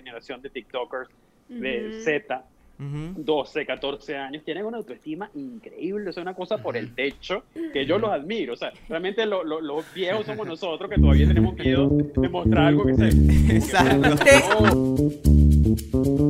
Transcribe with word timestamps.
generación 0.00 0.42
de 0.42 0.50
TikTokers 0.50 1.10
de 1.48 2.00
Z, 2.02 2.44
12, 2.78 3.66
14 3.66 4.16
años, 4.16 4.42
tienen 4.44 4.64
una 4.64 4.78
autoestima 4.78 5.30
increíble, 5.34 6.10
es 6.10 6.16
una 6.16 6.34
cosa 6.34 6.58
por 6.58 6.76
el 6.76 6.94
techo 6.94 7.44
que 7.72 7.84
yo 7.84 7.98
los 7.98 8.10
admiro. 8.10 8.54
O 8.54 8.56
sea, 8.56 8.72
realmente 8.88 9.26
los 9.26 9.94
viejos 9.94 10.24
somos 10.26 10.46
nosotros 10.46 10.88
que 10.88 10.96
todavía 10.96 11.28
tenemos 11.28 11.54
miedo 11.54 11.88
de 11.90 12.28
mostrar 12.28 12.68
algo 12.68 12.86
que 12.86 12.94
se. 12.94 13.08
Exacto. 13.56 14.16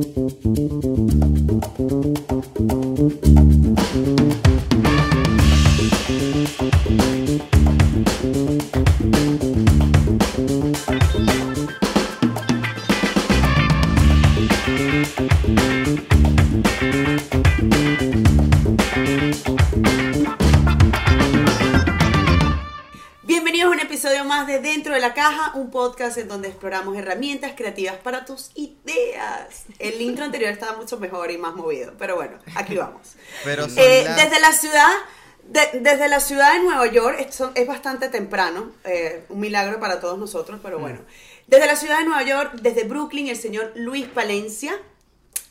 exploramos 26.61 26.95
herramientas 26.95 27.53
creativas 27.57 27.95
para 27.95 28.23
tus 28.23 28.51
ideas. 28.53 29.65
El 29.79 29.99
intro 29.99 30.25
anterior 30.25 30.51
estaba 30.51 30.77
mucho 30.77 30.99
mejor 30.99 31.31
y 31.31 31.37
más 31.39 31.55
movido, 31.55 31.93
pero 31.97 32.15
bueno, 32.17 32.37
aquí 32.53 32.75
vamos. 32.75 33.15
Pero 33.43 33.65
eh, 33.65 34.05
Desde 34.15 34.39
la 34.39 34.51
ciudad... 34.51 34.91
desde 35.73 36.07
la 36.07 36.19
ciudad 36.19 36.53
de 36.53 36.59
Nueva 36.59 36.85
York, 36.85 37.27
es 37.55 37.67
bastante 37.67 38.09
temprano, 38.09 38.71
eh, 38.83 39.25
un 39.29 39.39
milagro 39.39 39.79
para 39.79 39.99
todos 39.99 40.19
nosotros, 40.19 40.59
pero 40.61 40.77
mm. 40.77 40.81
bueno. 40.81 40.99
Desde 41.47 41.65
la 41.65 41.75
ciudad 41.75 41.97
de 41.97 42.05
Nueva 42.05 42.21
York, 42.21 42.51
desde 42.61 42.83
Brooklyn, 42.83 43.27
el 43.27 43.37
señor 43.37 43.71
Luis 43.73 44.07
Palencia. 44.07 44.79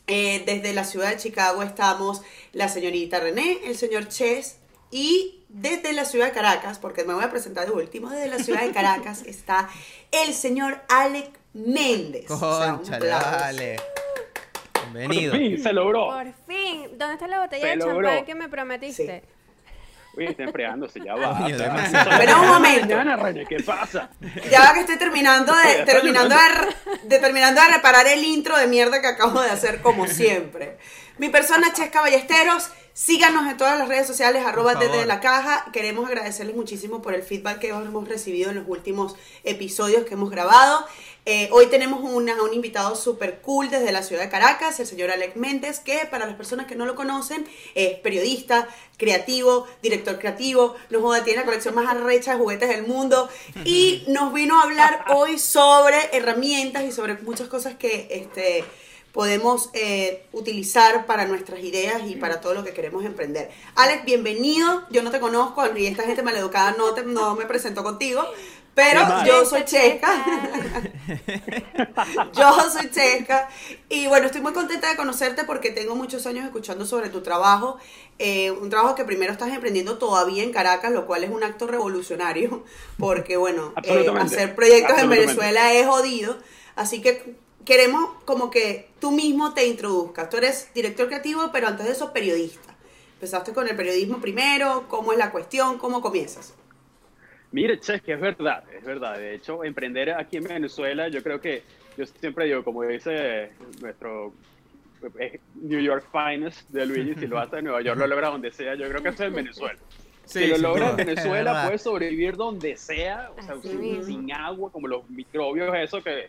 Eh, 0.07 0.45
desde 0.47 0.73
la 0.73 0.85
ciudad 0.85 1.11
de 1.11 1.17
Chicago 1.17 1.63
estamos 1.65 2.23
la 2.53 2.69
señorita 2.69 3.19
René, 3.19 3.59
el 3.65 3.77
señor 3.77 4.09
Ches 4.09 4.59
y 4.93 5.40
desde 5.53 5.93
la 5.93 6.05
ciudad 6.05 6.27
de 6.27 6.33
Caracas, 6.33 6.79
porque 6.79 7.05
me 7.05 7.13
voy 7.13 7.25
a 7.25 7.31
presentar 7.31 7.67
de 7.67 7.73
último, 7.73 8.11
desde 8.11 8.29
la 8.29 8.39
ciudad 8.39 8.63
de 8.63 8.71
Caracas 8.71 9.23
está 9.27 9.69
el 10.13 10.33
señor 10.33 10.81
Alec 10.89 11.31
Méndez. 11.53 12.27
Concha, 12.27 12.99
Bienvenido. 14.93 15.33
Por 15.33 15.41
fin 15.41 15.63
se 15.63 15.73
logró. 15.73 16.07
Por 16.07 16.33
fin. 16.47 16.89
¿Dónde 16.97 17.15
está 17.15 17.29
la 17.29 17.41
botella 17.41 17.67
de 17.67 17.79
champán 17.79 18.25
que 18.25 18.35
me 18.35 18.49
prometiste? 18.49 19.23
Uy, 20.17 20.27
está 20.27 20.43
enfriándose, 20.43 21.01
ya 21.05 21.15
va. 21.15 21.47
Pero 22.19 22.41
un 22.41 22.49
momento. 22.49 22.97
¿Qué 23.49 23.63
pasa? 23.63 24.11
Ya 24.51 24.61
va 24.63 24.75
que 24.75 24.81
estoy 24.81 24.97
terminando 24.97 25.55
de, 25.55 25.85
terminando 25.87 26.35
de, 27.05 27.19
terminando 27.19 27.61
de 27.61 27.69
reparar 27.69 28.07
el 28.09 28.25
intro 28.25 28.59
de 28.59 28.67
mierda 28.67 29.01
que 29.01 29.07
acabo 29.07 29.41
de 29.41 29.51
hacer 29.51 29.81
como 29.81 30.07
siempre. 30.09 30.79
Mi 31.21 31.29
persona 31.29 31.71
Chesca 31.75 32.01
Ballesteros 32.01 32.71
Síganos 32.93 33.49
en 33.49 33.57
todas 33.57 33.79
las 33.79 33.89
redes 33.89 34.07
sociales, 34.07 34.45
arroba 34.45 34.75
desde 34.75 35.07
la 35.07 35.21
caja. 35.21 35.65
Queremos 35.73 36.07
agradecerles 36.07 36.57
muchísimo 36.57 37.01
por 37.01 37.15
el 37.15 37.23
feedback 37.23 37.61
que 37.61 37.69
hemos 37.69 38.09
recibido 38.09 38.51
en 38.51 38.57
los 38.57 38.69
últimos 38.69 39.15
episodios 39.45 40.05
que 40.05 40.15
hemos 40.15 40.31
grabado. 40.31 40.85
Eh, 41.25 41.49
hoy 41.53 41.67
tenemos 41.67 42.01
una, 42.03 42.43
un 42.43 42.53
invitado 42.53 42.97
súper 42.97 43.41
cool 43.43 43.71
desde 43.71 43.93
la 43.93 44.03
ciudad 44.03 44.23
de 44.23 44.29
Caracas, 44.29 44.81
el 44.81 44.87
señor 44.87 45.11
Alex 45.11 45.37
Méndez, 45.37 45.79
que 45.79 46.01
para 46.11 46.27
las 46.27 46.35
personas 46.35 46.67
que 46.67 46.75
no 46.75 46.85
lo 46.85 46.97
conocen 46.97 47.47
es 47.75 47.99
periodista, 48.01 48.69
creativo, 48.99 49.67
director 49.83 50.19
creativo, 50.19 50.75
nos 50.91 51.01
joda, 51.01 51.23
tiene 51.23 51.41
la 51.41 51.47
colección 51.47 51.75
más 51.75 51.89
arrecha 51.89 52.33
de 52.33 52.39
juguetes 52.39 52.69
del 52.69 52.87
mundo 52.87 53.29
y 53.65 54.05
nos 54.09 54.33
vino 54.35 54.61
a 54.61 54.65
hablar 54.65 55.05
hoy 55.15 55.39
sobre 55.39 55.97
herramientas 56.13 56.85
y 56.85 56.93
sobre 56.93 57.15
muchas 57.15 57.49
cosas 57.49 57.77
que 57.77 58.09
este, 58.11 58.65
podemos 59.13 59.71
eh, 59.73 60.27
utilizar 60.33 61.07
para 61.07 61.27
nuestras 61.27 61.61
ideas 61.61 62.03
y 62.07 62.17
para 62.17 62.41
todo 62.41 62.55
lo 62.55 62.65
que 62.65 62.73
queremos 62.73 63.05
emprender. 63.05 63.51
Alex, 63.75 64.05
bienvenido. 64.05 64.85
Yo 64.91 65.03
no 65.03 65.11
te 65.11 65.21
conozco 65.21 65.65
y 65.77 65.87
esta 65.87 66.05
gente 66.05 66.23
maleducada 66.23 66.73
no, 66.73 66.95
te, 66.95 67.03
no 67.05 67.35
me 67.35 67.47
presento 67.47 67.83
contigo, 67.83 68.25
pero 68.75 69.01
yo 69.25 69.45
soy 69.45 69.65
checa. 69.65 70.11
yo 72.33 72.71
soy 72.71 72.91
checa. 72.91 73.49
Y 73.89 74.07
bueno, 74.07 74.27
estoy 74.27 74.41
muy 74.41 74.53
contenta 74.53 74.89
de 74.89 74.97
conocerte 74.97 75.45
porque 75.45 75.71
tengo 75.71 75.97
muchos 75.97 76.25
años 76.27 76.45
escuchando 76.45 76.87
sobre 76.87 77.09
tu 77.09 77.21
trabajo. 77.21 77.79
Eh, 78.19 78.53
un 78.53 78.71
trabajo 78.71 78.95
que 78.95 79.05
primero 79.05 79.33
estás 79.33 79.53
emprendiendo 79.53 79.99
todavía 79.99 80.45
en 80.45 80.53
Caracas, 80.53 80.93
lo 80.93 81.07
cual 81.07 81.25
es 81.25 81.31
un 81.31 81.43
acto 81.43 81.67
revolucionario. 81.67 82.65
Porque 82.99 83.37
bueno, 83.37 83.75
eh, 83.83 84.07
hacer 84.21 84.55
proyectos 84.55 84.99
en 84.99 85.11
Venezuela 85.11 85.73
es 85.73 85.87
jodido. 85.87 86.39
Así 86.77 87.03
que 87.03 87.35
queremos 87.65 88.11
como 88.25 88.51
que 88.51 88.89
tú 89.01 89.11
mismo 89.11 89.55
te 89.55 89.67
introduzcas. 89.67 90.29
Tú 90.31 90.37
eres 90.37 90.73
director 90.75 91.09
creativo, 91.09 91.51
pero 91.53 91.69
antes 91.69 91.87
de 91.87 91.93
eso 91.93 92.13
periodista. 92.13 92.75
Empezaste 93.15 93.53
con 93.53 93.69
el 93.69 93.77
periodismo 93.77 94.21
primero, 94.21 94.87
¿cómo 94.89 95.13
es 95.13 95.19
la 95.19 95.31
cuestión? 95.31 95.79
¿Cómo 95.79 96.01
comienzas? 96.01 96.55
Mire, 97.53 97.79
Che, 97.81 98.01
que 98.01 98.15
es 98.15 98.21
verdad, 98.21 98.65
es 98.73 98.85
verdad. 98.85 99.19
De 99.19 99.35
hecho, 99.35 99.65
emprender 99.65 100.13
aquí 100.13 100.37
en 100.37 100.45
Venezuela, 100.45 101.09
yo 101.09 101.23
creo 101.23 101.41
que, 101.41 101.63
yo 101.99 102.07
siempre 102.07 102.47
digo, 102.47 102.65
como 102.65 102.83
dice 102.85 103.51
nuestro 103.81 104.33
eh, 105.19 105.41
New 105.57 105.81
York 105.81 106.07
Finest 106.13 106.69
de 106.71 106.87
Luigi, 106.87 107.15
si 107.19 107.27
lo 107.27 107.39
hace 107.39 107.59
en 107.59 107.65
Nueva 107.65 107.83
York, 107.83 107.99
lo 107.99 108.07
logra 108.07 108.29
donde 108.29 108.53
sea, 108.53 108.75
yo 108.75 108.89
creo 108.89 109.03
que 109.03 109.09
eso 109.11 109.25
es 109.25 109.29
en 109.29 109.35
Venezuela 109.35 109.79
si 110.31 110.47
lo 110.47 110.59
logra 110.59 110.91
en 110.91 110.97
Venezuela, 110.97 111.65
puede 111.65 111.79
sobrevivir 111.79 112.37
donde 112.37 112.77
sea, 112.77 113.31
o 113.37 113.43
sea, 113.43 113.57
sin, 114.05 114.33
agua, 114.33 114.71
como 114.71 114.87
los 114.87 115.09
microbios, 115.11 115.75
eso 115.77 116.03
que, 116.03 116.29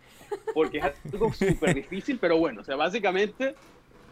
porque 0.54 0.80
es 0.80 1.14
algo 1.14 1.34
súper 1.34 1.76
difícil, 1.76 2.18
pero 2.20 2.38
bueno, 2.38 2.62
o 2.62 2.64
sea, 2.64 2.76
básicamente 2.76 3.56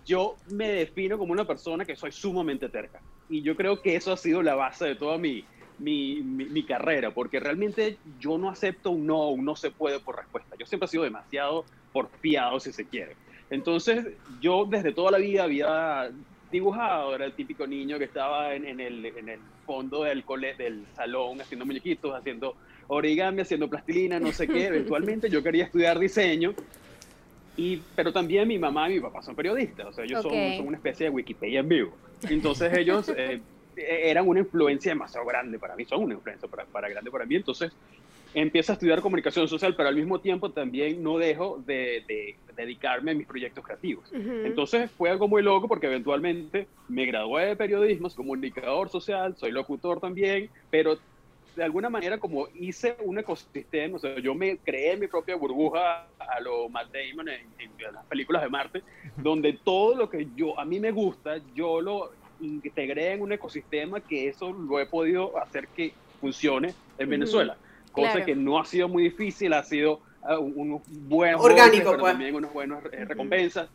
yo 0.06 0.36
me 0.52 0.70
defino 0.70 1.18
como 1.18 1.34
una 1.34 1.46
persona 1.46 1.86
que 1.86 1.96
soy 1.96 2.12
sumamente 2.12 2.70
terca. 2.70 3.00
Y 3.30 3.42
yo 3.42 3.56
creo 3.56 3.82
que 3.82 3.96
eso 3.96 4.12
ha 4.12 4.18
sido 4.18 4.42
la 4.42 4.56
base 4.56 4.86
de 4.86 4.96
toda 4.96 5.18
mi, 5.18 5.46
mi, 5.78 6.22
mi, 6.22 6.64
carrera, 6.64 7.12
porque 7.12 7.40
realmente 7.40 7.98
yo 8.20 8.38
no 8.38 8.50
acepto 8.50 8.92
un 8.92 9.06
no, 9.06 9.30
un 9.30 9.46
no 9.46 9.56
se 9.56 9.72
puede 9.72 10.00
por 10.00 10.18
respuesta. 10.18 10.56
Yo 10.58 10.66
siempre 10.66 10.86
he 10.86 10.90
sido 10.90 11.04
demasiado 11.04 11.66
porfiado, 11.94 12.60
si 12.60 12.72
se 12.72 12.86
quiere. 12.88 13.16
Entonces, 13.50 14.08
yo 14.42 14.66
desde 14.66 14.94
toda 14.94 15.12
la 15.12 15.18
vida 15.18 15.44
había 15.44 16.12
dibujado, 16.52 17.16
era 17.16 17.26
el 17.26 17.34
típico 17.34 17.68
niño 17.68 17.98
que 17.98 18.06
estaba 18.06 18.54
en, 18.56 18.66
en, 18.66 18.80
el, 18.80 19.06
en 19.06 19.30
el, 19.30 19.40
fondo 19.66 20.04
del, 20.04 20.24
cole, 20.24 20.56
del 20.56 20.84
salón 20.96 21.40
haciendo 21.42 21.64
muñequitos, 21.64 22.16
haciendo 22.16 22.56
origami, 22.90 23.42
haciendo 23.42 23.70
plastilina, 23.70 24.20
no 24.20 24.32
sé 24.34 24.48
qué. 24.48 24.68
Eventualmente 24.68 25.30
yo 25.30 25.42
quería 25.42 25.64
estudiar 25.64 25.98
diseño, 25.98 26.54
y, 27.56 27.82
pero 27.96 28.12
también 28.12 28.48
mi 28.48 28.58
mamá 28.58 28.90
y 28.90 28.96
mi 28.96 29.00
papá 29.00 29.22
son 29.22 29.36
periodistas, 29.36 29.88
o 29.88 29.94
sea, 29.94 30.04
ellos 30.04 30.22
son, 30.22 30.32
son, 30.58 30.68
una 30.68 30.78
especie 30.78 31.06
de 31.06 31.10
Wikipedia 31.12 31.60
en 31.60 31.70
vivo. 31.70 31.94
Entonces 32.30 32.76
ellos 32.78 33.12
eh, 33.16 33.42
eran 33.76 34.28
una 34.28 34.40
influencia 34.40 34.92
demasiado 34.92 35.26
grande 35.26 35.60
para 35.60 35.76
mí, 35.76 35.86
son 35.86 36.04
una 36.04 36.16
influencia 36.16 36.50
para, 36.50 36.66
para 36.66 36.90
grande 36.90 37.12
para 37.12 37.26
mí. 37.26 37.36
Entonces 37.36 37.72
empiezo 38.34 38.72
a 38.72 38.74
estudiar 38.74 39.02
comunicación 39.02 39.48
social, 39.48 39.76
pero 39.76 39.90
al 39.90 39.96
mismo 39.96 40.20
tiempo 40.20 40.52
también 40.52 41.02
no 41.02 41.18
dejo 41.18 41.62
de, 41.66 42.36
dedicarme 42.56 43.12
a 43.12 43.14
mis 43.14 43.28
proyectos 43.28 43.64
creativos. 43.64 44.12
Entonces 44.14 44.92
fue 44.92 45.10
algo 45.10 45.28
muy 45.28 45.42
loco 45.42 45.68
porque 45.68 45.88
eventualmente 45.88 46.68
me 46.88 47.06
gradué 47.06 47.46
de 47.46 47.56
periodismo, 47.56 48.10
soy 48.10 48.18
comunicador 48.18 48.90
social, 48.90 49.36
soy 49.38 49.52
locutor 49.52 50.00
también, 50.00 50.50
pero 50.70 50.98
de 51.56 51.64
alguna 51.64 51.90
manera 51.90 52.18
como 52.18 52.48
hice 52.56 52.96
un 53.04 53.20
ecosistema, 53.20 53.98
o 53.98 54.00
sea, 54.00 54.20
yo 54.20 54.36
me 54.36 54.58
creé 54.58 54.98
mi 54.98 55.08
propia 55.08 55.36
burbuja 55.36 56.08
a 56.20 56.40
lo 56.42 56.70
Matt 56.70 56.92
Damon 56.94 57.30
en, 57.30 57.42
en, 57.58 57.94
las 57.94 58.06
películas 58.06 58.42
de 58.42 58.50
Marte, 58.50 58.84
donde 59.18 59.54
todo 59.64 59.96
lo 59.96 60.10
que 60.10 60.28
yo 60.36 60.60
a 60.60 60.66
mí 60.66 60.80
me 60.80 60.92
gusta, 60.92 61.38
yo 61.54 61.82
lo 61.82 62.12
integré 62.42 63.14
en 63.14 63.22
un 63.22 63.32
ecosistema 63.34 64.00
que 64.00 64.30
eso 64.30 64.54
lo 64.54 64.80
he 64.80 64.86
podido 64.86 65.38
hacer 65.38 65.68
que 65.68 65.94
funcione 66.22 66.74
en 66.98 67.10
Venezuela 67.10 67.58
cosa 67.92 68.26
que 68.26 68.36
no 68.36 68.60
ha 68.60 68.66
sido 68.66 68.88
muy 68.88 69.04
difícil, 69.04 69.54
ha 69.54 69.64
sido 69.64 70.02
uh, 70.24 70.36
unos 70.36 70.82
buenos 70.88 71.44
orgánico, 71.44 71.92
pero 71.92 72.02
pues. 72.02 72.14
también 72.14 72.36
unas 72.36 72.54
buenas 72.54 72.84
recompensas. 72.84 73.70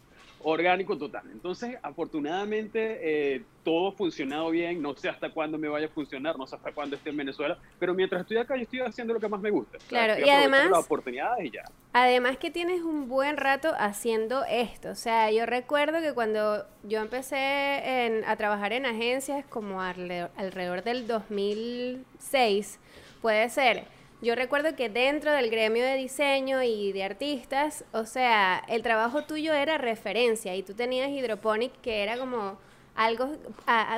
Orgánico 0.45 0.97
total. 0.97 1.23
Entonces, 1.33 1.77
afortunadamente, 1.83 3.01
eh, 3.35 3.43
todo 3.63 3.89
ha 3.89 3.93
funcionado 3.93 4.51
bien. 4.51 4.81
No 4.83 4.95
sé 4.95 5.09
hasta 5.09 5.31
cuándo 5.31 5.59
me 5.59 5.69
vaya 5.69 5.87
a 5.87 5.91
funcionar, 5.91 6.39
no 6.39 6.47
sé 6.47 6.57
hasta 6.57 6.71
cuándo 6.73 6.97
esté 6.97 7.11
en 7.11 7.17
Venezuela, 7.17 7.59
pero 7.79 7.95
mientras 7.95 8.21
estoy 8.21 8.37
acá, 8.37 8.55
yo 8.57 8.63
estoy 8.63 8.81
haciendo 8.81 9.15
lo 9.15 9.21
que 9.21 9.29
más 9.29 9.41
me 9.41 9.51
gusta. 9.51 9.79
Claro, 9.89 10.15
y 10.25 10.29
además. 10.29 10.71
Las 10.71 10.85
oportunidades 10.85 11.47
y 11.47 11.51
ya. 11.51 11.65
Además, 11.95 12.37
que 12.37 12.51
tienes 12.51 12.83
un 12.83 13.09
buen 13.09 13.39
rato 13.39 13.73
haciendo 13.79 14.45
esto. 14.45 14.91
O 14.91 14.95
sea, 14.95 15.31
yo 15.31 15.47
recuerdo 15.47 16.01
que 16.03 16.13
cuando 16.13 16.67
yo 16.83 17.01
empecé 17.01 18.23
a 18.27 18.37
trabajar 18.37 18.73
en 18.73 18.85
agencias, 18.85 19.45
como 19.47 19.81
alrededor 19.81 20.85
del 20.85 21.07
2006, 21.07 22.79
puede 23.23 23.49
ser 23.49 23.85
yo 24.25 24.35
recuerdo 24.35 24.75
que 24.75 24.89
dentro 24.89 25.31
del 25.33 25.51
gremio 25.51 25.85
de 25.85 25.97
diseño 25.97 26.63
y 26.63 26.93
de 26.93 27.05
artistas, 27.05 27.85
o 27.93 28.07
sea, 28.07 28.65
el 28.69 28.83
trabajo 28.83 29.23
tuyo 29.23 29.53
era 29.53 29.79
referencia 29.79 30.57
y 30.57 30.63
tú 30.63 30.75
tenías 30.75 31.11
Hydroponic 31.11 31.73
que 31.83 32.03
era 32.03 32.17
como 32.17 32.59
algo 32.95 33.33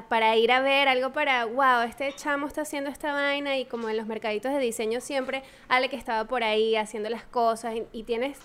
para 0.09 0.37
ir 0.37 0.51
a 0.51 0.61
ver, 0.61 0.89
algo 0.89 1.13
para, 1.13 1.45
wow, 1.45 1.83
este 1.87 2.13
chamo 2.15 2.47
está 2.47 2.63
haciendo 2.63 2.91
esta 2.91 3.13
vaina 3.13 3.57
y 3.57 3.67
como 3.67 3.89
en 3.89 3.97
los 3.97 4.07
mercaditos 4.07 4.53
de 4.53 4.59
diseño 4.59 5.01
siempre, 5.01 5.43
Ale 5.69 5.89
que 5.89 5.97
estaba 5.97 6.25
por 6.25 6.43
ahí 6.43 6.77
haciendo 6.77 7.09
las 7.09 7.25
cosas 7.25 7.75
y, 7.93 8.03
tienes 8.05 8.39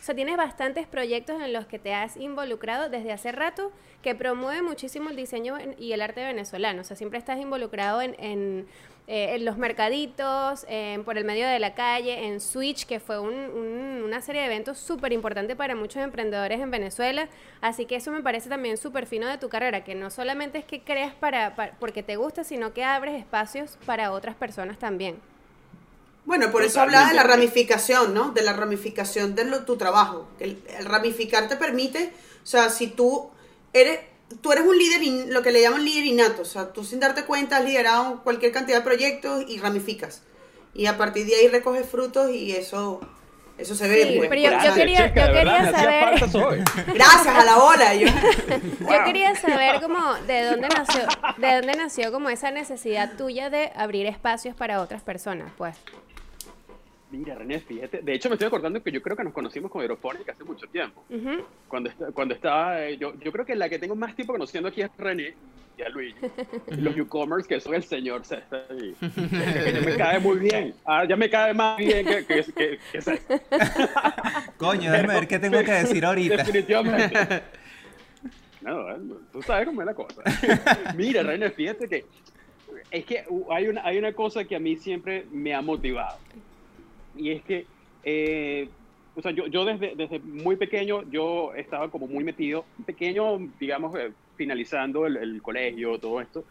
O 0.00 0.02
sea, 0.02 0.14
tienes 0.14 0.36
bastantes 0.36 0.86
proyectos 0.86 1.40
en 1.42 1.52
los 1.52 1.66
que 1.66 1.78
te 1.78 1.94
has 1.94 2.16
involucrado 2.16 2.88
desde 2.88 3.12
hace 3.12 3.30
rato 3.30 3.72
que 4.02 4.14
promueve 4.14 4.62
muchísimo 4.62 5.10
el 5.10 5.16
diseño 5.16 5.58
y 5.78 5.92
el 5.92 6.00
arte 6.00 6.24
venezolano. 6.24 6.80
O 6.80 6.84
sea, 6.84 6.96
siempre 6.96 7.18
estás 7.18 7.38
involucrado 7.38 8.00
en, 8.00 8.16
en, 8.18 8.66
eh, 9.12 9.38
los 9.40 9.58
mercaditos, 9.58 10.64
por 11.04 11.18
el 11.18 11.24
medio 11.24 11.48
de 11.48 11.58
la 11.58 11.74
calle, 11.74 12.26
en 12.26 12.40
Switch, 12.40 12.86
que 12.86 13.00
fue 13.00 13.18
una 13.18 14.20
serie 14.20 14.42
de 14.42 14.46
eventos 14.46 14.78
súper 14.78 15.12
importante 15.12 15.56
para 15.56 15.74
muchos 15.74 16.02
emprendedores 16.02 16.60
en 16.60 16.70
Venezuela. 16.70 17.28
Así 17.60 17.86
que 17.86 17.96
eso 17.96 18.12
me 18.12 18.22
parece 18.22 18.48
también 18.48 18.76
súper 18.76 19.06
fino 19.06 19.26
de 19.26 19.36
tu 19.38 19.48
carrera, 19.48 19.82
que 19.82 19.96
no 19.96 20.10
solamente 20.10 20.58
es 20.58 20.64
que 20.64 20.82
creas 20.82 21.12
para, 21.14 21.74
porque 21.80 22.02
te 22.04 22.14
gusta, 22.14 22.44
sino 22.44 22.72
que 22.72 22.84
abres 22.84 23.18
espacios 23.18 23.78
para 23.84 24.12
otras 24.12 24.36
personas 24.36 24.78
también. 24.78 25.18
Bueno, 26.24 26.52
por 26.52 26.62
eso 26.62 26.80
hablaba 26.80 27.08
de 27.08 27.14
la 27.14 27.24
ramificación, 27.24 28.14
¿no? 28.14 28.30
De 28.30 28.42
la 28.42 28.52
ramificación 28.52 29.34
de 29.34 29.44
tu 29.66 29.76
trabajo. 29.76 30.28
El, 30.38 30.62
ramificar 30.84 31.48
te 31.48 31.56
permite, 31.56 32.12
o 32.42 32.46
sea, 32.46 32.70
si 32.70 32.86
tú 32.86 33.30
eres, 33.72 33.98
tú 34.40 34.52
eres 34.52 34.64
un 34.64 34.76
líder, 34.76 35.28
lo 35.28 35.42
que 35.42 35.52
le 35.52 35.60
llaman 35.60 35.84
líder 35.84 36.04
innato, 36.04 36.42
o 36.42 36.44
sea, 36.44 36.72
tú 36.72 36.84
sin 36.84 37.00
darte 37.00 37.24
cuenta 37.24 37.58
has 37.58 37.64
liderado 37.64 38.22
cualquier 38.22 38.52
cantidad 38.52 38.78
de 38.78 38.84
proyectos 38.84 39.44
y 39.48 39.58
ramificas. 39.58 40.22
Y 40.74 40.86
a 40.86 40.96
partir 40.96 41.26
de 41.26 41.34
ahí 41.34 41.48
recoges 41.48 41.88
frutos 41.88 42.30
y 42.30 42.52
eso 42.52 43.00
eso 43.60 43.74
se 43.74 43.88
ve. 43.88 44.04
Sí, 44.04 44.20
pero 44.28 44.40
yo, 44.40 44.74
quería, 44.74 45.08
yo 45.08 45.32
quería 45.32 45.70
saber. 45.70 46.14
Gracias 46.94 47.26
a 47.26 47.44
la 47.44 47.58
hora. 47.58 47.94
Yo, 47.94 48.08
yo 48.80 49.04
quería 49.04 49.34
saber 49.34 49.80
cómo 49.82 50.14
de 50.26 50.44
dónde 50.44 50.68
nació, 50.68 51.02
de 51.36 51.54
dónde 51.56 51.74
nació 51.74 52.10
como 52.10 52.30
esa 52.30 52.50
necesidad 52.50 53.16
tuya 53.18 53.50
de 53.50 53.70
abrir 53.76 54.06
espacios 54.06 54.54
para 54.54 54.80
otras 54.80 55.02
personas, 55.02 55.52
pues. 55.58 55.76
Mira, 57.10 57.34
René, 57.34 57.58
fíjate. 57.58 58.02
De 58.02 58.14
hecho, 58.14 58.28
me 58.28 58.36
estoy 58.36 58.46
acordando 58.46 58.80
que 58.82 58.92
yo 58.92 59.02
creo 59.02 59.16
que 59.16 59.24
nos 59.24 59.32
conocimos 59.32 59.70
con 59.70 59.82
Aeropónica 59.82 60.32
hace 60.32 60.44
mucho 60.44 60.66
tiempo. 60.68 61.04
cuando, 61.66 61.90
cuando 62.14 62.34
estaba. 62.34 62.84
Eh, 62.84 62.98
yo, 62.98 63.14
yo 63.18 63.32
creo 63.32 63.44
que 63.44 63.56
la 63.56 63.68
que 63.68 63.78
tengo 63.78 63.96
más 63.96 64.14
tiempo 64.14 64.32
conociendo 64.32 64.68
aquí 64.68 64.80
es 64.80 64.90
René 64.96 65.34
y 65.76 65.82
a 65.82 65.88
Luis. 65.88 66.14
Los 66.68 66.96
newcomers, 66.96 67.48
que 67.48 67.60
son 67.60 67.74
el 67.74 67.82
señor 67.82 68.24
César. 68.24 68.64
Y, 68.80 68.92
que, 69.00 69.82
me 69.84 69.96
cae 69.96 70.20
muy 70.20 70.38
bien. 70.38 70.74
Ah, 70.84 71.04
ya 71.04 71.16
me 71.16 71.28
cae 71.28 71.52
más 71.52 71.76
bien 71.76 72.06
que, 72.06 72.24
que, 72.24 72.44
que, 72.54 72.78
Coño, 74.56 74.92
déjame 74.92 75.14
ver 75.14 75.26
qué 75.26 75.38
tengo 75.40 75.58
que 75.64 75.72
decir 75.72 76.04
ahorita. 76.04 76.36
Definitivamente. 76.36 77.42
No, 78.60 78.86
tú 79.32 79.42
sabes 79.42 79.66
cómo 79.66 79.82
es 79.82 79.86
la 79.86 79.94
cosa. 79.94 80.22
Mira, 80.96 81.24
René, 81.24 81.50
fíjate 81.50 81.88
que. 81.88 82.04
Es 82.92 83.04
que 83.04 83.24
hay 83.50 83.68
una, 83.68 83.84
hay 83.84 83.98
una 83.98 84.12
cosa 84.12 84.44
que 84.44 84.54
a 84.54 84.60
mí 84.60 84.76
siempre 84.76 85.24
me 85.30 85.54
ha 85.54 85.60
motivado 85.60 86.18
y 87.16 87.30
es 87.30 87.42
que, 87.42 87.66
eh, 88.04 88.68
o 89.16 89.22
sea, 89.22 89.32
yo, 89.32 89.46
yo 89.46 89.64
desde, 89.64 89.94
desde 89.94 90.18
muy 90.20 90.56
pequeño, 90.56 91.02
yo 91.10 91.52
estaba 91.54 91.90
como 91.90 92.06
muy 92.06 92.24
metido, 92.24 92.64
pequeño, 92.86 93.38
digamos, 93.58 93.94
eh, 93.96 94.12
finalizando 94.36 95.06
el, 95.06 95.16
el, 95.16 95.42
colegio, 95.42 95.98
todo 95.98 96.20
esto, 96.20 96.44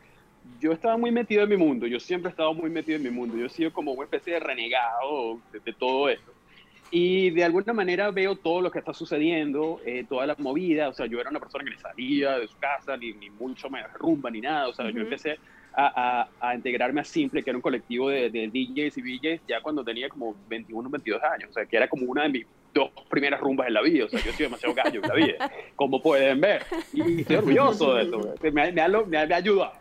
yo 0.59 0.71
estaba 0.71 0.97
muy 0.97 1.11
metido 1.11 1.43
en 1.43 1.49
mi 1.49 1.57
mundo, 1.57 1.87
yo 1.87 1.99
siempre 1.99 2.29
he 2.29 2.31
estado 2.31 2.53
muy 2.53 2.69
metido 2.69 2.97
en 2.97 3.03
mi 3.03 3.09
mundo, 3.09 3.37
yo 3.37 3.45
he 3.45 3.49
sido 3.49 3.71
como 3.71 3.91
una 3.93 4.03
especie 4.03 4.33
de 4.33 4.39
renegado 4.39 5.39
de, 5.51 5.73
todo 5.73 6.09
esto. 6.09 6.33
Y 6.91 7.29
de 7.29 7.43
alguna 7.43 7.71
manera 7.71 8.09
veo 8.09 8.35
todo 8.35 8.61
lo 8.61 8.71
que 8.71 8.79
está 8.79 8.93
sucediendo, 8.93 9.79
eh, 9.85 10.05
toda 10.09 10.25
la 10.25 10.35
movida, 10.39 10.89
o 10.89 10.93
sea, 10.93 11.05
yo 11.05 11.19
era 11.19 11.29
una 11.29 11.39
persona 11.39 11.63
que 11.63 11.69
ni 11.71 11.77
salía 11.77 12.39
de 12.39 12.47
su 12.47 12.57
casa, 12.57 12.97
ni, 12.97 13.13
ni 13.13 13.29
mucho 13.29 13.69
me 13.69 13.83
rumba, 13.87 14.31
ni 14.31 14.41
nada, 14.41 14.67
o 14.67 14.73
sea, 14.73 14.89
yo 14.89 15.01
empecé 15.01 15.37
a, 15.79 16.55
integrarme 16.55 17.01
a 17.01 17.03
Simple, 17.03 17.43
que 17.43 17.49
era 17.49 17.57
un 17.57 17.61
colectivo 17.61 18.09
de, 18.09 18.29
DJs 18.29 18.97
y 18.97 19.01
DJs, 19.01 19.41
ya 19.47 19.61
cuando 19.61 19.83
tenía 19.83 20.09
como 20.09 20.35
21, 20.47 20.89
22 20.89 21.23
años. 21.23 21.49
O 21.49 21.53
sea, 21.53 21.65
que 21.65 21.77
era 21.77 21.87
como 21.87 22.05
una 22.05 22.23
de 22.23 22.29
mis 22.29 22.45
dos 22.73 22.91
primeras 23.09 23.39
rumbas 23.39 23.67
en 23.67 23.73
la 23.73 23.81
vida. 23.81 24.05
O 24.05 24.09
sea, 24.09 24.19
yo 24.19 24.31
soy 24.31 24.45
demasiado 24.45 24.75
gallo 24.75 25.01
en 25.01 25.07
la 25.07 25.15
vida, 25.15 25.51
como 25.75 26.01
pueden 26.01 26.41
ver. 26.41 26.63
Y 26.93 27.21
estoy 27.21 27.37
orgulloso 27.37 27.95
de 27.95 28.03
eso. 28.03 28.35
Me, 28.41 28.51
me, 28.51 28.81
ha, 28.81 28.87
me 28.87 29.17
ha 29.17 29.35
ayudado. 29.35 29.73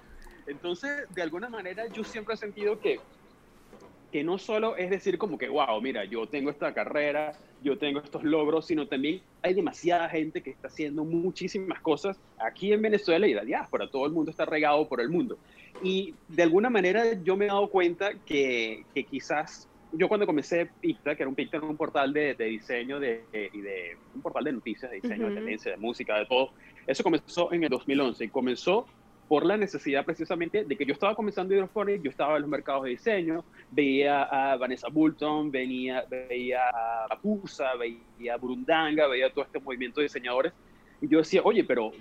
Entonces, 0.47 1.07
de 1.15 1.23
alguna 1.23 1.49
manera, 1.49 1.87
yo 1.89 2.03
siempre 2.05 2.35
he 2.35 2.39
sentido 2.39 2.81
que 2.81 2.99
que 4.13 4.25
no 4.25 4.39
solo 4.39 4.77
es 4.77 4.91
decir 4.91 5.19
como 5.19 5.37
que, 5.37 5.49
wow, 5.49 5.81
mira, 5.81 6.05
yo 6.05 6.27
tengo 6.27 6.51
esta 6.51 6.73
carrera, 6.73 7.33
yo 7.63 7.77
tengo 7.77 8.01
estos 8.01 8.25
logros, 8.25 8.67
sino 8.67 8.87
también 8.87 9.21
hay 9.43 9.55
demasiada 9.55 10.09
gente 10.09 10.43
que 10.43 10.51
está 10.51 10.69
haciendo 10.69 11.05
muchísimas 11.05 11.81
cosas 11.81 12.19
aquí 12.39 12.73
en 12.73 12.81
Venezuela 12.81 13.27
y 13.27 13.35
la 13.35 13.45
diáspora, 13.45 13.91
todo 13.91 14.07
el 14.07 14.13
mundo 14.13 14.31
está 14.31 14.45
regado 14.45 14.89
por 14.89 15.01
el 15.01 15.11
mundo. 15.11 15.39
Y 15.83 16.15
de 16.29 16.43
alguna 16.43 16.71
manera 16.71 17.05
yo 17.23 17.37
me 17.37 17.45
he 17.45 17.49
dado 17.49 17.69
cuenta 17.69 18.15
que, 18.25 18.85
que 18.95 19.05
quizás 19.05 19.69
yo 19.93 20.09
cuando 20.09 20.27
comencé 20.27 20.69
Picta, 20.81 21.15
que 21.15 21.23
era 21.23 21.29
un 21.29 21.35
Picta 21.35 21.61
un 21.61 21.77
portal 21.77 22.13
de, 22.13 22.35
de 22.35 22.45
diseño 22.45 23.01
de, 23.01 23.25
y 23.33 23.61
de 23.61 23.97
un 24.15 24.21
portal 24.21 24.45
de 24.45 24.53
noticias, 24.53 24.91
de 24.91 25.01
diseño, 25.01 25.29
de 25.29 25.35
tendencia, 25.35 25.71
de 25.73 25.77
música, 25.79 26.19
de 26.19 26.27
todo, 26.27 26.51
eso 26.87 27.03
comenzó 27.03 27.53
en 27.53 27.65
el 27.65 27.71
2011 27.71 28.25
y 28.25 28.29
comenzó 28.29 28.87
por 29.29 29.45
la 29.45 29.57
necesidad 29.57 30.05
precisamente 30.05 30.65
de 30.65 30.77
que 30.77 30.87
yo 30.87 30.95
estaba 30.95 31.15
comenzando 31.15 31.55
Hidrophonic, 31.55 32.03
yo 32.03 32.11
estaba 32.11 32.37
en 32.37 32.43
los 32.43 32.51
mercados 32.51 32.85
de 32.85 32.91
diseño, 32.91 33.45
veía 33.71 34.23
a 34.23 34.57
Vanessa 34.57 34.89
Bulton, 34.89 35.51
venía, 35.51 36.05
veía 36.09 36.61
a 36.69 37.07
Papusa, 37.09 37.75
veía 37.77 38.35
a 38.35 38.37
Burundanga, 38.39 39.07
veía 39.07 39.31
todo 39.31 39.45
este 39.45 39.61
movimiento 39.61 40.01
de 40.01 40.05
diseñadores, 40.05 40.53
y 41.01 41.09
yo 41.09 41.19
decía, 41.19 41.43
oye, 41.45 41.63
pero 41.63 41.93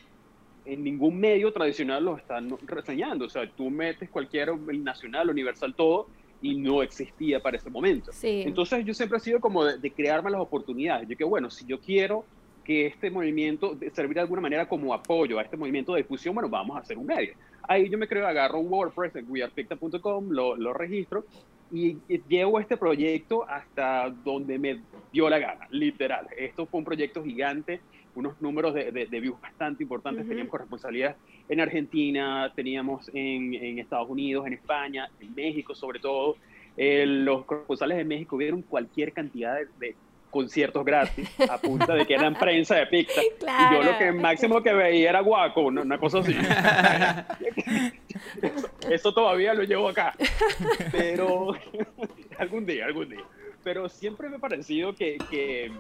en 0.66 0.84
ningún 0.84 1.18
medio 1.20 1.52
tradicional 1.54 2.04
los 2.04 2.20
están 2.20 2.50
reseñando. 2.66 3.26
O 3.26 3.30
sea, 3.30 3.50
tú 3.50 3.70
metes 3.70 4.10
cualquier 4.10 4.58
nacional, 4.58 5.30
universal, 5.30 5.74
todo, 5.74 6.08
y 6.42 6.56
no 6.56 6.84
existía 6.84 7.42
para 7.42 7.58
ese 7.58 7.70
momento. 7.70 8.12
Entonces 8.22 8.86
yo 8.86 8.94
siempre 8.94 9.18
he 9.18 9.22
sido 9.22 9.40
como 9.40 9.66
de, 9.66 9.92
crearme 9.92 10.30
las 10.30 10.42
oportunidades. 10.42 11.08
Yo 11.08 11.18
que 11.18 11.24
bueno, 11.24 11.50
si 11.50 11.66
yo 11.66 11.80
quiero 11.80 12.26
que 12.68 12.86
este 12.86 13.10
movimiento 13.10 13.78
servir 13.94 14.16
de 14.16 14.20
alguna 14.20 14.42
manera 14.42 14.68
como 14.68 14.94
apoyo 14.94 15.40
a 15.40 15.42
este 15.42 15.56
movimiento 15.56 15.94
de 15.94 16.02
difusión, 16.02 16.36
bueno, 16.36 16.50
vamos 16.50 16.76
a 16.76 16.82
hacer 16.82 16.98
un 16.98 17.06
medio. 17.06 17.34
Ahí 17.66 17.90
yo 17.90 17.98
me 17.98 18.10
creo, 18.10 18.28
agarro 18.28 18.60
un 18.60 18.68
WordPress 18.68 19.16
en 19.16 19.32
wearepicta.com, 19.32 20.30
lo, 20.30 20.58
lo 20.58 20.74
registro 20.74 21.24
y, 21.72 21.98
llevo 22.28 22.60
este 22.60 22.76
proyecto 22.76 23.48
hasta 23.48 24.10
donde 24.10 24.60
me 24.60 24.82
dio 25.14 25.30
la 25.30 25.40
gana, 25.40 25.66
literal. 25.72 26.28
Esto 26.38 26.66
fue 26.66 26.80
un 26.80 26.86
proyecto 26.86 27.24
gigante 27.24 27.80
unos 28.16 28.42
números 28.42 28.74
de, 28.74 28.92
de, 28.92 29.20
views 29.20 29.40
bastante 29.40 29.84
importantes. 29.84 30.28
Teníamos 30.28 30.50
corresponsabilidad 30.50 31.16
en 31.48 31.62
Argentina, 31.62 32.52
teníamos 32.54 33.10
en, 33.14 33.54
en, 33.54 33.80
Estados 33.80 34.10
Unidos, 34.10 34.48
en 34.48 34.54
España, 34.54 35.10
en 35.22 35.36
México 35.36 35.74
sobre 35.74 36.00
todo. 36.00 36.36
Eh, 36.76 37.06
los 37.06 37.46
corresponsales 37.46 37.98
de 37.98 38.06
México 38.06 38.36
vieron 38.36 38.64
cualquier 38.64 39.14
cantidad 39.14 39.56
de, 39.80 39.96
conciertos 40.30 40.86
gratis 40.86 41.30
a 41.50 41.58
punta 41.58 41.96
de 41.96 42.06
que 42.06 42.16
eran 42.16 42.36
prensa 42.36 42.76
de 42.76 42.88
pizza. 42.88 43.22
Y 43.22 43.74
yo 43.74 43.84
lo 43.84 43.98
que 43.98 44.12
máximo 44.12 44.62
que 44.62 44.74
veía 44.74 45.10
era 45.10 45.22
guaco, 45.22 45.62
una, 45.62 45.98
cosa 45.98 46.20
así. 46.20 46.36
eso, 48.90 49.14
todavía 49.14 49.54
lo 49.54 49.64
llevo 49.64 49.88
acá. 49.90 50.14
Pero 50.92 51.56
algún 52.38 52.66
día, 52.66 52.86
algún 52.86 53.10
día. 53.10 53.24
Pero 53.64 53.90
siempre 53.90 54.30
me 54.30 54.38
ha 54.38 54.40
parecido 54.40 54.96
que, 54.96 55.18
que 55.30 55.72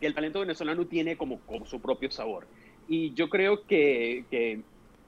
que 0.00 0.06
el 0.06 0.14
talento 0.14 0.40
venezolano 0.40 0.86
tiene 0.86 1.16
como, 1.16 1.40
como 1.40 1.66
su 1.66 1.80
propio 1.80 2.10
sabor. 2.10 2.46
Y 2.88 3.14
yo 3.14 3.28
creo 3.28 3.66
que, 3.66 4.24
que 4.30 4.60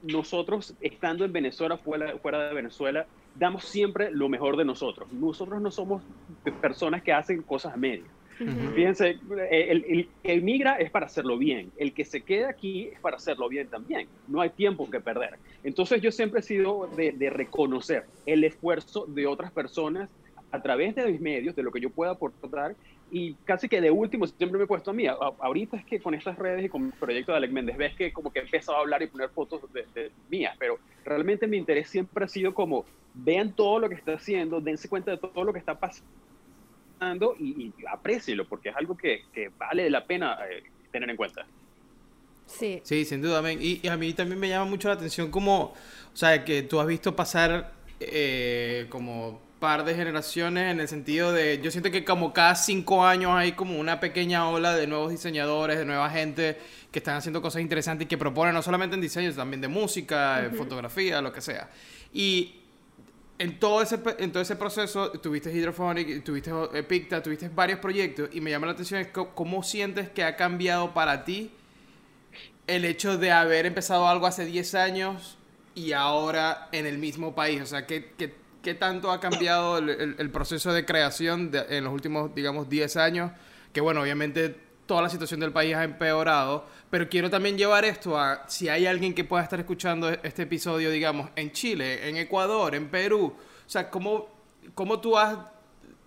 nosotros, 0.03 0.75
estando 0.81 1.25
en 1.25 1.33
Venezuela, 1.33 1.77
fuera, 1.77 2.17
fuera 2.17 2.49
de 2.49 2.53
Venezuela, 2.53 3.05
damos 3.35 3.65
siempre 3.65 4.11
lo 4.11 4.29
mejor 4.29 4.57
de 4.57 4.65
nosotros. 4.65 5.11
Nosotros 5.13 5.61
no 5.61 5.71
somos 5.71 6.01
personas 6.61 7.03
que 7.03 7.13
hacen 7.13 7.41
cosas 7.43 7.73
a 7.73 7.77
medio. 8.45 8.71
Fíjense, 8.71 9.17
el, 9.49 9.85
el, 9.87 10.09
que 10.23 10.41
migra 10.41 10.75
es 10.77 10.89
para 10.89 11.05
hacerlo 11.05 11.37
bien, 11.37 11.71
el 11.77 11.93
que 11.93 12.05
se 12.05 12.21
queda 12.21 12.49
aquí 12.49 12.89
es 12.93 12.99
para 12.99 13.17
hacerlo 13.17 13.49
bien 13.49 13.67
también, 13.67 14.07
no 14.27 14.41
hay 14.41 14.49
tiempo 14.49 14.89
que 14.89 14.99
perder. 14.99 15.37
Entonces 15.63 16.01
yo 16.01 16.11
siempre 16.11 16.39
he 16.39 16.43
sido 16.43 16.89
de, 16.95 17.11
de 17.11 17.29
reconocer 17.29 18.05
el 18.25 18.43
esfuerzo 18.43 19.05
de 19.07 19.27
otras 19.27 19.51
personas 19.51 20.09
a 20.51 20.61
través 20.61 20.95
de 20.95 21.05
mis 21.05 21.21
medios, 21.21 21.55
de 21.55 21.63
lo 21.63 21.71
que 21.71 21.79
yo 21.79 21.89
pueda 21.89 22.11
aportar 22.11 22.75
y 23.11 23.33
casi 23.45 23.67
que 23.67 23.81
de 23.81 23.91
último 23.91 24.27
siempre 24.27 24.57
me 24.57 24.65
he 24.65 24.67
puesto 24.67 24.91
a 24.91 24.93
mí. 24.93 25.07
ahorita 25.07 25.77
es 25.77 25.85
que 25.85 25.99
con 25.99 26.13
estas 26.13 26.37
redes 26.37 26.65
y 26.65 26.69
con 26.69 26.85
el 26.85 26.91
proyecto 26.93 27.31
de 27.31 27.37
Alec 27.39 27.51
Méndez 27.51 27.77
ves 27.77 27.95
que 27.95 28.11
como 28.13 28.31
que 28.31 28.39
he 28.39 28.43
empezado 28.43 28.77
a 28.77 28.81
hablar 28.81 29.01
y 29.01 29.07
poner 29.07 29.29
fotos 29.29 29.61
de, 29.73 30.11
mías, 30.29 30.55
pero 30.59 30.77
realmente 31.03 31.47
mi 31.47 31.57
interés 31.57 31.89
siempre 31.89 32.25
ha 32.25 32.27
sido 32.27 32.53
como 32.53 32.85
vean 33.13 33.51
todo 33.53 33.79
lo 33.79 33.89
que 33.89 33.95
está 33.95 34.13
haciendo, 34.13 34.61
dense 34.61 34.87
cuenta 34.87 35.11
de 35.11 35.17
todo 35.17 35.43
lo 35.43 35.51
que 35.51 35.59
está 35.59 35.79
pasando 35.79 36.09
y, 37.39 37.43
y 37.43 37.73
aprécielo 37.91 38.47
porque 38.47 38.69
es 38.69 38.75
algo 38.75 38.97
que, 38.97 39.23
que 39.33 39.49
vale 39.57 39.89
la 39.89 40.05
pena 40.05 40.37
eh, 40.49 40.63
tener 40.91 41.09
en 41.09 41.15
cuenta. 41.15 41.45
Sí. 42.45 42.81
Sí, 42.83 43.05
sin 43.05 43.21
duda. 43.21 43.51
Y, 43.53 43.79
y, 43.83 43.87
a 43.87 43.97
mí 43.97 44.13
también 44.13 44.39
me 44.39 44.49
llama 44.49 44.65
mucho 44.65 44.87
la 44.87 44.95
atención 44.95 45.29
como, 45.29 45.61
o 45.63 46.15
sea, 46.15 46.43
que 46.43 46.63
tú 46.63 46.79
has 46.79 46.87
visto 46.87 47.15
pasar 47.15 47.73
eh, 47.99 48.87
como 48.89 49.39
par 49.59 49.83
de 49.83 49.93
generaciones 49.93 50.71
en 50.71 50.79
el 50.79 50.87
sentido 50.87 51.33
de, 51.33 51.59
yo 51.61 51.69
siento 51.69 51.91
que 51.91 52.05
como 52.05 52.31
cada 52.31 52.55
cinco 52.55 53.05
años 53.05 53.31
hay 53.33 53.51
como 53.51 53.77
una 53.77 53.99
pequeña 53.99 54.47
ola 54.49 54.73
de 54.73 54.87
nuevos 54.87 55.11
diseñadores, 55.11 55.77
de 55.77 55.85
nueva 55.85 56.09
gente 56.09 56.57
que 56.91 56.99
están 56.99 57.17
haciendo 57.17 57.41
cosas 57.41 57.61
interesantes 57.61 58.05
y 58.05 58.07
que 58.07 58.17
proponen 58.17 58.53
no 58.53 58.61
solamente 58.61 58.95
en 58.95 59.01
diseño, 59.01 59.33
también 59.33 59.59
de 59.59 59.67
música, 59.67 60.49
fotografía, 60.55 61.21
lo 61.21 61.33
que 61.33 61.41
sea. 61.41 61.69
Y 62.13 62.58
en 63.39 63.57
todo 63.57 63.81
ese, 63.81 63.99
en 64.19 64.31
todo 64.31 64.43
ese 64.43 64.57
proceso 64.57 65.11
tuviste 65.11 65.51
Hydrophonic, 65.51 66.23
tuviste 66.23 66.51
Picta, 66.83 67.23
tuviste 67.23 67.47
varios 67.49 67.79
proyectos 67.79 68.29
y 68.33 68.41
me 68.41 68.51
llama 68.51 68.67
la 68.67 68.73
atención 68.73 68.99
es 68.99 69.07
cómo 69.07 69.63
sientes 69.63 70.09
que 70.09 70.23
ha 70.23 70.35
cambiado 70.35 70.93
para 70.93 71.23
ti 71.23 71.51
el 72.67 72.83
hecho 72.85 73.17
de 73.17 73.31
haber 73.31 73.65
empezado 73.65 74.07
algo 74.07 74.27
hace 74.27 74.45
10 74.45 74.75
años 74.75 75.37
y 75.73 75.93
ahora 75.93 76.67
en 76.73 76.85
el 76.85 76.97
mismo 76.97 77.33
país. 77.33 77.61
O 77.61 77.65
sea, 77.65 77.87
¿qué, 77.87 78.11
qué, 78.17 78.35
qué 78.61 78.75
tanto 78.75 79.09
ha 79.09 79.19
cambiado 79.19 79.77
el, 79.77 80.15
el, 80.19 80.29
proceso 80.29 80.73
de 80.73 80.85
creación 80.85 81.51
en 81.69 81.83
los 81.85 81.93
últimos, 81.93 82.35
digamos, 82.35 82.69
10 82.69 82.97
años? 82.97 83.31
Que 83.73 83.81
bueno, 83.81 84.01
obviamente 84.01 84.55
toda 84.85 85.01
la 85.01 85.09
situación 85.09 85.39
del 85.39 85.51
país 85.51 85.75
ha 85.75 85.83
empeorado, 85.83 86.65
pero 86.89 87.07
quiero 87.07 87.29
también 87.29 87.57
llevar 87.57 87.85
esto 87.85 88.17
a 88.17 88.43
si 88.47 88.67
hay 88.67 88.85
alguien 88.85 89.13
que 89.13 89.23
pueda 89.23 89.43
estar 89.43 89.59
escuchando 89.59 90.09
este 90.09 90.43
episodio, 90.43 90.89
digamos, 90.89 91.29
en 91.35 91.51
Chile, 91.51 92.09
en 92.09 92.17
Ecuador, 92.17 92.73
en 92.75 92.89
Perú. 92.89 93.35
O 93.35 93.69
sea, 93.69 93.89
¿cómo, 93.89 94.27
cómo 94.73 94.99
tú 94.99 95.17
has, 95.17 95.37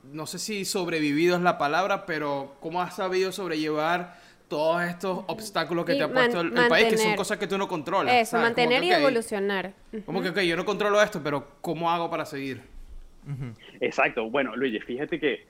no 0.02 0.26
sé 0.26 0.38
si 0.38 0.64
sobrevivido 0.64 1.36
es 1.36 1.42
la 1.42 1.58
palabra, 1.58 2.04
pero 2.04 2.56
cómo 2.60 2.82
has 2.82 2.96
sabido 2.96 3.30
sobrellevar 3.30 4.20
todos 4.48 4.82
estos 4.82 5.24
obstáculos 5.28 5.86
que 5.86 5.94
te 5.94 6.02
ha 6.02 6.12
puesto 6.12 6.40
el, 6.40 6.52
país, 6.52 6.88
que 6.88 6.98
son 6.98 7.14
cosas 7.14 7.38
que 7.38 7.46
tú 7.46 7.56
no 7.56 7.68
controlas. 7.68 8.14
Eso, 8.14 8.36
mantener 8.38 8.82
y 8.82 8.92
evolucionar. 8.92 9.72
Como 10.04 10.20
que, 10.20 10.30
ok, 10.30 10.40
yo 10.40 10.56
no 10.56 10.64
controlo 10.64 11.00
esto, 11.00 11.22
pero 11.22 11.56
¿cómo 11.60 11.90
hago 11.90 12.10
para 12.10 12.26
seguir? 12.26 12.60
Exacto. 13.80 14.28
Bueno, 14.28 14.54
Luis, 14.56 14.84
fíjate 14.84 15.18
que 15.18 15.46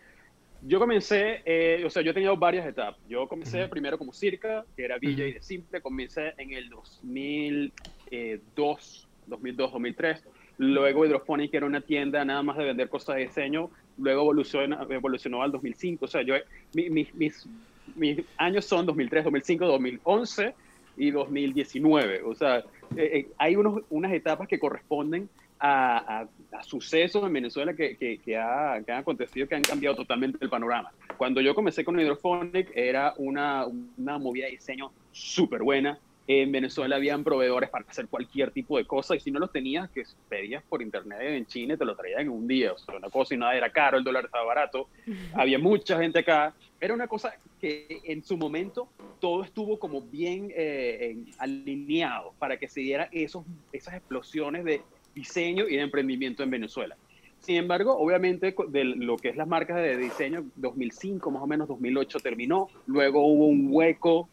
yo 0.64 0.78
comencé, 0.78 1.42
eh, 1.44 1.82
o 1.84 1.90
sea, 1.90 2.02
yo 2.02 2.12
he 2.12 2.14
tenido 2.14 2.36
varias 2.36 2.64
etapas. 2.66 3.00
Yo 3.08 3.26
comencé 3.26 3.66
primero 3.68 3.98
como 3.98 4.12
circa, 4.12 4.64
que 4.76 4.84
era 4.84 4.96
Villa 4.98 5.26
y 5.26 5.32
de 5.32 5.42
Simple. 5.42 5.80
Comencé 5.80 6.34
en 6.38 6.52
el 6.52 6.70
2002, 6.70 9.08
2002, 9.26 9.72
2003. 9.72 10.22
Luego 10.58 11.04
Hydrophonic, 11.04 11.50
que 11.50 11.56
era 11.56 11.66
una 11.66 11.80
tienda 11.80 12.24
nada 12.24 12.44
más 12.44 12.56
de 12.56 12.62
vender 12.64 12.88
cosas 12.88 13.16
de 13.16 13.22
diseño. 13.22 13.70
Luego 13.98 14.22
evolucionó, 14.22 14.88
evolucionó 14.88 15.42
al 15.42 15.50
2005. 15.50 16.04
O 16.04 16.08
sea, 16.08 16.22
yo, 16.22 16.36
mis, 16.74 17.12
mis, 17.14 17.48
mis 17.96 18.20
años 18.36 18.64
son 18.64 18.86
2003, 18.86 19.24
2005, 19.24 19.66
2011 19.66 20.54
y 20.96 21.10
2019. 21.10 22.22
O 22.22 22.36
sea, 22.36 22.58
eh, 22.58 22.62
eh, 22.96 23.26
hay 23.38 23.56
unos, 23.56 23.82
unas 23.90 24.12
etapas 24.12 24.46
que 24.46 24.60
corresponden 24.60 25.28
a, 25.62 26.26
sucesos 26.62 27.24
en 27.24 27.32
Venezuela 27.32 27.74
que, 27.74 27.96
que, 27.96 28.18
que, 28.18 28.36
ha, 28.36 28.80
que, 28.84 28.92
han 28.92 28.98
acontecido, 28.98 29.48
que 29.48 29.54
han 29.54 29.62
cambiado 29.62 29.96
totalmente 29.96 30.38
el 30.40 30.50
panorama. 30.50 30.92
Cuando 31.16 31.40
yo 31.40 31.54
comencé 31.54 31.84
con 31.84 31.98
Hydrophonic 31.98 32.70
era 32.74 33.14
una, 33.16 33.66
una 33.66 34.18
movida 34.18 34.46
de 34.46 34.52
diseño 34.52 34.92
súper 35.12 35.62
buena. 35.62 35.98
En 36.26 36.52
Venezuela 36.52 36.96
habían 36.96 37.24
proveedores 37.24 37.68
para 37.68 37.84
hacer 37.88 38.06
cualquier 38.06 38.52
tipo 38.52 38.78
de 38.78 38.84
cosa 38.84 39.16
y 39.16 39.20
si 39.20 39.30
no 39.30 39.40
los 39.40 39.50
tenías, 39.50 39.90
que 39.90 40.04
pedías 40.28 40.62
por 40.62 40.80
internet 40.80 41.18
en 41.20 41.46
China, 41.46 41.76
te 41.76 41.84
lo 41.84 41.96
traían 41.96 42.22
en 42.22 42.28
un 42.28 42.46
día. 42.46 42.72
O 42.72 42.78
sea, 42.78 42.96
una 42.96 43.10
cosa 43.10 43.34
y 43.34 43.38
nada 43.38 43.56
era 43.56 43.70
caro, 43.70 43.98
el 43.98 44.04
dólar 44.04 44.26
estaba 44.26 44.44
barato. 44.44 44.88
Había 45.34 45.58
mucha 45.58 45.98
gente 45.98 46.20
acá. 46.20 46.54
Era 46.80 46.94
una 46.94 47.08
cosa 47.08 47.34
que 47.60 48.00
en 48.04 48.22
su 48.24 48.36
momento 48.36 48.88
todo 49.20 49.42
estuvo 49.42 49.78
como 49.78 50.00
bien 50.00 50.52
eh, 50.54 51.16
alineado 51.38 52.34
para 52.38 52.56
que 52.56 52.68
se 52.68 52.80
diera 52.80 53.08
esos, 53.12 53.44
esas 53.72 53.94
explosiones 53.94 54.64
de 54.64 54.82
diseño 55.14 55.68
y 55.68 55.76
de 55.76 55.82
emprendimiento 55.82 56.42
en 56.42 56.50
Venezuela. 56.50 56.96
Sin 57.42 57.56
embargo, 57.56 57.96
obviamente, 57.98 58.54
de 58.68 58.84
lo 58.84 59.16
que 59.16 59.30
es 59.30 59.36
las 59.36 59.48
marcas 59.48 59.76
de 59.78 59.96
diseño, 59.96 60.44
2005, 60.56 61.30
más 61.32 61.42
o 61.42 61.46
menos 61.46 61.66
2008 61.66 62.20
terminó, 62.20 62.68
luego 62.86 63.26
hubo 63.26 63.46
un 63.46 63.66
hueco 63.68 64.28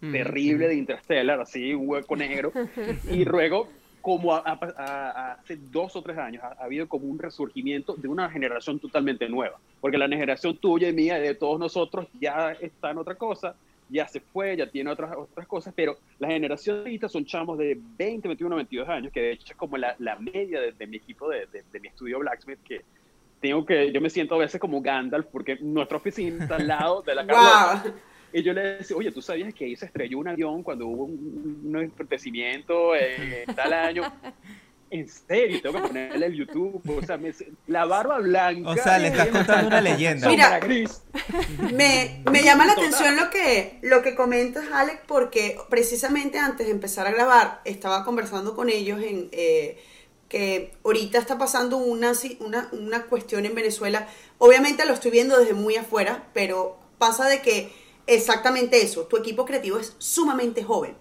terrible 0.00 0.68
de 0.68 0.74
Interstellar, 0.74 1.40
así, 1.40 1.74
un 1.74 1.88
hueco 1.88 2.16
negro, 2.16 2.52
y 3.10 3.24
luego, 3.24 3.68
como 4.00 4.34
hace 4.34 5.56
dos 5.56 5.94
o 5.96 6.02
tres 6.02 6.16
años, 6.16 6.42
ha, 6.42 6.64
habido 6.64 6.88
como 6.88 7.06
un 7.06 7.18
resurgimiento 7.18 7.94
de 7.96 8.08
una 8.08 8.30
generación 8.30 8.78
totalmente 8.78 9.28
nueva, 9.28 9.58
porque 9.80 9.98
la 9.98 10.08
generación 10.08 10.56
tuya 10.56 10.88
y 10.88 10.94
mía, 10.94 11.18
de 11.18 11.34
todos 11.34 11.58
nosotros, 11.58 12.06
ya 12.18 12.52
está 12.52 12.90
en 12.90 12.98
otra 12.98 13.14
cosa, 13.14 13.56
ya 13.88 14.08
se 14.08 14.20
fue, 14.20 14.56
ya 14.56 14.66
tiene 14.70 14.90
otras, 14.90 15.16
otras 15.16 15.46
cosas, 15.46 15.72
pero 15.76 15.98
la 16.18 16.28
generación 16.28 16.78
ahorita 16.78 17.08
son 17.08 17.24
chamos 17.24 17.58
de 17.58 17.78
20, 17.98 18.28
21, 18.28 18.56
22 18.56 18.88
años, 18.88 19.12
que 19.12 19.20
de 19.20 19.32
hecho 19.32 19.52
es 19.52 19.56
como 19.56 19.76
la, 19.76 19.94
la 19.98 20.16
media 20.16 20.60
de, 20.60 20.86
mi 20.86 20.96
equipo 20.96 21.28
de, 21.28 21.46
de, 21.46 21.80
mi 21.80 21.88
estudio 21.88 22.18
Blacksmith, 22.18 22.60
que 22.62 22.82
tengo 23.40 23.64
que, 23.64 23.92
yo 23.92 24.00
me 24.00 24.10
siento 24.10 24.34
a 24.36 24.38
veces 24.38 24.60
como 24.60 24.80
Gandalf, 24.80 25.26
porque 25.26 25.56
nuestra 25.56 25.98
oficina 25.98 26.42
está 26.44 26.56
al 26.56 26.66
lado 26.66 27.02
de 27.02 27.14
la 27.14 27.26
casa. 27.26 27.94
Y 28.32 28.42
yo 28.42 28.52
le 28.52 28.78
decía, 28.78 28.96
oye, 28.96 29.12
¿tú 29.12 29.22
sabías 29.22 29.54
que 29.54 29.64
ahí 29.64 29.76
se 29.76 29.86
estrelló 29.86 30.18
un 30.18 30.26
avión 30.26 30.64
cuando 30.64 30.88
hubo 30.88 31.04
un, 31.04 31.60
un 31.64 31.76
acontecimiento 31.76 32.96
en 32.96 33.54
tal 33.54 33.72
año? 33.72 34.02
en 34.94 35.08
serio, 35.08 35.60
tengo 35.60 35.82
que 35.82 35.88
ponerle 35.88 36.26
el 36.26 36.34
YouTube. 36.34 36.80
O 36.86 37.04
sea, 37.04 37.18
la 37.66 37.84
barba 37.84 38.20
blanca. 38.20 38.70
O 38.70 38.74
sea, 38.76 38.98
le 38.98 39.08
estás 39.08 39.28
contando 39.28 39.66
una 39.66 39.80
leyenda. 39.80 40.28
Mira, 40.28 40.60
me, 41.72 42.22
me 42.30 42.42
llama 42.44 42.64
la 42.64 42.74
atención 42.74 43.16
lo 43.16 43.28
que, 43.28 43.78
lo 43.82 44.02
que 44.02 44.14
comentas, 44.14 44.64
Alex, 44.72 45.00
porque 45.08 45.58
precisamente 45.68 46.38
antes 46.38 46.66
de 46.66 46.72
empezar 46.72 47.08
a 47.08 47.10
grabar, 47.10 47.60
estaba 47.64 48.04
conversando 48.04 48.54
con 48.54 48.70
ellos 48.70 49.02
en. 49.02 49.28
Eh, 49.32 49.82
que 50.28 50.72
ahorita 50.84 51.18
está 51.18 51.38
pasando 51.38 51.76
una, 51.76 52.12
una, 52.40 52.68
una 52.72 53.02
cuestión 53.04 53.46
en 53.46 53.54
Venezuela. 53.54 54.08
Obviamente 54.38 54.84
lo 54.84 54.94
estoy 54.94 55.10
viendo 55.10 55.38
desde 55.38 55.54
muy 55.54 55.76
afuera, 55.76 56.28
pero 56.32 56.78
pasa 56.98 57.28
de 57.28 57.40
que 57.40 57.70
exactamente 58.06 58.82
eso, 58.82 59.04
tu 59.04 59.16
equipo 59.16 59.44
creativo 59.44 59.78
es 59.78 59.94
sumamente 59.98 60.64
joven 60.64 60.96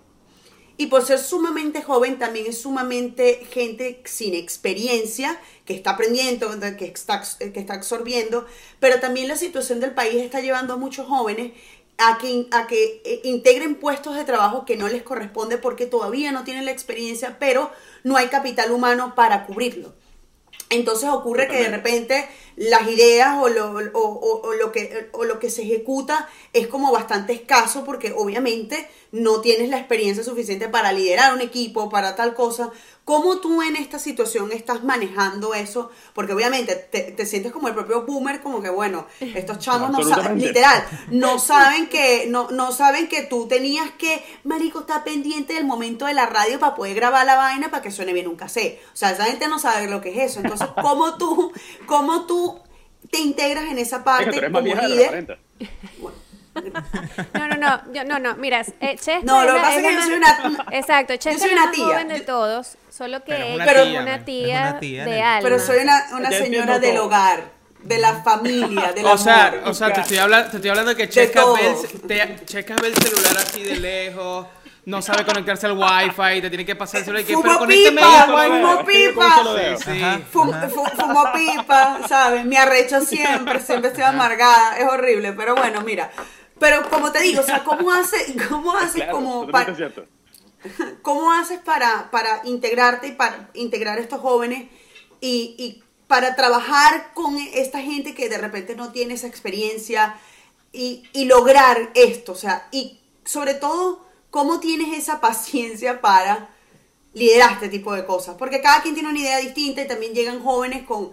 y 0.77 0.88
por 0.88 1.06
ser 1.06 1.20
sumamente 1.20 1.82
joven, 1.84 2.18
también 2.18 2.48
es 2.48 2.62
sumamente 2.62 3.46
gente 3.51 4.01
sin 4.06 4.34
experiencia, 4.34 5.39
que 5.65 5.75
está 5.75 5.92
aprendiendo, 5.92 6.50
que 6.77 6.86
está, 6.86 7.22
que 7.38 7.60
está 7.60 7.75
absorbiendo, 7.75 8.46
pero 8.80 9.00
también 9.00 9.27
la 9.27 9.36
situación 9.36 9.80
del 9.80 9.92
país 9.92 10.15
está 10.15 10.42
llevando 10.42 10.74
a 10.74 10.77
muchos 10.77 11.08
jóvenes 11.08 11.51
a 11.98 12.18
que, 12.18 12.48
a 12.51 12.68
que 12.68 13.01
eh, 13.06 13.22
integren 13.24 13.75
puestos 13.75 14.15
de 14.15 14.24
trabajo 14.24 14.65
que 14.65 14.75
no 14.75 14.88
les 14.88 15.03
corresponde 15.03 15.58
porque 15.58 15.86
todavía 15.86 16.32
no 16.32 16.44
tienen 16.44 16.65
la 16.65 16.72
experiencia, 16.72 17.38
pero 17.39 17.72
no 18.03 18.18
hay 18.18 18.27
capital 18.27 18.72
humano 18.72 19.13
para 19.15 19.46
cubrirlo. 19.46 19.94
Entonces 20.70 21.10
ocurre 21.10 21.48
que 21.48 21.58
de 21.58 21.70
repente 21.70 22.27
las 22.55 22.88
ideas 22.88 23.38
o 23.41 23.50
lo, 23.50 23.74
o, 23.93 24.53
lo 24.53 24.72
que, 24.72 25.10
o 25.12 25.24
lo 25.24 25.39
que 25.39 25.50
se 25.50 25.63
ejecuta 25.63 26.29
es 26.53 26.67
como 26.67 26.91
bastante 26.91 27.33
escaso 27.33 27.83
porque 27.83 28.13
obviamente 28.15 28.89
no 29.13 29.41
tienes 29.41 29.69
la 29.69 29.77
experiencia 29.77 30.24
suficiente 30.24 30.69
para 30.69 30.91
liderar 30.91 31.36
un 31.36 31.41
equipo, 31.41 31.88
para 31.88 32.15
tal 32.15 32.33
cosa. 32.33 32.72
¿Cómo 33.05 33.39
tú 33.39 33.62
en 33.62 33.75
esta 33.75 34.00
situación 34.00 34.51
estás 34.51 34.83
manejando 34.83 35.53
eso? 35.53 35.91
Porque 36.13 36.33
obviamente 36.33 36.74
te, 36.75 37.25
sientes 37.25 37.51
como 37.51 37.67
el 37.67 37.75
propio 37.75 38.05
boomer, 38.05 38.41
como 38.41 38.62
que 38.62 38.69
bueno, 38.69 39.05
estos 39.19 39.60
chamos 39.60 39.91
no 39.91 40.01
saben, 40.01 40.39
literal, 40.39 40.83
no 41.12 41.38
saben 41.38 41.89
que, 41.89 42.25
no, 42.27 42.50
no 42.50 42.72
saben 42.72 43.07
que 43.07 43.22
tú 43.22 43.45
tenías 43.48 43.91
que, 43.91 44.24
marico, 44.45 44.79
está 44.79 45.03
pendiente 45.03 45.53
del 45.53 45.65
momento 45.65 46.05
de 46.05 46.15
la 46.15 46.25
radio 46.25 46.60
para 46.60 46.74
poder 46.74 46.95
grabar 46.95 47.25
la 47.25 47.36
vaina 47.36 47.69
para 47.69 47.83
que 47.83 47.91
suene 47.91 48.13
bien 48.13 48.27
un 48.27 48.36
cassette. 48.36 48.81
O 48.93 48.95
sea, 48.95 49.12
esa 49.12 49.25
gente 49.25 49.48
no 49.48 49.60
sabe 49.60 49.88
lo 49.88 50.01
que 50.01 50.10
es 50.10 50.31
eso. 50.31 50.39
Entonces, 50.39 50.69
¿cómo 50.81 51.17
tú, 51.17 51.51
cómo 51.86 52.25
tú 52.25 52.43
te 53.13 53.20
integras 53.20 53.65
en 53.65 53.77
esa 53.77 54.03
parte 54.03 54.51
como 54.51 54.60
líder? 54.60 55.39
No, 57.34 57.48
no, 57.48 57.58
no, 57.58 57.82
yo, 57.91 58.03
no, 58.03 58.20
no, 58.20 58.36
mira, 58.36 58.62
eh, 58.79 58.91
Chester 58.91 59.25
No, 59.25 59.43
lo 59.43 59.55
que 59.55 59.60
pasa 59.60 59.79
es 59.79 59.88
que 59.88 59.93
yo 59.96 60.01
soy 60.03 60.13
una... 60.13 60.67
Exacto, 60.72 61.15
Chester 61.15 61.48
es 61.48 61.51
una 61.51 61.72
tía. 61.72 61.86
joven 61.86 62.08
de 62.10 62.20
todos, 62.20 62.77
solo 62.91 63.24
que 63.24 63.55
ella 63.55 63.65
es 63.65 64.00
una 64.00 64.24
tía, 64.24 64.77
de 64.79 65.20
alma. 65.20 65.41
Pero 65.41 65.58
soy 65.58 65.79
una, 65.79 66.10
una 66.13 66.29
señora 66.29 66.77
del 66.77 67.00
hogar, 67.00 67.46
de 67.82 67.98
la 67.98 68.22
familia, 68.22 68.93
del 68.93 69.03
o 69.03 69.17
Sea, 69.17 69.63
o 69.65 69.74
sea, 69.74 69.91
te 69.93 70.01
estoy 70.01 70.17
hablando, 70.17 70.51
te 70.51 70.58
estoy 70.58 70.70
hablando 70.70 70.91
de 70.93 70.98
que 70.98 71.10
Checa 71.10 71.43
ve, 71.53 71.75
ve 72.03 72.88
el 72.88 72.96
celular 72.96 73.38
así 73.38 73.63
de 73.63 73.75
lejos 73.77 74.46
no 74.86 75.02
sabe 75.02 75.25
conectarse 75.25 75.66
al 75.66 75.78
wifi, 75.78 76.42
te 76.42 76.50
tiene 76.50 76.66
que 76.66 76.75
pasar 76.75 77.00
el 77.00 77.06
celular. 77.06 77.25
Fumo 77.25 77.44
pero 77.44 77.68
pipa, 77.68 78.25
fumo 78.25 78.86
pipa. 78.86 79.78
Sí, 79.78 80.24
fumo, 80.32 81.24
pipa, 81.34 82.08
¿sabes? 82.08 82.46
Me 82.46 82.58
arrecho 82.58 83.02
siempre, 83.02 83.60
siempre 83.62 83.90
estoy 83.90 84.04
amargada. 84.04 84.78
Es 84.78 84.88
horrible, 84.88 85.34
pero 85.34 85.56
bueno, 85.56 85.82
mira. 85.82 86.12
Pero 86.60 86.90
como 86.90 87.12
te 87.12 87.22
digo, 87.22 87.42
o 87.42 87.44
sea, 87.44 87.63
¿cómo 87.63 87.92
haces, 87.94 88.34
cómo 88.50 88.75
haces 88.75 89.06
como 89.10 89.48
para, 89.48 89.74
¿Cómo 91.02 91.32
haces 91.32 91.60
para, 91.60 92.10
para 92.12 92.42
integrarte 92.46 93.08
y 93.08 93.12
para 93.13 93.50
integrar 93.54 93.98
a 93.98 94.02
estos 94.02 94.22
jóvenes 94.22 94.70
y, 95.20 95.56
y 95.58 95.84
para 96.08 96.36
trabajar 96.36 97.12
con 97.13 97.38
esta 97.38 97.80
gente 97.82 98.13
que 98.13 98.30
de 98.30 98.38
repente 98.38 98.75
no 98.75 98.92
tiene 98.92 99.16
esa 99.16 99.28
experiencia 99.28 100.16
y, 100.72 101.04
y 101.13 101.25
lograr 101.25 101.92
esto? 101.96 102.34
O 102.34 102.36
sea, 102.36 102.68
y 102.72 103.00
sobre 103.25 103.56
todo, 103.56 104.02
¿cómo 104.34 104.60
tienes 104.60 104.98
esa 104.98 105.22
paciencia 105.22 106.02
para 106.02 106.50
liderar 107.13 107.52
este 107.52 107.70
tipo 107.70 107.94
de 107.94 108.04
cosas? 108.04 108.36
Porque 108.36 108.62
cada 108.62 108.82
quien 108.82 108.96
tiene 108.96 109.10
una 109.10 109.20
idea 109.20 109.38
distinta 109.38 109.84
y 109.84 109.88
también 109.88 110.16
llegan 110.16 110.42
jóvenes 110.42 110.82
con 110.88 111.12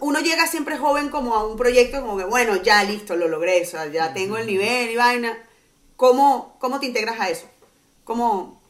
uno 0.00 0.18
llega 0.20 0.46
siempre 0.48 0.76
joven 0.76 1.08
como 1.08 1.36
a 1.36 1.46
un 1.46 1.56
proyecto 1.56 2.00
como 2.00 2.18
que, 2.18 2.24
bueno, 2.24 2.60
ya 2.60 2.82
listo, 2.82 3.14
lo 3.14 3.28
logré, 3.28 3.62
o 3.62 3.64
sea, 3.64 3.86
ya 3.86 4.12
tengo 4.12 4.38
el 4.38 4.46
nivel 4.46 4.90
y 4.90 4.96
vaina. 4.96 5.38
¿Cómo, 5.94 6.56
cómo 6.58 6.80
te 6.80 6.86
integras 6.86 7.20
a 7.20 7.30
eso? 7.30 7.48
¿Cómo, 8.02 8.60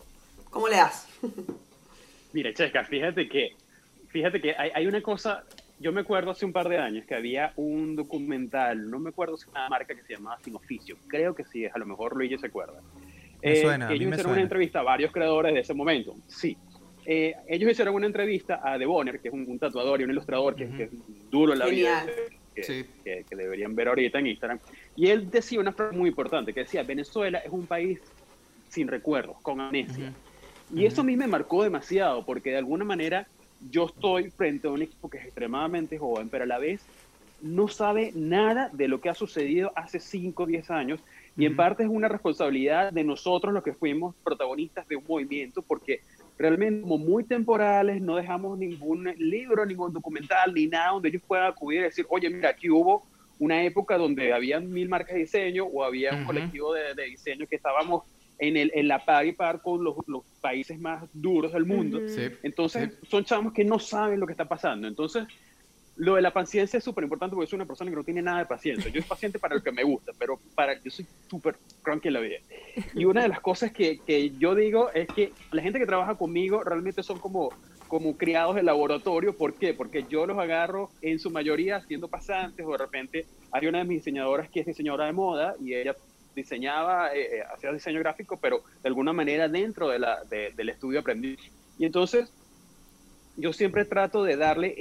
cómo 0.50 0.68
le 0.68 0.76
das? 0.76 1.08
Mira, 2.34 2.52
Chesca, 2.52 2.84
fíjate 2.84 3.26
que 3.26 3.56
fíjate 4.08 4.38
que 4.38 4.54
hay, 4.54 4.70
hay 4.74 4.86
una 4.86 5.00
cosa, 5.00 5.44
yo 5.80 5.92
me 5.92 6.02
acuerdo 6.02 6.32
hace 6.32 6.44
un 6.44 6.52
par 6.52 6.68
de 6.68 6.76
años 6.76 7.06
que 7.06 7.14
había 7.14 7.54
un 7.56 7.96
documental, 7.96 8.90
no 8.90 8.98
me 8.98 9.08
acuerdo 9.08 9.38
si 9.38 9.44
es 9.44 9.48
una 9.48 9.68
marca 9.70 9.94
que 9.94 10.02
se 10.02 10.14
llamaba 10.14 10.38
Sin 10.44 10.56
Oficio, 10.56 10.96
creo 11.06 11.34
que 11.34 11.44
sí, 11.44 11.64
a 11.64 11.78
lo 11.78 11.86
mejor 11.86 12.16
Luigi 12.16 12.36
se 12.36 12.48
acuerda. 12.48 12.82
Eh, 13.52 13.62
suena, 13.62 13.84
a 13.86 13.88
que 13.88 13.94
mí 13.94 13.98
ellos 14.00 14.10
me 14.10 14.16
hicieron 14.16 14.32
una 14.32 14.42
entrevista 14.42 14.80
a 14.80 14.82
varios 14.82 15.12
creadores 15.12 15.54
de 15.54 15.60
ese 15.60 15.74
momento, 15.74 16.14
sí. 16.26 16.56
Eh, 17.08 17.34
ellos 17.48 17.70
hicieron 17.70 17.94
una 17.94 18.06
entrevista 18.06 18.60
a 18.64 18.76
De 18.78 18.84
Bonner, 18.86 19.20
que 19.20 19.28
es 19.28 19.34
un, 19.34 19.44
un 19.48 19.58
tatuador 19.58 20.00
y 20.00 20.04
un 20.04 20.10
ilustrador 20.10 20.56
que, 20.56 20.68
que 20.68 20.82
es 20.84 20.90
duro 21.30 21.52
en 21.52 21.60
la 21.60 21.66
Genial. 21.66 22.06
vida, 22.06 22.14
que, 22.54 22.62
Sí. 22.64 22.84
que- 23.04 23.24
que 23.28 23.36
deberían 23.36 23.74
ver 23.76 23.88
ahorita 23.88 24.18
en 24.18 24.26
Instagram. 24.28 24.58
Y 24.96 25.08
él 25.08 25.30
decía 25.30 25.60
una 25.60 25.72
frase 25.72 25.94
muy 25.96 26.08
importante, 26.08 26.52
que 26.52 26.60
decía, 26.60 26.82
Venezuela 26.82 27.38
es 27.38 27.52
un 27.52 27.66
país 27.66 28.00
sin 28.68 28.88
recuerdos, 28.88 29.36
con 29.42 29.60
amnesia. 29.60 30.12
Y 30.74 30.84
eso 30.84 31.02
a 31.02 31.04
mí 31.04 31.16
me 31.16 31.28
marcó 31.28 31.62
demasiado, 31.62 32.24
porque 32.26 32.50
de 32.50 32.56
alguna 32.56 32.84
manera 32.84 33.28
yo 33.70 33.86
estoy 33.86 34.30
frente 34.30 34.66
a 34.66 34.70
un 34.72 34.82
equipo 34.82 35.08
que 35.08 35.18
es 35.18 35.26
extremadamente 35.26 35.98
joven, 35.98 36.28
pero 36.28 36.42
a 36.42 36.46
la 36.48 36.58
vez 36.58 36.84
no 37.40 37.68
sabe 37.68 38.10
nada 38.14 38.70
de 38.72 38.88
lo 38.88 39.00
que 39.00 39.10
ha 39.10 39.14
sucedido 39.14 39.70
hace 39.76 40.00
5 40.00 40.42
o 40.42 40.46
10 40.46 40.70
años. 40.70 41.00
Y 41.36 41.44
en 41.44 41.54
parte 41.54 41.82
es 41.82 41.88
una 41.88 42.08
responsabilidad 42.08 42.92
de 42.92 43.04
nosotros 43.04 43.52
los 43.52 43.62
que 43.62 43.74
fuimos 43.74 44.14
protagonistas 44.24 44.88
de 44.88 44.96
un 44.96 45.04
movimiento, 45.06 45.62
porque 45.62 46.00
realmente 46.38 46.80
como 46.80 46.98
muy 46.98 47.24
temporales, 47.24 48.00
no 48.00 48.16
dejamos 48.16 48.58
ningún 48.58 49.04
libro, 49.18 49.66
ningún 49.66 49.92
documental, 49.92 50.54
ni 50.54 50.66
nada 50.66 50.92
donde 50.92 51.10
ellos 51.10 51.22
puedan 51.26 51.46
acudir 51.46 51.80
y 51.80 51.84
decir, 51.84 52.06
oye, 52.08 52.30
mira, 52.30 52.50
aquí 52.50 52.70
hubo 52.70 53.06
una 53.38 53.62
época 53.64 53.98
donde 53.98 54.32
habían 54.32 54.70
mil 54.70 54.88
marcas 54.88 55.14
de 55.14 55.20
diseño 55.20 55.66
o 55.66 55.84
había 55.84 56.14
un 56.14 56.24
colectivo 56.24 56.72
de, 56.72 56.94
de 56.94 57.04
diseño 57.04 57.46
que 57.46 57.56
estábamos 57.56 58.04
en, 58.38 58.56
el, 58.56 58.70
en 58.74 58.88
la 58.88 59.04
par 59.04 59.26
y 59.26 59.32
par 59.32 59.60
con 59.62 59.84
los, 59.84 59.96
los 60.06 60.22
países 60.40 60.78
más 60.78 61.04
duros 61.12 61.52
del 61.52 61.66
mundo. 61.66 62.00
Sí. 62.08 62.28
Entonces, 62.42 62.98
son 63.08 63.24
chavos 63.24 63.52
que 63.52 63.64
no 63.64 63.78
saben 63.78 64.20
lo 64.20 64.26
que 64.26 64.32
está 64.32 64.46
pasando. 64.46 64.88
Entonces, 64.88 65.26
lo 65.96 66.16
de 66.16 66.22
la 66.22 66.32
paciencia 66.32 66.76
es 66.76 66.84
súper 66.84 67.04
importante 67.04 67.34
porque 67.34 67.48
soy 67.48 67.56
una 67.56 67.66
persona 67.66 67.90
que 67.90 67.96
no 67.96 68.04
tiene 68.04 68.20
nada 68.20 68.40
de 68.40 68.46
paciencia. 68.46 68.90
Yo 68.90 69.00
soy 69.00 69.08
paciente 69.08 69.38
para 69.38 69.54
lo 69.54 69.62
que 69.62 69.72
me 69.72 69.82
gusta, 69.82 70.12
pero 70.18 70.38
para 70.54 70.78
yo 70.80 70.90
soy 70.90 71.06
súper 71.28 71.56
cranky 71.82 72.08
en 72.08 72.14
la 72.14 72.20
vida. 72.20 72.36
Y 72.94 73.06
una 73.06 73.22
de 73.22 73.28
las 73.28 73.40
cosas 73.40 73.72
que, 73.72 73.98
que 74.00 74.30
yo 74.38 74.54
digo 74.54 74.90
es 74.92 75.08
que 75.08 75.32
la 75.52 75.62
gente 75.62 75.78
que 75.78 75.86
trabaja 75.86 76.14
conmigo 76.14 76.62
realmente 76.62 77.02
son 77.02 77.18
como, 77.18 77.50
como 77.88 78.16
criados 78.16 78.56
de 78.56 78.62
laboratorio. 78.62 79.34
¿Por 79.36 79.54
qué? 79.54 79.72
Porque 79.72 80.04
yo 80.08 80.26
los 80.26 80.38
agarro 80.38 80.90
en 81.00 81.18
su 81.18 81.30
mayoría 81.30 81.80
siendo 81.80 82.08
pasantes 82.08 82.66
o 82.66 82.72
de 82.72 82.78
repente 82.78 83.26
hay 83.50 83.66
una 83.66 83.78
de 83.78 83.84
mis 83.84 83.98
diseñadoras 83.98 84.50
que 84.50 84.60
es 84.60 84.66
diseñadora 84.66 85.06
de 85.06 85.12
moda 85.12 85.54
y 85.60 85.74
ella 85.74 85.96
diseñaba, 86.34 87.14
eh, 87.14 87.38
eh, 87.38 87.42
hacía 87.54 87.72
diseño 87.72 88.00
gráfico, 88.00 88.38
pero 88.38 88.62
de 88.82 88.88
alguna 88.88 89.14
manera 89.14 89.48
dentro 89.48 89.88
de 89.88 90.52
del 90.54 90.68
estudio 90.68 91.00
aprendí. 91.00 91.38
Y 91.78 91.86
entonces 91.86 92.30
yo 93.36 93.54
siempre 93.54 93.86
trato 93.86 94.22
de 94.22 94.36
darle 94.36 94.74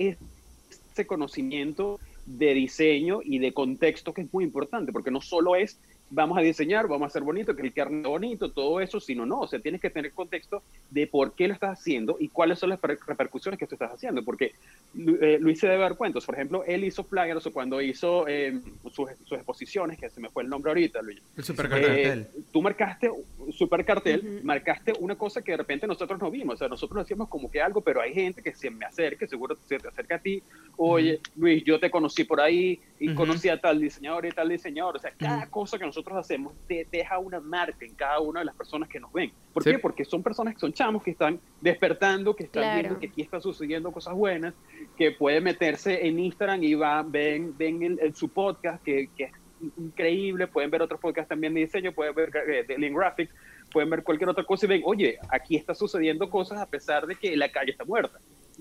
ese 0.95 1.05
conocimiento 1.05 1.99
de 2.25 2.53
diseño 2.53 3.19
y 3.21 3.39
de 3.39 3.53
contexto 3.53 4.13
que 4.13 4.21
es 4.21 4.33
muy 4.33 4.45
importante, 4.45 4.93
porque 4.93 5.11
no 5.11 5.19
solo 5.19 5.57
es 5.57 5.77
vamos 6.15 6.37
a 6.37 6.41
diseñar, 6.41 6.87
vamos 6.87 7.03
a 7.03 7.07
hacer 7.07 7.23
bonito, 7.23 7.53
que 7.55 7.61
el 7.61 7.73
carne 7.73 8.07
bonito, 8.07 8.51
todo 8.53 8.79
eso, 8.79 8.99
sino 9.01 9.25
no, 9.25 9.41
o 9.41 9.47
sea, 9.47 9.59
tienes 9.59 9.81
que 9.81 9.89
tener 9.89 10.13
contexto 10.13 10.63
de 10.89 11.07
por 11.07 11.35
qué 11.35 11.47
lo 11.49 11.53
estás 11.53 11.77
haciendo 11.79 12.15
y 12.19 12.29
cuáles 12.29 12.57
son 12.57 12.69
las 12.69 12.79
per- 12.79 12.97
repercusiones 13.05 13.59
que 13.59 13.67
tú 13.67 13.75
estás 13.75 13.91
haciendo, 13.91 14.23
porque 14.23 14.53
eh, 14.93 15.37
Luis 15.41 15.59
se 15.59 15.67
debe 15.67 15.81
dar 15.83 15.97
cuenta, 15.97 16.19
por 16.21 16.35
ejemplo, 16.35 16.63
él 16.65 16.85
hizo 16.85 17.03
flyers 17.03 17.45
o 17.47 17.51
cuando 17.51 17.81
hizo 17.81 18.25
eh, 18.27 18.53
sus, 18.85 19.09
sus 19.25 19.37
exposiciones, 19.37 19.99
que 19.99 20.09
se 20.09 20.21
me 20.21 20.29
fue 20.29 20.43
el 20.43 20.49
nombre 20.49 20.71
ahorita, 20.71 21.01
Luis, 21.01 21.21
El 21.35 21.43
super 21.43 21.65
eh, 21.65 21.69
cartel. 21.71 22.27
tú 22.51 22.61
marcaste 22.61 23.09
un 23.09 23.51
super 23.51 23.83
cartel, 23.83 24.19
Ujú. 24.37 24.45
marcaste 24.45 24.93
una 24.97 25.17
cosa 25.17 25.41
que 25.41 25.51
de 25.51 25.57
repente 25.57 25.85
nosotros 25.85 26.17
no 26.21 26.31
vimos, 26.31 26.55
o 26.55 26.57
sea, 26.57 26.69
nosotros 26.69 27.03
hacíamos 27.03 27.27
como 27.27 27.49
que 27.49 27.61
algo, 27.61 27.81
pero 27.81 27.99
hay 28.01 28.13
gente 28.13 28.41
que 28.41 28.53
se 28.53 28.69
me 28.71 28.85
acerca, 28.85 29.27
seguro 29.27 29.57
se 29.65 29.79
te 29.79 29.87
acerca 29.89 30.15
a 30.15 30.19
ti, 30.19 30.41
oye, 30.77 31.19
Luis, 31.35 31.61
yo 31.65 31.77
te 31.77 31.91
conocí 31.91 32.23
por 32.23 32.39
ahí 32.39 32.79
y 32.99 33.07
Ujú. 33.09 33.17
conocí 33.17 33.49
a 33.49 33.59
tal 33.59 33.81
diseñador 33.81 34.25
y 34.25 34.31
tal 34.31 34.47
diseñador, 34.47 34.95
o 34.95 34.99
sea, 34.99 35.11
cada 35.19 35.41
Ujú. 35.41 35.49
cosa 35.49 35.77
que 35.77 35.85
nosotros 35.85 36.04
hacemos 36.13 36.53
te 36.67 36.87
deja 36.91 37.17
una 37.19 37.39
marca 37.39 37.85
en 37.85 37.95
cada 37.95 38.19
una 38.19 38.39
de 38.41 38.45
las 38.45 38.55
personas 38.55 38.87
que 38.89 38.99
nos 38.99 39.11
ven. 39.11 39.31
¿Por 39.53 39.63
Sí. 39.63 39.71
qué? 39.71 39.79
Porque 39.79 40.05
son 40.05 40.21
personas 40.21 40.53
que 40.53 40.59
son 40.59 40.71
chamos 40.73 41.01
que 41.03 41.11
están 41.11 41.39
despertando, 41.61 42.35
que 42.35 42.43
están 42.43 42.63
Claro. 42.63 42.79
viendo 42.81 42.99
que 42.99 43.07
aquí 43.07 43.21
está 43.21 43.39
sucediendo 43.41 43.91
cosas 43.91 44.13
buenas, 44.13 44.53
que 44.97 45.11
pueden 45.11 45.43
meterse 45.43 46.05
en 46.07 46.19
Instagram 46.19 46.63
y 46.63 46.75
van, 46.75 47.11
ven, 47.11 47.57
ven 47.57 47.81
el, 47.83 47.99
el- 47.99 48.15
su 48.15 48.29
podcast, 48.29 48.83
que, 48.83 49.09
que 49.17 49.23
es 49.25 49.31
increíble, 49.77 50.47
pueden 50.47 50.69
ver 50.69 50.81
otros 50.81 50.99
podcasts 50.99 51.29
también 51.29 51.53
de 51.53 51.61
diseño, 51.61 51.91
pueden 51.93 52.13
ver 52.13 52.31
eh, 52.47 52.63
de 52.67 52.77
Lean 52.77 52.93
Graphics, 52.93 53.33
pueden 53.71 53.89
ver 53.89 54.03
cualquier 54.03 54.29
otra 54.29 54.43
cosa 54.43 54.65
y 54.65 54.69
ven, 54.69 54.81
oye, 54.85 55.17
aquí 55.29 55.55
está 55.55 55.73
sucediendo 55.73 56.29
cosas 56.29 56.59
a 56.59 56.67
pesar 56.69 57.07
de 57.07 57.15
que 57.15 57.35
la 57.35 57.49
calle 57.49 57.71
está 57.71 57.83
muerta. 57.85 58.19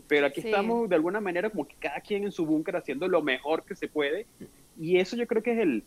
Pero 0.09 0.27
aquí 0.27 0.41
Sí. 0.41 0.49
estamos 0.49 0.89
de 0.89 0.97
alguna 0.97 1.21
manera 1.21 1.51
como 1.51 1.67
que 1.69 1.77
cada 1.79 2.01
quien 2.01 2.25
en 2.25 2.33
su 2.33 2.45
búnker 2.47 2.77
haciendo 2.77 3.07
lo 3.07 3.23
mejor 3.23 3.65
que 3.65 3.77
se 3.77 3.87
puede. 3.87 4.27
Y 4.81 4.97
eso 4.99 5.17
yo 5.17 5.27
creo 5.29 5.43
que 5.43 5.53
es 5.53 5.59
el, 5.59 5.85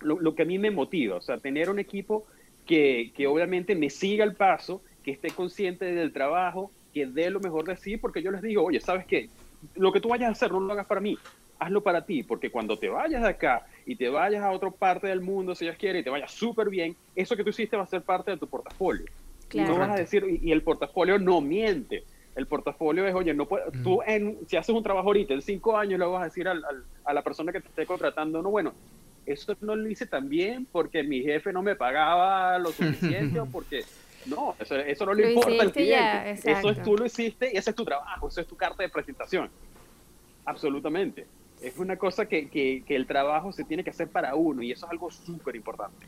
lo, 0.00 0.20
lo 0.20 0.34
que 0.34 0.42
a 0.42 0.46
mí 0.46 0.58
me 0.58 0.70
motiva, 0.70 1.16
o 1.16 1.20
sea, 1.20 1.38
tener 1.38 1.70
un 1.70 1.78
equipo 1.78 2.26
que, 2.64 3.12
que 3.14 3.26
obviamente 3.26 3.74
me 3.74 3.90
siga 3.90 4.24
el 4.24 4.34
paso, 4.36 4.82
que 5.02 5.12
esté 5.12 5.30
consciente 5.30 5.84
del 5.84 6.12
trabajo, 6.12 6.72
que 6.92 7.06
dé 7.06 7.30
lo 7.30 7.40
mejor 7.40 7.64
de 7.66 7.76
sí, 7.76 7.96
porque 7.96 8.22
yo 8.22 8.30
les 8.30 8.42
digo, 8.42 8.64
oye, 8.64 8.80
¿sabes 8.80 9.06
qué? 9.06 9.28
Lo 9.74 9.92
que 9.92 10.00
tú 10.00 10.08
vayas 10.08 10.28
a 10.28 10.32
hacer 10.32 10.50
no 10.50 10.60
lo 10.60 10.72
hagas 10.72 10.86
para 10.86 11.00
mí, 11.00 11.16
hazlo 11.58 11.82
para 11.82 12.04
ti, 12.04 12.22
porque 12.22 12.50
cuando 12.50 12.78
te 12.78 12.88
vayas 12.88 13.22
de 13.22 13.28
acá 13.28 13.64
y 13.86 13.96
te 13.96 14.08
vayas 14.08 14.42
a 14.42 14.50
otra 14.50 14.70
parte 14.70 15.06
del 15.06 15.20
mundo, 15.20 15.54
si 15.54 15.64
Dios 15.64 15.76
quiere, 15.76 16.00
y 16.00 16.02
te 16.04 16.10
vayas 16.10 16.32
súper 16.32 16.68
bien, 16.68 16.96
eso 17.14 17.36
que 17.36 17.44
tú 17.44 17.50
hiciste 17.50 17.76
va 17.76 17.84
a 17.84 17.86
ser 17.86 18.02
parte 18.02 18.32
de 18.32 18.36
tu 18.38 18.48
portafolio. 18.48 19.06
Claro. 19.48 19.72
Y 19.72 19.74
no 19.74 19.78
vas 19.80 19.90
a 19.90 20.00
decir, 20.00 20.24
y, 20.28 20.48
y 20.48 20.52
el 20.52 20.62
portafolio 20.62 21.18
no 21.18 21.40
miente. 21.40 22.04
El 22.34 22.48
portafolio 22.48 23.06
es, 23.06 23.14
oye, 23.14 23.32
no 23.32 23.46
puede, 23.48 23.64
tú 23.82 24.02
en, 24.06 24.38
si 24.46 24.56
haces 24.58 24.74
un 24.74 24.82
trabajo 24.82 25.08
ahorita, 25.08 25.32
en 25.32 25.40
cinco 25.40 25.76
años 25.76 25.98
le 25.98 26.04
vas 26.04 26.20
a 26.20 26.24
decir 26.26 26.46
al- 26.48 26.62
al- 26.64 26.84
a 27.04 27.14
la 27.14 27.22
persona 27.22 27.50
que 27.52 27.60
te 27.60 27.68
esté 27.68 27.86
contratando, 27.86 28.42
no, 28.42 28.50
bueno, 28.50 28.74
eso 29.26 29.56
no 29.60 29.76
lo 29.76 29.88
hice 29.88 30.06
tan 30.06 30.28
bien 30.28 30.66
porque 30.70 31.02
mi 31.02 31.20
jefe 31.22 31.52
no 31.52 31.62
me 31.62 31.76
pagaba 31.76 32.58
lo 32.58 32.70
suficiente 32.70 33.40
o 33.40 33.46
porque... 33.52 33.84
No, 34.26 34.56
eso, 34.58 34.74
eso 34.76 35.06
no 35.06 35.14
le 35.14 35.22
Lo 35.22 35.28
importa 35.30 35.62
al 35.62 35.72
ya, 35.72 36.22
cliente. 36.24 36.50
eso 36.50 36.70
es 36.70 36.82
tú 36.82 36.96
lo 36.96 37.06
hiciste 37.06 37.50
y 37.52 37.56
ese 37.56 37.70
es 37.70 37.76
tu 37.76 37.84
trabajo, 37.84 38.26
eso 38.26 38.40
es 38.40 38.46
tu 38.48 38.56
carta 38.56 38.82
de 38.82 38.88
presentación. 38.88 39.48
Absolutamente. 40.44 41.26
Es 41.62 41.78
una 41.78 41.96
cosa 41.96 42.26
que, 42.26 42.48
que, 42.48 42.82
que 42.84 42.96
el 42.96 43.06
trabajo 43.06 43.52
se 43.52 43.62
tiene 43.64 43.84
que 43.84 43.90
hacer 43.90 44.08
para 44.08 44.34
uno 44.34 44.62
y 44.62 44.72
eso 44.72 44.86
es 44.86 44.90
algo 44.92 45.10
súper 45.12 45.54
importante. 45.54 46.06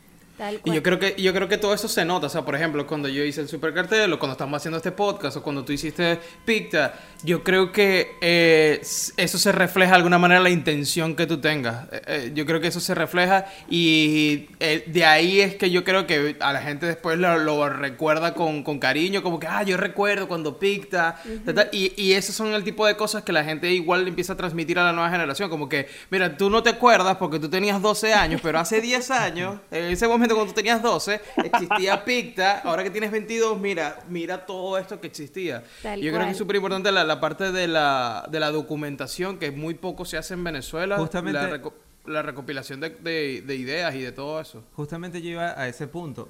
Y 0.63 0.73
yo 0.73 0.83
creo 0.83 0.99
que 0.99 1.15
yo 1.17 1.33
creo 1.33 1.47
que 1.47 1.57
todo 1.57 1.73
eso 1.73 1.87
se 1.87 2.05
nota, 2.05 2.27
o 2.27 2.29
sea, 2.29 2.43
por 2.43 2.55
ejemplo, 2.55 2.87
cuando 2.87 3.07
yo 3.07 3.23
hice 3.23 3.41
el 3.41 3.47
super 3.47 3.73
cartel 3.73 4.11
o 4.13 4.19
cuando 4.19 4.33
estamos 4.33 4.57
haciendo 4.57 4.77
este 4.77 4.91
podcast 4.91 5.37
o 5.37 5.43
cuando 5.43 5.65
tú 5.65 5.73
hiciste 5.73 6.19
Picta, 6.45 6.93
yo 7.23 7.43
creo 7.43 7.71
que 7.71 8.15
eh, 8.21 8.81
eso 9.17 9.37
se 9.37 9.51
refleja 9.51 9.91
de 9.91 9.97
alguna 9.97 10.17
manera 10.17 10.39
la 10.39 10.49
intención 10.49 11.15
que 11.15 11.27
tú 11.27 11.39
tengas. 11.39 11.87
Eh, 11.91 12.01
eh, 12.07 12.31
yo 12.33 12.45
creo 12.45 12.61
que 12.61 12.67
eso 12.67 12.79
se 12.79 12.95
refleja 12.95 13.45
y 13.69 14.47
eh, 14.59 14.83
de 14.87 15.05
ahí 15.05 15.41
es 15.41 15.55
que 15.55 15.69
yo 15.69 15.83
creo 15.83 16.07
que 16.07 16.37
a 16.39 16.53
la 16.53 16.61
gente 16.61 16.85
después 16.85 17.17
lo, 17.17 17.37
lo 17.37 17.69
recuerda 17.69 18.33
con, 18.33 18.63
con 18.63 18.79
cariño, 18.79 19.21
como 19.21 19.39
que, 19.39 19.47
ah, 19.47 19.63
yo 19.63 19.77
recuerdo 19.77 20.27
cuando 20.27 20.57
Picta, 20.57 21.21
ta, 21.45 21.53
ta", 21.53 21.67
y, 21.71 21.93
y 22.01 22.13
esos 22.13 22.35
son 22.35 22.53
el 22.53 22.63
tipo 22.63 22.85
de 22.85 22.95
cosas 22.95 23.23
que 23.23 23.31
la 23.31 23.43
gente 23.43 23.71
igual 23.71 24.07
empieza 24.07 24.33
a 24.33 24.37
transmitir 24.37 24.79
a 24.79 24.83
la 24.83 24.93
nueva 24.93 25.09
generación, 25.09 25.49
como 25.49 25.67
que, 25.67 25.87
mira, 26.09 26.37
tú 26.37 26.49
no 26.49 26.63
te 26.63 26.69
acuerdas 26.69 27.17
porque 27.17 27.39
tú 27.39 27.49
tenías 27.49 27.81
12 27.81 28.13
años, 28.13 28.41
pero 28.41 28.59
hace 28.59 28.81
10 28.81 29.11
años, 29.11 29.59
en 29.71 29.85
ese 29.85 30.07
momento 30.07 30.28
cuando 30.33 30.51
tú 30.53 30.55
tenías 30.55 30.81
12, 30.81 31.21
existía 31.43 32.03
Picta, 32.05 32.59
ahora 32.59 32.83
que 32.83 32.89
tienes 32.89 33.11
22, 33.11 33.59
mira, 33.59 33.99
mira 34.09 34.45
todo 34.45 34.77
esto 34.77 34.99
que 35.01 35.07
existía. 35.07 35.63
Tal 35.83 35.99
yo 36.01 36.11
creo 36.11 36.25
que 36.25 36.31
es 36.31 36.37
súper 36.37 36.55
importante 36.57 36.91
la, 36.91 37.03
la 37.03 37.19
parte 37.19 37.51
de 37.51 37.67
la, 37.67 38.27
de 38.31 38.39
la 38.39 38.51
documentación, 38.51 39.37
que 39.39 39.51
muy 39.51 39.73
poco 39.73 40.05
se 40.05 40.17
hace 40.17 40.33
en 40.33 40.43
Venezuela, 40.43 40.97
Justamente- 40.97 41.39
la, 41.41 41.49
reco- 41.49 41.73
la 42.05 42.21
recopilación 42.21 42.79
de, 42.79 42.89
de- 42.91 43.43
de 43.45 43.55
ideas 43.55 43.93
y 43.95 44.01
de 44.01 44.11
todo 44.11 44.39
eso. 44.41 44.63
Justamente 44.75 45.21
yo 45.21 45.29
iba 45.31 45.59
a 45.59 45.67
ese 45.67 45.87
punto. 45.87 46.29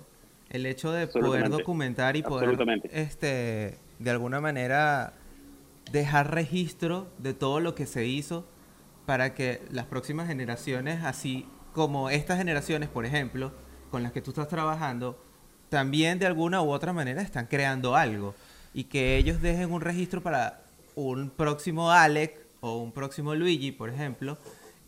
El 0.50 0.66
hecho 0.66 0.92
de 0.92 1.06
poder 1.08 1.50
documentar 1.50 2.16
y 2.16 2.24
poder, 2.24 2.58
este, 2.92 3.78
de 4.00 4.10
alguna 4.10 4.42
manera, 4.42 5.14
dejar 5.92 6.34
registro 6.34 7.08
de 7.20 7.34
todo 7.34 7.60
lo 7.60 7.76
que 7.76 7.86
se 7.86 8.06
hizo 8.08 8.48
para 9.06 9.34
que 9.36 9.62
las 9.72 9.86
próximas 9.86 10.28
generaciones, 10.28 11.04
así 11.04 11.46
como 11.74 12.10
estas 12.10 12.38
generaciones, 12.40 12.90
por 12.90 13.06
ejemplo, 13.06 13.52
con 13.90 14.04
las 14.04 14.12
que 14.12 14.22
tú 14.22 14.32
estás 14.32 14.48
trabajando, 14.48 15.22
también 15.70 16.20
de 16.20 16.26
alguna 16.26 16.62
u 16.62 16.72
otra 16.72 16.94
manera 16.94 17.22
están 17.22 17.48
creando 17.48 17.96
algo. 17.96 18.36
Y 18.74 18.86
que 18.86 19.18
ellos 19.18 19.42
dejen 19.42 19.72
un 19.72 19.82
registro 19.82 20.22
para 20.22 20.62
un 20.96 21.30
próximo 21.30 21.92
Alec 21.92 22.38
o 22.62 22.78
un 22.78 22.92
próximo 22.92 23.36
Luigi, 23.36 23.72
por 23.72 23.90
ejemplo, 23.90 24.38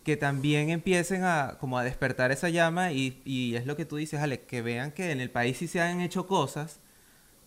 que 0.04 0.18
también 0.18 0.70
empiecen 0.70 1.24
a 1.24 1.58
como 1.60 1.78
a 1.78 1.84
despertar 1.84 2.32
esa 2.32 2.50
llama 2.50 2.92
y, 2.92 3.56
es 3.56 3.66
lo 3.66 3.76
que 3.76 3.86
tú 3.86 3.98
dices, 3.98 4.20
Alec, 4.20 4.46
que 4.46 4.62
vean 4.62 4.92
que 4.92 5.12
en 5.12 5.22
el 5.22 5.30
país 5.30 5.58
sí 5.58 5.68
se 5.68 5.82
han 5.82 6.02
hecho 6.02 6.28
cosas, 6.28 6.80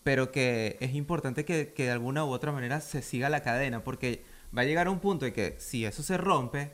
pero 0.03 0.31
que 0.31 0.77
es 0.79 0.93
importante 0.95 1.45
que, 1.45 1.73
que 1.73 1.85
de 1.85 1.91
alguna 1.91 2.25
u 2.25 2.29
otra 2.29 2.51
manera 2.51 2.81
se 2.81 3.01
siga 3.01 3.29
la 3.29 3.43
cadena, 3.43 3.83
porque 3.83 4.23
va 4.55 4.61
a 4.61 4.65
llegar 4.65 4.89
un 4.89 4.99
punto 4.99 5.25
en 5.25 5.33
que 5.33 5.55
si 5.59 5.85
eso 5.85 6.03
se 6.03 6.17
rompe, 6.17 6.71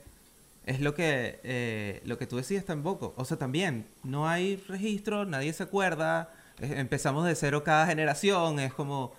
es 0.66 0.80
lo 0.80 0.94
que, 0.94 1.40
eh, 1.44 2.02
lo 2.06 2.18
que 2.18 2.28
tú 2.28 2.38
decías 2.38 2.66
tampoco. 2.66 3.14
O 3.18 3.26
sea, 3.26 3.38
también 3.38 3.88
no 4.04 4.28
hay 4.28 4.58
registro, 4.68 5.26
nadie 5.26 5.54
se 5.54 5.64
acuerda, 5.64 6.30
eh, 6.60 6.76
empezamos 6.78 7.26
de 7.26 7.36
cero 7.36 7.64
cada 7.64 7.86
generación, 7.88 8.60
es 8.60 8.74
como... 8.74 9.14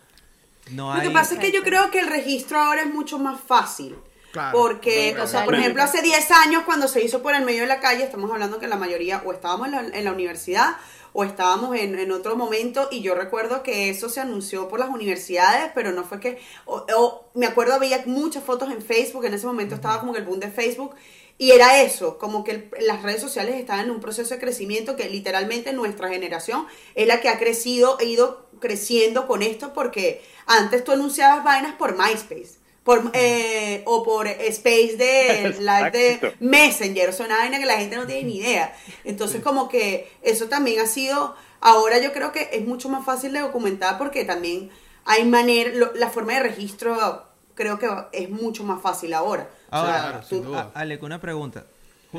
No 0.70 0.94
Lo 0.94 1.00
que 1.00 1.09
hay- 1.09 1.12
pasa 1.12 1.35
es 1.35 1.40
que 1.40 1.50
yo 1.50 1.62
creo 1.64 1.90
que 1.90 1.98
el 1.98 2.07
registro 2.07 2.61
ahora 2.61 2.83
es 2.83 2.94
mucho 2.94 3.18
más 3.18 3.40
fácil. 3.40 3.96
Claro. 4.31 4.57
Porque, 4.57 5.14
o 5.20 5.26
sea, 5.26 5.44
por 5.44 5.55
ejemplo, 5.57 5.83
hace 5.83 6.00
10 6.00 6.31
años 6.31 6.62
cuando 6.64 6.88
se 6.88 7.05
hizo 7.05 7.20
por 7.20 7.35
el 7.35 7.44
medio 7.44 7.62
de 7.62 7.66
la 7.66 7.81
calle, 7.81 8.02
estamos 8.05 8.31
hablando 8.31 8.59
que 8.61 8.66
la 8.68 8.76
mayoría 8.76 9.20
o 9.26 9.33
estábamos 9.33 9.66
en 9.66 9.72
la, 9.72 9.81
en 9.98 10.05
la 10.05 10.12
universidad 10.12 10.76
o 11.12 11.24
estábamos 11.24 11.76
en, 11.76 11.98
en 11.98 12.11
otro 12.12 12.35
momento 12.37 12.88
y 12.90 13.02
yo 13.02 13.14
recuerdo 13.14 13.62
que 13.62 13.90
eso 13.90 14.09
se 14.09 14.20
anunció 14.20 14.68
por 14.68 14.78
las 14.81 14.88
universidades, 14.88 15.70
pero 15.74 15.92
no 15.92 16.05
fue 16.05 16.18
que, 16.20 16.40
o, 16.64 16.87
o 16.96 17.28
me 17.35 17.44
acuerdo 17.44 17.74
había 17.74 18.02
muchas 18.07 18.42
fotos 18.42 18.70
en 18.72 18.81
Facebook, 18.81 19.26
en 19.26 19.35
ese 19.35 19.46
momento 19.46 19.74
estaba 19.74 20.00
como 20.00 20.14
que 20.14 20.20
el 20.20 20.24
boom 20.24 20.40
de 20.40 20.50
Facebook 20.50 20.94
y 21.38 21.51
era 21.53 21.83
eso, 21.83 22.18
como 22.18 22.45
que 22.45 22.51
el- 22.53 22.71
las 22.81 23.03
redes 23.03 23.21
sociales 23.21 23.57
estaban 23.57 23.87
en 23.87 23.90
un 23.90 24.01
proceso 24.01 24.35
de 24.35 24.40
crecimiento 24.40 24.97
que 24.97 25.09
literalmente 25.09 25.73
nuestra 25.73 26.09
generación 26.09 26.66
es 26.95 27.07
la 27.07 27.21
que 27.21 27.29
ha 27.29 27.38
crecido, 27.38 27.99
e 28.01 28.05
ido 28.07 28.47
creciendo 28.61 29.27
con 29.27 29.42
esto 29.42 29.73
porque 29.73 30.23
antes 30.47 30.85
tú 30.85 30.92
anunciabas 30.92 31.42
vainas 31.45 31.75
por 31.75 31.97
MySpace. 31.97 32.61
Por, 32.85 33.11
eh, 33.12 33.83
o 33.87 34.03
por 34.03 34.27
Space 34.27 34.97
de 34.97 35.55
live 35.61 35.90
de. 35.92 36.35
Messenger, 36.40 37.11
o 37.11 37.12
sea, 37.12 37.27
una 37.27 37.37
vaina 37.38 37.61
que 37.61 37.66
la 37.66 37.79
gente 37.79 37.95
no 37.97 38.07
tiene 38.09 38.25
ni 38.25 38.38
idea. 38.38 38.77
Entonces, 39.05 39.40
como 39.40 39.68
que 39.68 40.11
eso 40.23 40.49
también 40.49 40.81
ha 40.81 40.87
sido, 40.88 41.37
ahora 41.61 41.99
yo 41.99 42.12
creo 42.12 42.33
que 42.33 42.49
es 42.53 42.66
mucho 42.66 42.88
más 42.88 43.05
fácil 43.05 43.33
de 43.35 43.38
documentar 43.38 43.99
porque 43.99 44.25
también 44.25 44.71
hay 45.05 45.25
manera, 45.25 45.71
lo- 45.73 45.92
la 45.95 46.11
forma 46.11 46.33
de 46.35 46.40
registro 46.40 47.25
creo 47.62 47.79
que 47.79 47.88
es 48.12 48.29
mucho 48.31 48.64
más 48.64 48.83
fácil 48.83 49.14
ahora. 49.14 49.48
O 49.70 49.77
Ahora, 49.77 49.92
sea, 49.92 50.03
Claro, 50.03 50.20
tú- 50.20 50.27
sin 50.35 50.44
duda. 50.44 50.70
A- 50.75 50.81
Alec, 50.81 51.03
una 51.03 51.20
pregunta. 51.20 51.64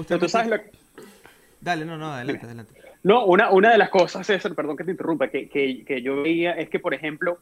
Pero 0.08 0.20
tú 0.20 0.30
sabes 0.30 0.50
lo 0.50 0.58
Dale, 1.62 1.86
no, 1.86 1.98
no, 1.98 2.14
adelante, 2.14 2.46
adelante. 2.46 2.74
No, 3.04 3.26
una, 3.26 3.52
una 3.52 3.72
de 3.72 3.78
las 3.78 3.90
cosas, 3.90 4.26
César, 4.28 4.54
perdón 4.56 4.76
que 4.78 4.84
te 4.84 4.92
interrumpa, 4.92 5.28
que, 5.30 5.48
que, 5.50 5.84
que 5.86 6.02
yo 6.02 6.22
veía 6.24 6.52
es 6.54 6.70
que, 6.70 6.80
por 6.80 6.94
ejemplo, 6.94 7.38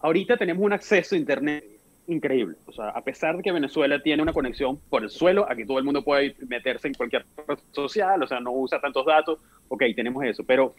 ahorita 0.00 0.36
tenemos 0.36 0.62
un 0.64 0.72
acceso 0.72 1.14
a 1.14 1.18
Internet 1.18 1.64
increíble. 2.08 2.56
O 2.66 2.72
sea, 2.72 2.88
a 2.90 3.00
pesar 3.02 3.36
de 3.36 3.42
que 3.42 3.52
Venezuela 3.52 4.02
tiene 4.02 4.22
una 4.22 4.32
conexión 4.32 4.78
por 4.90 5.02
el 5.02 5.10
suelo, 5.10 5.46
aquí 5.50 5.64
todo 5.66 5.78
el 5.78 5.84
mundo 5.84 6.02
puede 6.02 6.34
meterse 6.46 6.88
en 6.88 6.94
cualquier 6.94 7.24
red 7.46 7.58
social, 7.72 8.22
o 8.22 8.26
sea, 8.26 8.40
no 8.40 8.52
usa 8.52 8.80
tantos 8.80 9.04
datos, 9.06 9.38
ok, 9.68 9.82
tenemos 9.94 10.24
eso, 10.24 10.42
pero 10.44 10.74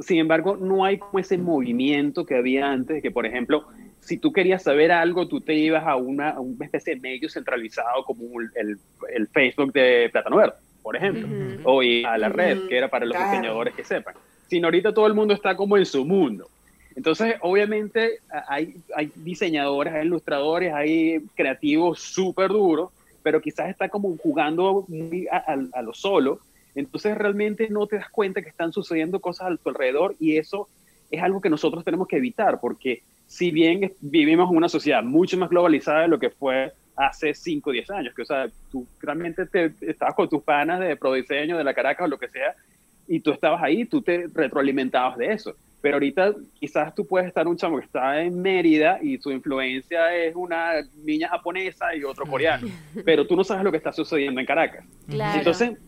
sin 0.00 0.18
embargo, 0.18 0.56
no 0.56 0.84
hay 0.84 0.98
como 0.98 1.18
ese 1.18 1.38
movimiento 1.38 2.24
que 2.26 2.36
había 2.36 2.70
antes, 2.70 3.02
que 3.02 3.10
por 3.10 3.26
ejemplo, 3.26 3.64
si 4.06 4.18
tú 4.18 4.32
querías 4.32 4.62
saber 4.62 4.92
algo, 4.92 5.28
tú 5.28 5.40
te 5.40 5.54
ibas 5.54 5.84
a 5.86 5.96
una, 5.96 6.30
a 6.30 6.40
una 6.40 6.64
especie 6.64 6.94
de 6.94 7.00
medio 7.00 7.28
centralizado 7.28 8.04
como 8.04 8.40
el, 8.40 8.78
el 9.14 9.28
Facebook 9.28 9.72
de 9.72 10.08
Plátano 10.12 10.36
Verde, 10.36 10.54
por 10.82 10.96
ejemplo, 10.96 11.28
Ujú. 11.28 11.60
o 11.64 11.82
y 11.82 12.04
a 12.04 12.16
la 12.16 12.28
red, 12.28 12.58
que 12.68 12.78
era 12.78 12.88
para 12.88 13.04
los 13.04 13.16
claro. 13.16 13.30
diseñadores 13.30 13.74
que 13.74 13.84
sepan. 13.84 14.14
Sino 14.48 14.68
ahorita 14.68 14.94
todo 14.94 15.06
el 15.08 15.14
mundo 15.14 15.34
está 15.34 15.56
como 15.56 15.76
en 15.76 15.86
su 15.86 16.04
mundo. 16.04 16.48
Entonces, 16.94 17.34
obviamente, 17.42 18.20
hay, 18.48 18.74
hay 18.94 19.12
diseñadores, 19.16 19.92
hay 19.92 20.06
ilustradores, 20.06 20.72
hay 20.72 21.20
creativos 21.34 22.00
súper 22.00 22.48
duros, 22.48 22.90
pero 23.22 23.40
quizás 23.40 23.68
está 23.68 23.88
como 23.88 24.16
jugando 24.16 24.84
muy 24.88 25.26
a, 25.30 25.38
a- 25.38 25.68
a 25.78 25.82
lo 25.82 25.92
solo. 25.92 26.40
Entonces, 26.74 27.16
realmente 27.18 27.68
no 27.70 27.86
te 27.86 27.96
das 27.96 28.08
cuenta 28.10 28.40
que 28.40 28.48
están 28.50 28.72
sucediendo 28.72 29.20
cosas 29.20 29.48
a 29.52 29.56
tu 29.56 29.68
alrededor 29.68 30.14
y 30.20 30.36
eso 30.38 30.68
es 31.10 31.22
algo 31.22 31.40
que 31.40 31.50
nosotros 31.50 31.84
tenemos 31.84 32.08
que 32.08 32.16
evitar, 32.16 32.58
porque 32.60 33.02
si 33.26 33.50
bien 33.50 33.92
vivimos 34.00 34.50
en 34.50 34.56
una 34.56 34.68
sociedad 34.68 35.02
mucho 35.02 35.36
más 35.36 35.50
globalizada 35.50 36.02
de 36.02 36.08
lo 36.08 36.18
que 36.18 36.30
fue 36.30 36.72
hace 36.96 37.34
5 37.34 37.70
o 37.70 37.72
10 37.72 37.90
años, 37.90 38.14
que 38.14 38.22
o 38.22 38.24
sea, 38.24 38.48
tú 38.70 38.86
realmente 39.00 39.46
te, 39.46 39.72
estabas 39.82 40.14
con 40.14 40.28
tus 40.28 40.42
panas 40.42 40.80
de 40.80 40.96
Prodiseño, 40.96 41.58
de 41.58 41.64
la 41.64 41.74
Caracas 41.74 42.06
o 42.06 42.08
lo 42.08 42.18
que 42.18 42.28
sea, 42.28 42.54
y 43.06 43.20
tú 43.20 43.32
estabas 43.32 43.62
ahí, 43.62 43.84
tú 43.84 44.02
te 44.02 44.26
retroalimentabas 44.32 45.18
de 45.18 45.32
eso. 45.32 45.54
Pero 45.82 45.96
ahorita 45.96 46.34
quizás 46.58 46.94
tú 46.94 47.06
puedes 47.06 47.28
estar 47.28 47.46
un 47.46 47.56
chamo 47.56 47.78
que 47.78 47.84
está 47.84 48.20
en 48.22 48.40
Mérida 48.40 48.98
y 49.00 49.18
su 49.18 49.30
influencia 49.30 50.16
es 50.16 50.34
una 50.34 50.72
niña 51.04 51.28
japonesa 51.28 51.94
y 51.94 52.02
otro 52.02 52.26
coreano, 52.26 52.66
pero 53.04 53.26
tú 53.26 53.36
no 53.36 53.44
sabes 53.44 53.62
lo 53.62 53.70
que 53.70 53.76
está 53.76 53.92
sucediendo 53.92 54.40
en 54.40 54.46
Caracas. 54.46 54.84
Claro. 55.06 55.38
Entonces, 55.38 55.78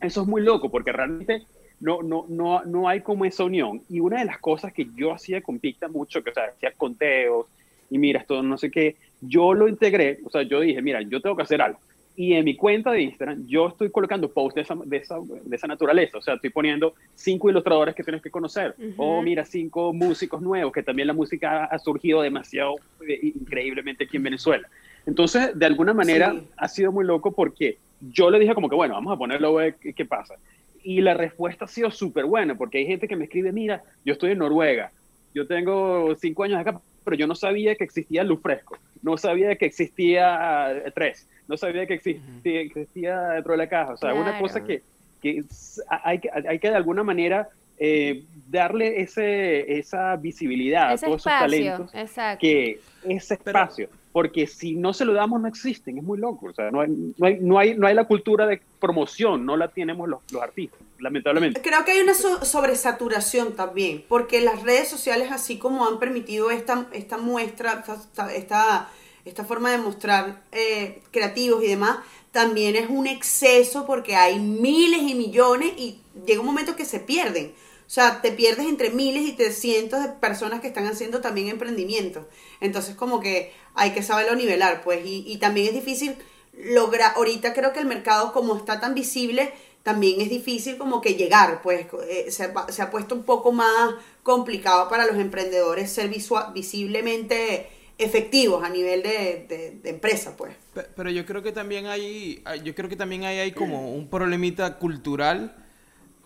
eso 0.00 0.22
es 0.22 0.28
muy 0.28 0.42
loco 0.42 0.70
porque 0.70 0.92
realmente 0.92 1.42
no, 1.80 2.02
no, 2.02 2.26
no, 2.28 2.62
no 2.64 2.88
hay 2.88 3.00
como 3.00 3.24
esa 3.24 3.44
unión. 3.44 3.82
Y 3.88 4.00
una 4.00 4.20
de 4.20 4.26
las 4.26 4.38
cosas 4.38 4.72
que 4.72 4.86
yo 4.94 5.12
hacía 5.12 5.40
con 5.42 5.58
Picta 5.58 5.88
mucho, 5.88 6.22
que 6.22 6.30
o 6.30 6.34
sea, 6.34 6.44
hacía 6.44 6.72
conteos 6.72 7.46
y 7.90 7.98
mira, 7.98 8.20
esto 8.20 8.42
no 8.42 8.56
sé 8.56 8.70
qué, 8.70 8.96
yo 9.20 9.52
lo 9.54 9.66
integré, 9.68 10.18
o 10.24 10.30
sea, 10.30 10.42
yo 10.42 10.60
dije, 10.60 10.80
mira, 10.80 11.02
yo 11.02 11.20
tengo 11.20 11.36
que 11.36 11.42
hacer 11.42 11.60
algo. 11.60 11.78
Y 12.16 12.34
en 12.34 12.44
mi 12.44 12.54
cuenta 12.54 12.92
de 12.92 13.00
Instagram, 13.02 13.46
yo 13.46 13.68
estoy 13.68 13.90
colocando 13.90 14.28
posts 14.30 14.56
de 14.56 14.60
esa, 14.62 14.74
de 14.84 14.96
esa, 14.98 15.16
de 15.44 15.56
esa 15.56 15.66
naturaleza. 15.66 16.18
O 16.18 16.22
sea, 16.22 16.34
estoy 16.34 16.50
poniendo 16.50 16.92
cinco 17.14 17.48
ilustradores 17.48 17.94
que 17.94 18.02
tienes 18.02 18.20
que 18.20 18.30
conocer. 18.30 18.74
O 18.98 19.22
mira, 19.22 19.44
cinco 19.46 19.92
músicos 19.94 20.42
nuevos, 20.42 20.70
que 20.72 20.82
también 20.82 21.08
la 21.08 21.14
música 21.14 21.64
ha 21.64 21.78
surgido 21.78 22.20
demasiado 22.20 22.74
eh, 23.08 23.20
increíblemente 23.22 24.04
aquí 24.04 24.18
en 24.18 24.24
Venezuela. 24.24 24.68
Entonces, 25.06 25.58
de 25.58 25.64
alguna 25.64 25.94
manera, 25.94 26.32
Sí. 26.32 26.46
ha 26.58 26.68
sido 26.68 26.92
muy 26.92 27.06
loco 27.06 27.32
porque 27.32 27.78
yo 28.00 28.28
le 28.30 28.38
dije 28.38 28.54
como 28.54 28.68
que, 28.68 28.76
bueno, 28.76 28.94
vamos 28.94 29.14
a 29.14 29.16
ponerlo 29.16 29.58
a 29.58 29.62
ver 29.62 29.74
qué, 29.76 29.94
qué 29.94 30.04
pasa. 30.04 30.34
Y 30.82 31.00
la 31.00 31.14
respuesta 31.14 31.64
ha 31.66 31.68
sido 31.68 31.90
súper 31.90 32.24
buena, 32.24 32.54
porque 32.54 32.78
hay 32.78 32.86
gente 32.86 33.06
que 33.08 33.16
me 33.16 33.24
escribe, 33.24 33.52
mira, 33.52 33.82
yo 34.04 34.12
estoy 34.14 34.32
en 34.32 34.38
Noruega, 34.38 34.90
yo 35.34 35.46
tengo 35.46 36.14
cinco 36.16 36.44
años 36.44 36.58
acá, 36.58 36.80
pero 37.04 37.16
yo 37.16 37.26
no 37.26 37.34
sabía 37.34 37.74
que 37.74 37.84
existía 37.84 38.24
Luz 38.24 38.40
Fresco, 38.40 38.78
no 39.02 39.16
sabía 39.16 39.54
que 39.56 39.66
existía 39.66 40.82
Tres, 40.94 41.28
no 41.48 41.56
sabía 41.56 41.86
que 41.86 41.94
existía, 41.94 42.60
existía 42.60 43.20
dentro 43.30 43.52
de 43.52 43.58
la 43.58 43.68
caja. 43.68 43.92
O 43.92 43.96
sea, 43.96 44.14
una 44.14 44.24
Claro. 44.24 44.40
cosa 44.40 44.64
que, 44.64 44.82
que 45.22 45.44
hay, 45.88 46.18
que 46.18 46.30
hay 46.48 46.58
que 46.58 46.70
de 46.70 46.76
alguna 46.76 47.02
manera 47.02 47.48
eh, 47.78 48.24
darle 48.48 49.00
ese, 49.00 49.78
esa 49.78 50.16
visibilidad 50.16 50.92
Ese 50.92 51.06
a 51.06 51.08
todos 51.08 51.22
esos 51.22 51.32
espacio, 51.32 51.56
talentos 51.72 51.94
exacto. 51.94 52.40
que 52.40 52.80
ese 53.04 53.36
Pero- 53.42 53.58
espacio, 53.58 53.88
porque 54.12 54.46
si 54.46 54.74
no 54.74 54.92
se 54.92 55.04
lo 55.04 55.12
damos 55.12 55.40
no 55.40 55.46
existen, 55.48 55.98
es 55.98 56.04
muy 56.04 56.18
loco, 56.18 56.46
o 56.46 56.52
sea, 56.52 56.70
no 56.70 56.80
hay, 56.80 56.90
no 57.16 57.26
hay, 57.26 57.38
no 57.40 57.58
hay, 57.58 57.74
no 57.74 57.86
hay 57.86 57.94
la 57.94 58.04
cultura 58.04 58.46
de 58.46 58.60
promoción, 58.80 59.46
no 59.46 59.56
la 59.56 59.68
tenemos 59.68 60.08
los, 60.08 60.20
los 60.32 60.42
artistas, 60.42 60.80
lamentablemente. 60.98 61.60
Creo 61.62 61.84
que 61.84 61.92
hay 61.92 62.00
una 62.00 62.14
so- 62.14 62.44
sobresaturación 62.44 63.54
también, 63.54 64.04
porque 64.08 64.40
las 64.40 64.62
redes 64.62 64.88
sociales, 64.88 65.30
así 65.30 65.58
como 65.58 65.86
han 65.86 65.98
permitido 65.98 66.50
esta, 66.50 66.88
esta 66.92 67.18
muestra, 67.18 67.84
esta, 67.86 68.34
esta, 68.34 68.88
esta 69.24 69.44
forma 69.44 69.70
de 69.70 69.78
mostrar 69.78 70.42
eh, 70.50 71.02
creativos 71.12 71.62
y 71.62 71.68
demás, 71.68 71.98
también 72.32 72.76
es 72.76 72.88
un 72.90 73.06
exceso 73.06 73.86
porque 73.86 74.16
hay 74.16 74.38
miles 74.40 75.02
y 75.02 75.14
millones 75.14 75.72
y 75.76 76.00
llega 76.26 76.40
un 76.40 76.46
momento 76.46 76.74
que 76.76 76.84
se 76.84 77.00
pierden. 77.00 77.52
O 77.90 77.92
sea, 77.92 78.20
te 78.22 78.30
pierdes 78.30 78.66
entre 78.68 78.90
miles 78.90 79.24
y 79.24 79.32
te 79.32 79.50
cientos 79.50 80.00
de 80.00 80.10
personas 80.10 80.60
que 80.60 80.68
están 80.68 80.86
haciendo 80.86 81.20
también 81.20 81.48
emprendimientos. 81.48 82.24
Entonces, 82.60 82.94
como 82.94 83.18
que 83.18 83.52
hay 83.74 83.90
que 83.90 84.04
saberlo 84.04 84.36
nivelar, 84.36 84.82
pues. 84.84 85.04
Y, 85.04 85.24
y 85.26 85.38
también 85.38 85.66
es 85.66 85.74
difícil 85.74 86.14
lograr. 86.56 87.14
Ahorita 87.16 87.52
creo 87.52 87.72
que 87.72 87.80
el 87.80 87.86
mercado, 87.86 88.32
como 88.32 88.56
está 88.56 88.78
tan 88.78 88.94
visible, 88.94 89.52
también 89.82 90.20
es 90.20 90.30
difícil 90.30 90.76
como 90.78 91.00
que 91.00 91.14
llegar, 91.16 91.62
pues. 91.62 91.88
eh, 92.08 92.30
se, 92.30 92.44
ha, 92.44 92.90
puesto 92.92 93.16
un 93.16 93.24
poco 93.24 93.50
más 93.50 93.94
complicado 94.22 94.88
para 94.88 95.04
los 95.04 95.16
emprendedores 95.16 95.90
ser 95.90 96.08
visiblemente 96.54 97.66
efectivos 97.98 98.62
a 98.62 98.68
nivel 98.68 99.02
de, 99.02 99.78
de- 99.82 99.90
empresa, 99.90 100.36
pues. 100.36 100.54
Pe- 100.74 100.86
Pero 100.94 101.10
yo 101.10 101.26
creo 101.26 101.42
que 101.42 101.50
también 101.50 101.86
hay- 101.86 102.40
yo 102.62 102.72
creo 102.72 102.88
que 102.88 102.94
también 102.94 103.24
hay, 103.24 103.38
hay 103.40 103.50
como 103.50 103.92
un 103.92 104.08
problemita 104.08 104.78
cultural 104.78 105.59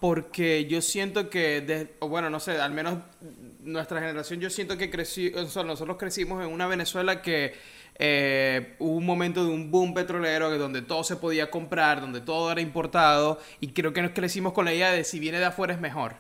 porque 0.05 0.67
yo 0.67 0.83
siento 0.83 1.31
que, 1.31 1.62
de- 1.62 1.95
o 2.01 2.09
bueno, 2.11 2.29
no 2.29 2.38
sé, 2.38 2.61
al 2.61 2.73
menos 2.75 2.99
nuestra 3.62 4.01
generación, 4.01 4.38
yo 4.38 4.51
siento 4.51 4.77
que 4.77 4.90
crecí, 4.90 5.29
o 5.35 5.47
sea, 5.47 5.62
nosotros 5.62 5.97
crecimos 5.97 6.45
en 6.45 6.53
una 6.53 6.67
Venezuela 6.67 7.23
que 7.23 7.55
eh, 7.99 8.75
hubo 8.81 8.99
un 8.99 9.07
momento 9.07 9.43
de 9.47 9.51
un 9.51 9.71
boom 9.71 9.95
petrolero 9.95 10.59
donde 10.59 10.83
todo 10.83 11.05
se 11.05 11.17
podía 11.17 11.51
comprar, 11.51 12.03
donde 12.03 12.21
todo 12.21 12.53
era 12.53 12.61
importado 12.61 13.40
y 13.61 13.69
creo 13.69 13.95
que 13.95 14.03
nos 14.03 14.11
crecimos 14.11 14.53
con 14.53 14.67
la 14.67 14.75
idea 14.75 14.93
de 14.93 15.05
si 15.05 15.19
viene 15.19 15.38
de 15.38 15.47
afuera 15.47 15.73
es 15.73 15.81
mejor. 15.81 16.17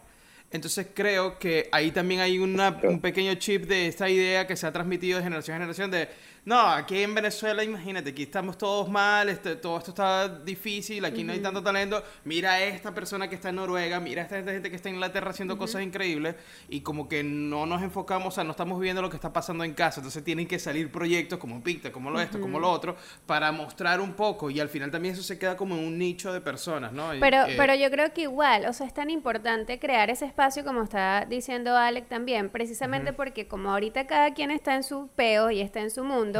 Entonces 0.50 0.86
creo 0.94 1.38
que 1.38 1.68
ahí 1.70 1.90
también 1.90 2.22
hay 2.22 2.38
una- 2.38 2.80
un 2.84 3.00
pequeño 3.02 3.34
chip 3.34 3.64
de 3.66 3.88
esta 3.88 4.08
idea 4.08 4.46
que 4.46 4.56
se 4.56 4.66
ha 4.66 4.72
transmitido 4.72 5.18
de 5.18 5.24
generación 5.24 5.56
a 5.56 5.58
generación 5.58 5.90
de, 5.90 6.08
no, 6.46 6.60
aquí 6.60 7.02
en 7.02 7.14
Venezuela, 7.14 7.64
imagínate, 7.64 8.10
aquí 8.10 8.24
estamos 8.24 8.58
todos 8.58 8.88
mal, 8.90 9.30
este, 9.30 9.56
todo 9.56 9.78
esto 9.78 9.92
está 9.92 10.28
difícil, 10.28 11.02
aquí 11.06 11.24
no 11.24 11.32
hay 11.32 11.40
tanto 11.40 11.62
talento, 11.62 12.02
mira 12.24 12.52
a 12.52 12.62
esta 12.62 12.92
persona 12.92 13.28
que 13.28 13.36
está 13.36 13.48
en 13.48 13.56
Noruega, 13.56 13.98
mira 13.98 14.20
a 14.20 14.24
esta 14.26 14.42
gente 14.52 14.68
que 14.68 14.76
está 14.76 14.90
en 14.90 14.96
Inglaterra 14.96 15.30
haciendo 15.30 15.56
cosas 15.56 15.80
increíbles 15.80 16.34
y 16.68 16.82
como 16.82 17.08
que 17.08 17.22
no 17.22 17.64
nos 17.64 17.82
enfocamos, 17.82 18.28
o 18.28 18.30
sea, 18.30 18.44
no 18.44 18.50
estamos 18.50 18.78
viendo 18.78 19.00
lo 19.00 19.08
que 19.08 19.16
está 19.16 19.32
pasando 19.32 19.64
en 19.64 19.72
casa, 19.72 20.00
entonces 20.00 20.22
tienen 20.22 20.46
que 20.46 20.58
salir 20.58 20.92
proyectos 20.92 21.38
como 21.38 21.62
Picta, 21.62 21.90
como 21.90 22.10
lo 22.10 22.20
esto, 22.20 22.38
como 22.38 22.60
lo 22.60 22.70
otro, 22.70 22.94
para 23.24 23.50
mostrar 23.50 24.00
un 24.02 24.12
poco 24.12 24.50
y 24.50 24.60
al 24.60 24.68
final 24.68 24.90
también 24.90 25.14
eso 25.14 25.22
se 25.22 25.38
queda 25.38 25.56
como 25.56 25.76
en 25.76 25.84
un 25.86 25.96
nicho 25.96 26.30
de 26.30 26.42
personas, 26.42 26.92
¿no? 26.92 27.08
Pero, 27.20 27.46
eh, 27.46 27.54
pero 27.56 27.74
yo 27.74 27.90
creo 27.90 28.12
que 28.12 28.22
igual, 28.22 28.66
o 28.66 28.72
sea, 28.74 28.86
es 28.86 28.92
tan 28.92 29.08
importante 29.08 29.78
crear 29.78 30.10
ese 30.10 30.26
espacio 30.26 30.62
como 30.62 30.82
está 30.82 31.24
diciendo 31.24 31.74
Alec 31.74 32.06
también, 32.08 32.50
precisamente 32.50 33.14
porque 33.14 33.48
como 33.48 33.70
ahorita 33.70 34.06
cada 34.06 34.34
quien 34.34 34.50
está 34.50 34.74
en 34.74 34.82
su 34.82 35.08
peo 35.16 35.50
y 35.50 35.62
está 35.62 35.80
en 35.80 35.90
su 35.90 36.04
mundo, 36.04 36.33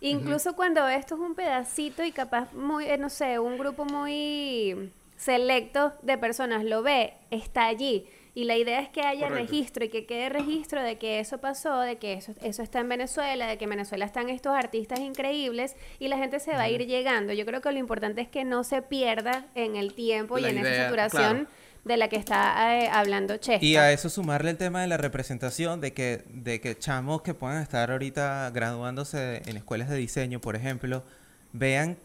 incluso 0.00 0.54
cuando 0.54 0.86
esto 0.88 1.14
es 1.14 1.20
un 1.20 1.34
pedacito 1.34 2.04
y 2.04 2.12
capaz 2.12 2.52
muy, 2.52 2.86
eh, 2.86 2.98
no 2.98 3.08
sé, 3.08 3.38
un 3.38 3.58
grupo 3.58 3.84
muy 3.84 4.92
selecto 5.16 5.92
de 6.02 6.18
personas 6.18 6.64
lo 6.64 6.82
ve, 6.82 7.14
está 7.30 7.66
allí. 7.66 8.06
Y 8.34 8.44
la 8.44 8.56
idea 8.56 8.80
es 8.80 8.88
que 8.88 9.02
haya 9.02 9.28
Correcto. 9.28 9.50
registro 9.50 9.84
y 9.84 9.88
que 9.90 10.06
quede 10.06 10.30
registro 10.30 10.82
de 10.82 10.96
que 10.96 11.20
eso 11.20 11.36
pasó, 11.38 11.80
de 11.80 11.96
que 11.96 12.14
eso, 12.14 12.32
eso 12.42 12.62
está 12.62 12.80
en 12.80 12.88
Venezuela, 12.88 13.46
de 13.46 13.58
que 13.58 13.64
en 13.64 13.70
Venezuela 13.70 14.06
están 14.06 14.30
estos 14.30 14.54
artistas 14.54 15.00
increíbles 15.00 15.76
y 15.98 16.08
la 16.08 16.16
gente 16.16 16.40
se 16.40 16.52
va 16.52 16.62
a 16.62 16.70
ir 16.70 16.86
llegando. 16.86 17.34
Yo 17.34 17.44
creo 17.44 17.60
que 17.60 17.70
lo 17.70 17.78
importante 17.78 18.22
es 18.22 18.28
que 18.28 18.44
no 18.44 18.64
se 18.64 18.80
pierda 18.80 19.44
en 19.54 19.76
el 19.76 19.92
tiempo 19.92 20.38
y 20.38 20.46
en 20.46 20.58
esa 20.58 20.84
saturación 20.84 21.44
claro. 21.44 21.61
De 21.84 21.96
la 21.96 22.08
que 22.08 22.16
está 22.16 22.78
eh, 22.78 22.88
hablando 22.92 23.36
Chester. 23.36 23.62
Y 23.64 23.76
a 23.76 23.92
eso 23.92 24.08
sumarle 24.08 24.50
el 24.50 24.56
tema 24.56 24.80
de 24.82 24.86
la 24.86 24.96
representación, 24.98 25.80
de 25.80 25.92
que, 25.92 26.22
de 26.28 26.60
que 26.60 26.78
chamos 26.78 27.22
que 27.22 27.34
puedan 27.34 27.60
estar 27.62 27.90
ahorita 27.90 28.50
graduándose 28.54 29.42
en 29.46 29.56
escuelas 29.56 29.88
de 29.88 29.96
diseño, 29.96 30.40
por 30.40 30.54
ejemplo, 30.56 31.02
vean 31.52 31.96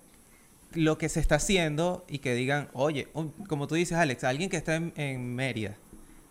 lo 0.73 0.97
que 0.97 1.09
se 1.09 1.19
está 1.19 1.35
haciendo 1.35 2.05
y 2.07 2.19
que 2.19 2.33
digan, 2.33 2.69
oye, 2.73 3.07
un- 3.13 3.31
como 3.47 3.67
tú 3.67 3.75
dices, 3.75 3.97
Alex, 3.97 4.23
alguien 4.23 4.49
que 4.49 4.57
está 4.57 4.75
en, 4.75 4.93
en 4.97 5.35
Mérida, 5.35 5.75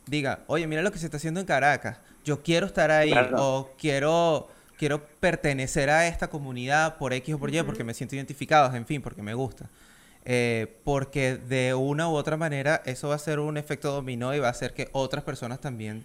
diga, 0.06 0.40
oye, 0.48 0.66
mira 0.66 0.82
lo 0.82 0.92
que 0.92 0.98
se 0.98 1.06
está 1.06 1.16
haciendo 1.16 1.40
en 1.40 1.46
Caracas, 1.46 1.98
yo 2.24 2.42
quiero 2.42 2.66
estar 2.66 2.90
ahí 2.90 3.10
Claro. 3.12 3.36
o 3.38 3.70
quiero, 3.78 4.48
quiero 4.76 5.06
pertenecer 5.20 5.88
a 5.88 6.06
esta 6.08 6.28
comunidad 6.28 6.96
por 6.98 7.12
X 7.12 7.34
o 7.34 7.38
por 7.38 7.54
Y, 7.54 7.62
porque 7.62 7.84
me 7.84 7.94
siento 7.94 8.16
identificado, 8.16 8.74
en 8.76 8.84
fin, 8.86 9.00
porque 9.00 9.22
me 9.22 9.34
gusta. 9.34 9.70
Eh, 10.28 10.66
porque 10.82 11.36
de 11.36 11.72
una 11.74 12.08
u 12.08 12.14
otra 12.14 12.36
manera 12.36 12.82
eso 12.84 13.08
va 13.08 13.14
a 13.14 13.18
ser 13.18 13.38
un 13.38 13.56
efecto 13.56 13.92
dominó 13.92 14.34
y 14.34 14.40
va 14.40 14.48
a 14.48 14.50
hacer 14.50 14.74
que 14.74 14.88
otras 14.90 15.22
personas 15.22 15.60
también 15.60 16.04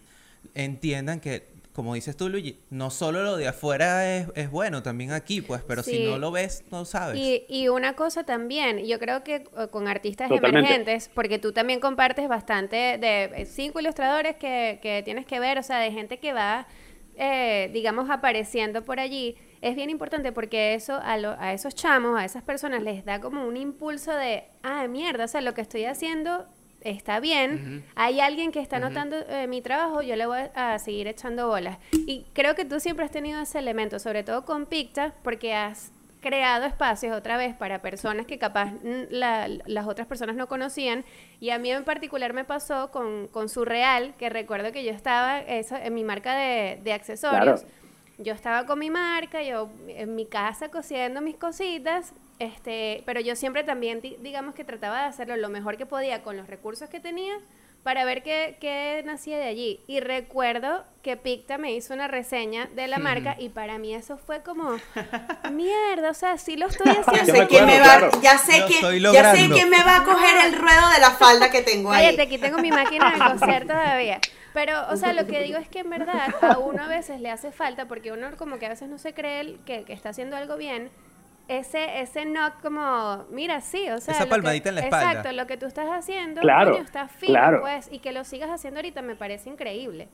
entiendan 0.53 1.19
que, 1.19 1.47
como 1.73 1.95
dices 1.95 2.15
tú, 2.15 2.29
Luigi, 2.29 2.59
no 2.69 2.91
solo 2.91 3.23
lo 3.23 3.35
de 3.35 3.47
afuera 3.47 4.15
es, 4.15 4.27
es 4.35 4.51
bueno, 4.51 4.83
también 4.83 5.11
aquí, 5.11 5.41
pues, 5.41 5.63
pero 5.67 5.81
si 5.81 6.03
no 6.05 6.19
lo 6.19 6.29
ves, 6.29 6.63
no 6.69 6.85
sabes. 6.85 7.17
Y, 7.17 7.45
y 7.49 7.69
una 7.69 7.95
cosa 7.95 8.23
también, 8.23 8.85
yo 8.85 8.99
creo 8.99 9.23
que 9.23 9.37
eh, 9.37 9.67
con 9.71 9.87
artistas 9.87 10.29
Totalmente. 10.29 10.59
emergentes, 10.59 11.09
porque 11.15 11.39
tú 11.39 11.51
también 11.51 11.79
compartes 11.79 12.27
bastante 12.27 12.75
de 12.75 13.23
eh, 13.23 13.47
cinco 13.47 13.79
ilustradores 13.79 14.35
que, 14.35 14.77
que 14.83 15.01
tienes 15.03 15.25
que 15.25 15.39
ver, 15.39 15.57
o 15.57 15.63
sea, 15.63 15.79
de 15.79 15.91
gente 15.91 16.19
que 16.19 16.31
va, 16.31 16.67
eh, 17.23 17.69
digamos, 17.71 18.09
apareciendo 18.09 18.83
por 18.83 18.99
allí, 18.99 19.35
es 19.61 19.75
bien 19.75 19.91
importante 19.91 20.31
porque 20.31 20.73
eso 20.73 20.99
a, 21.03 21.17
lo- 21.17 21.35
a 21.39 21.53
esos 21.53 21.75
chamos, 21.75 22.19
a 22.19 22.25
esas 22.25 22.41
personas 22.41 22.81
les 22.81 23.05
da 23.05 23.21
como 23.21 23.45
un 23.47 23.55
impulso 23.57 24.11
de, 24.11 24.43
ah, 24.63 24.87
mierda, 24.87 25.25
o 25.25 25.27
sea, 25.27 25.39
lo 25.41 25.53
que 25.53 25.61
estoy 25.61 25.85
haciendo 25.85 26.47
está 26.83 27.19
bien, 27.19 27.83
hay 27.93 28.19
alguien 28.21 28.51
que 28.51 28.59
está 28.59 28.79
notando 28.79 29.15
eh, 29.29 29.45
mi 29.45 29.61
trabajo, 29.61 30.01
yo 30.01 30.15
le 30.15 30.25
voy 30.25 30.39
a 30.55 30.79
seguir 30.79 31.07
echando 31.07 31.47
bolas. 31.47 31.77
Y 31.91 32.25
creo 32.33 32.55
que 32.55 32.65
tú 32.65 32.79
siempre 32.79 33.05
has 33.05 33.11
tenido 33.11 33.39
ese 33.39 33.59
elemento, 33.59 33.99
sobre 33.99 34.23
todo 34.23 34.43
con 34.45 34.65
Picta, 34.65 35.13
porque 35.23 35.53
has 35.53 35.91
creado 36.21 36.65
espacios 36.65 37.15
otra 37.15 37.35
vez 37.35 37.55
para 37.55 37.81
personas 37.81 38.25
que 38.25 38.37
capaz 38.37 38.71
la- 39.09 39.47
las 39.65 39.87
otras 39.87 40.07
personas 40.07 40.35
no 40.35 40.47
conocían. 40.47 41.03
Y 41.39 41.49
a 41.49 41.57
mí 41.59 41.71
en 41.71 41.83
particular 41.83 42.31
me 42.33 42.45
pasó 42.45 42.91
con, 42.91 43.27
con 43.27 43.49
Surreal, 43.49 44.13
que 44.17 44.29
recuerdo 44.29 44.71
que 44.71 44.83
yo 44.83 44.91
estaba 44.91 45.39
eso, 45.39 45.75
en 45.75 45.93
mi 45.93 46.03
marca 46.03 46.35
de, 46.35 46.79
de 46.83 46.93
accesorios. 46.93 47.61
Claro. 47.61 47.73
Yo 48.19 48.33
estaba 48.33 48.67
con 48.67 48.77
mi 48.77 48.91
marca, 48.91 49.41
yo 49.41 49.69
en 49.87 50.13
mi 50.15 50.27
casa 50.27 50.69
cosiendo 50.69 51.21
mis 51.21 51.35
cositas, 51.37 52.13
este, 52.37 53.01
pero 53.05 53.19
yo 53.19 53.35
siempre 53.35 53.63
también, 53.63 53.99
di- 53.99 54.15
digamos 54.21 54.53
que 54.53 54.63
trataba 54.63 55.01
de 55.01 55.05
hacerlo 55.07 55.35
lo 55.37 55.49
mejor 55.49 55.75
que 55.75 55.87
podía 55.87 56.21
con 56.21 56.37
los 56.37 56.45
recursos 56.47 56.87
que 56.87 56.99
tenía 56.99 57.33
para 57.83 58.05
ver 58.05 58.21
qué, 58.23 58.57
qué 58.61 59.01
nacía 59.05 59.37
de 59.37 59.45
allí. 59.45 59.79
Y 59.87 59.99
recuerdo 60.01 60.83
que 61.01 61.17
Picta 61.17 61.57
me 61.57 61.71
hizo 61.73 61.93
una 61.93 62.07
reseña 62.07 62.67
de 62.75 62.87
la 62.87 62.99
marca 62.99 63.35
y 63.39 63.49
para 63.49 63.77
mí 63.79 63.93
eso 63.95 64.17
fue 64.17 64.41
como, 64.43 64.77
mierda, 65.51 66.11
o 66.11 66.13
sea, 66.13 66.37
sí 66.37 66.57
lo 66.57 66.67
estoy 66.67 66.91
haciendo. 67.05 67.33
Yo 67.33 67.41
sé 67.41 67.47
quién 67.47 67.65
me 67.65 67.79
va, 67.79 67.83
claro. 67.85 68.11
ya 68.21 68.37
sé 68.37 68.59
Lo 68.59 68.67
que, 68.67 69.01
ya 69.13 69.35
sé 69.35 69.49
quién 69.49 69.69
me 69.69 69.83
va 69.83 69.97
a 69.97 70.03
coger 70.03 70.45
el 70.45 70.53
ruedo 70.59 70.89
de 70.93 70.99
la 70.99 71.11
falda 71.11 71.49
que 71.49 71.61
tengo 71.61 71.91
ahí. 71.91 72.05
Cállate, 72.05 72.21
aquí 72.23 72.37
tengo 72.37 72.59
mi 72.59 72.69
máquina 72.71 73.11
de 73.11 73.19
coser 73.39 73.65
todavía. 73.67 74.19
Pero, 74.53 74.73
o 74.89 74.97
sea, 74.97 75.13
lo 75.13 75.25
que 75.27 75.39
digo 75.41 75.57
es 75.57 75.69
que 75.69 75.79
en 75.79 75.89
verdad 75.89 76.33
a 76.41 76.57
uno 76.59 76.83
a 76.83 76.87
veces 76.87 77.21
le 77.21 77.31
hace 77.31 77.51
falta, 77.51 77.85
porque 77.87 78.11
uno 78.11 78.27
como 78.37 78.59
que 78.59 78.65
a 78.65 78.69
veces 78.69 78.89
no 78.89 78.97
se 78.97 79.13
cree 79.13 79.39
el- 79.39 79.59
que, 79.65 79.83
que 79.85 79.93
está 79.93 80.09
haciendo 80.09 80.35
algo 80.35 80.57
bien, 80.57 80.89
ese, 81.47 82.01
ese 82.01 82.23
knock 82.25 82.61
como, 82.61 83.25
mira, 83.31 83.61
sí, 83.61 83.89
o 83.89 83.99
sea... 83.99 84.13
Esa 84.13 84.23
lo 84.23 84.25
que- 84.25 84.29
palmadita 84.29 84.69
en 84.69 84.75
la 84.75 84.81
espalda. 84.81 85.09
Exacto, 85.11 85.31
lo 85.33 85.47
que 85.47 85.57
tú 85.57 85.65
estás 85.65 85.89
haciendo, 85.89 86.41
Claro, 86.41 86.71
coño, 86.71 86.83
está 86.83 87.07
fino, 87.07 87.33
claro. 87.33 87.61
pues, 87.61 87.89
y 87.91 87.99
que 87.99 88.11
lo 88.11 88.23
sigas 88.23 88.49
haciendo 88.49 88.79
ahorita 88.79 89.01
me 89.01 89.15
parece 89.15 89.49
increíble. 89.49 90.07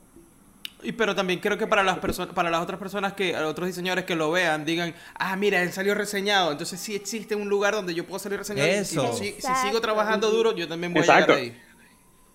Y 0.82 0.92
pero 0.92 1.14
también 1.14 1.40
creo 1.40 1.58
que 1.58 1.66
para 1.66 1.82
las 1.82 1.98
personas, 1.98 2.32
para 2.34 2.50
las 2.50 2.60
otras 2.60 2.78
personas 2.78 3.12
que, 3.14 3.36
otros 3.36 3.66
diseñadores 3.66 4.04
que 4.04 4.14
lo 4.14 4.30
vean, 4.30 4.64
digan, 4.64 4.94
ah, 5.14 5.34
mira, 5.34 5.60
él 5.62 5.72
salió 5.72 5.94
reseñado, 5.94 6.52
entonces 6.52 6.78
sí 6.78 6.94
existe 6.94 7.34
un 7.34 7.48
lugar 7.48 7.74
donde 7.74 7.94
yo 7.94 8.06
puedo 8.06 8.18
salir 8.20 8.38
reseñado. 8.38 8.68
y 8.68 8.84
si- 8.84 8.96
Eso. 8.96 9.12
Si, 9.12 9.32
sigo 9.66 9.80
trabajando 9.80 10.30
duro, 10.30 10.54
yo 10.54 10.68
también 10.68 10.92
voy 10.92 11.00
Exacto. 11.00 11.32
a 11.32 11.36
llegar 11.36 11.52
ahí. 11.56 11.62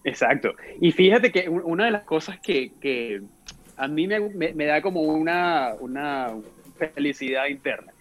Exacto. 0.03 0.51
Y 0.81 0.91
fíjate 0.91 1.31
que 1.31 1.47
un- 1.47 1.61
una 1.63 1.85
de 1.85 1.91
las 1.91 2.03
cosas 2.03 2.37
que, 2.41 2.73
que 2.81 3.21
a 3.77 3.87
mí 3.87 4.07
me, 4.07 4.19
me- 4.19 4.53
me 4.53 4.65
da 4.65 4.81
como 4.81 5.01
una, 5.01 5.73
una 5.79 6.31
felicidad 6.93 7.45
interna 7.47 7.92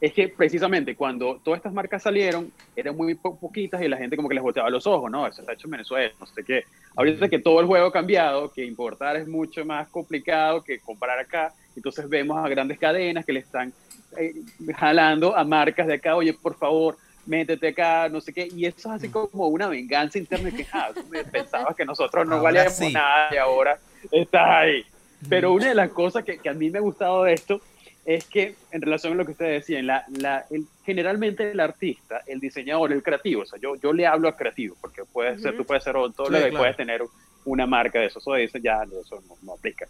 es 0.00 0.12
que 0.12 0.28
precisamente 0.28 0.94
cuando 0.94 1.40
todas 1.42 1.58
estas 1.58 1.72
marcas 1.72 2.02
salieron, 2.02 2.52
eran 2.76 2.96
muy 2.96 3.14
po- 3.14 3.36
poquitas 3.38 3.82
y 3.82 3.88
la 3.88 3.96
gente 3.96 4.14
como 4.16 4.28
que 4.28 4.34
les 4.36 4.42
volteaba 4.44 4.70
los 4.70 4.86
ojos, 4.86 5.10
¿no? 5.10 5.26
Eso 5.26 5.40
está 5.40 5.54
hecho 5.54 5.66
en 5.66 5.72
Venezuela, 5.72 6.12
no 6.20 6.26
sé 6.26 6.44
qué. 6.44 6.62
Ahorita 6.94 7.28
que 7.28 7.40
todo 7.40 7.60
el 7.60 7.66
juego 7.66 7.86
ha 7.86 7.92
cambiado, 7.92 8.52
que 8.52 8.64
importar 8.64 9.16
es 9.16 9.26
mucho 9.26 9.64
más 9.64 9.88
complicado 9.88 10.62
que 10.62 10.78
comprar 10.78 11.18
acá, 11.18 11.52
entonces 11.74 12.08
vemos 12.08 12.38
a 12.38 12.48
grandes 12.48 12.78
cadenas 12.78 13.24
que 13.24 13.32
le 13.32 13.40
están 13.40 13.72
eh, 14.16 14.34
jalando 14.76 15.36
a 15.36 15.44
marcas 15.44 15.86
de 15.86 15.94
acá, 15.94 16.14
oye, 16.14 16.32
por 16.32 16.56
favor, 16.56 16.96
métete 17.26 17.68
acá, 17.68 18.08
no 18.08 18.20
sé 18.20 18.32
qué, 18.32 18.48
y 18.54 18.64
eso 18.66 18.76
es 18.78 18.86
así 18.86 19.08
como 19.08 19.48
una 19.48 19.68
venganza 19.68 20.16
interna 20.18 20.50
que, 20.50 20.64
ah, 20.72 20.90
pensabas 21.30 21.76
que 21.76 21.84
nosotros 21.84 22.26
no 22.26 22.36
Ahora 22.36 22.44
valíamos 22.44 22.72
sí. 22.72 22.92
nada 22.92 23.34
y 23.34 23.36
ahora 23.36 23.78
estás 24.12 24.46
ahí. 24.46 24.84
Pero 25.28 25.52
una 25.52 25.68
de 25.68 25.74
las 25.74 25.90
cosas 25.90 26.24
que, 26.24 26.38
que 26.38 26.48
a 26.48 26.54
mí 26.54 26.70
me 26.70 26.78
ha 26.78 26.80
gustado 26.80 27.24
de 27.24 27.32
esto 27.34 27.60
es 28.08 28.24
que, 28.24 28.54
en 28.72 28.80
relación 28.80 29.12
a 29.12 29.16
lo 29.16 29.26
que 29.26 29.32
ustedes 29.32 29.60
decían, 29.60 29.86
la, 29.86 30.02
la, 30.08 30.46
el- 30.50 30.64
generalmente 30.82 31.50
el 31.50 31.60
artista, 31.60 32.22
el 32.26 32.40
diseñador, 32.40 32.90
el 32.90 33.02
creativo, 33.02 33.42
o 33.42 33.46
sea, 33.46 33.58
yo, 33.60 33.76
yo 33.76 33.92
le 33.92 34.06
hablo 34.06 34.28
a 34.28 34.36
creativo, 34.36 34.76
porque 34.80 35.02
puedes 35.04 35.42
ser, 35.42 35.54
tú 35.58 35.66
puedes 35.66 35.84
ser 35.84 35.92
todo 35.92 36.30
lo 36.30 36.38
que 36.38 36.50
puedes 36.58 36.76
tener 36.78 37.02
una 37.44 37.66
marca 37.66 38.00
de 38.00 38.06
eso, 38.06 38.18
eso, 38.18 38.34
eso 38.34 38.56
ya 38.58 38.82
eso 38.84 39.22
no, 39.28 39.36
no 39.42 39.52
aplica. 39.52 39.86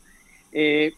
Eh, 0.51 0.93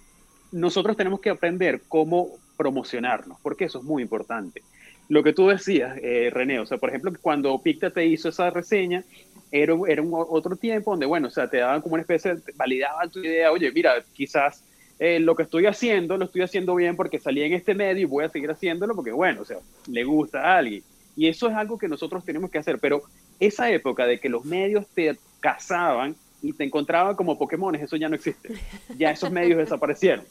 nosotros 0.51 0.97
tenemos 0.97 1.21
que 1.21 1.29
aprender 1.29 1.83
cómo 1.89 2.39
promocionarnos, 2.57 3.39
porque 3.43 3.67
eso 3.67 3.81
es 3.81 3.85
muy 3.85 4.03
importante. 4.03 4.63
Lo 5.11 5.23
que 5.23 5.35
tú 5.35 5.49
decías, 5.49 5.99
eh, 6.03 6.31
René, 6.33 6.59
o 6.59 6.65
sea, 6.65 6.79
por 6.79 6.89
ejemplo, 6.89 7.13
cuando 7.21 7.61
Picta 7.63 7.91
te 7.91 8.07
hizo 8.07 8.31
esa 8.31 8.49
reseña, 8.49 9.05
era, 9.53 9.75
era 9.89 10.01
un 10.01 10.13
otro 10.15 10.57
tiempo 10.57 10.93
donde, 10.93 11.05
bueno, 11.05 11.29
o 11.29 11.31
sea, 11.31 11.49
te 11.51 11.59
daban 11.59 11.83
como 11.83 11.95
una 11.97 12.03
especie, 12.03 12.37
de- 12.37 12.53
validaban 12.55 13.11
tu 13.11 13.19
idea, 13.19 13.53
oye, 13.53 13.71
mira, 13.73 14.03
quizás 14.15 14.65
eh, 15.01 15.19
lo 15.19 15.35
que 15.35 15.43
estoy 15.45 15.67
haciendo, 15.67 16.17
lo 16.17 16.27
estoy 16.27 16.43
haciendo 16.43 16.75
bien 16.77 16.95
porque 16.95 17.19
salí 17.19 17.43
en 17.43 17.55
este 17.55 17.75
medio 17.75 18.03
y 18.03 18.05
voy 18.05 18.25
a 18.25 18.29
seguir 18.29 18.51
haciéndolo 18.51 18.95
porque, 18.95 19.11
bueno, 19.13 19.41
o 19.41 19.45
sea, 19.45 19.57
le 19.89 20.05
gusta 20.05 20.41
a 20.43 20.59
alguien. 20.59 20.83
Y 21.17 21.27
eso 21.27 21.49
es 21.49 21.57
algo 21.57 21.77
que 21.79 21.89
nosotros 21.89 22.25
tenemos 22.25 22.51
que 22.51 22.59
hacer, 22.59 22.79
pero 22.79 23.03
esa 23.41 23.71
época 23.71 24.07
de 24.07 24.21
que 24.21 24.29
los 24.29 24.45
medios 24.45 24.87
te 24.95 25.17
cazaban 25.41 26.15
y 26.43 26.53
te 26.53 26.65
encontraban 26.65 27.17
como 27.17 27.39
Pokémones, 27.39 27.83
eso 27.83 27.97
ya 27.97 28.09
no 28.09 28.15
existe. 28.15 28.51
Ya 28.97 29.11
esos 29.11 29.31
medios 29.31 29.59
desaparecieron. 29.65 30.25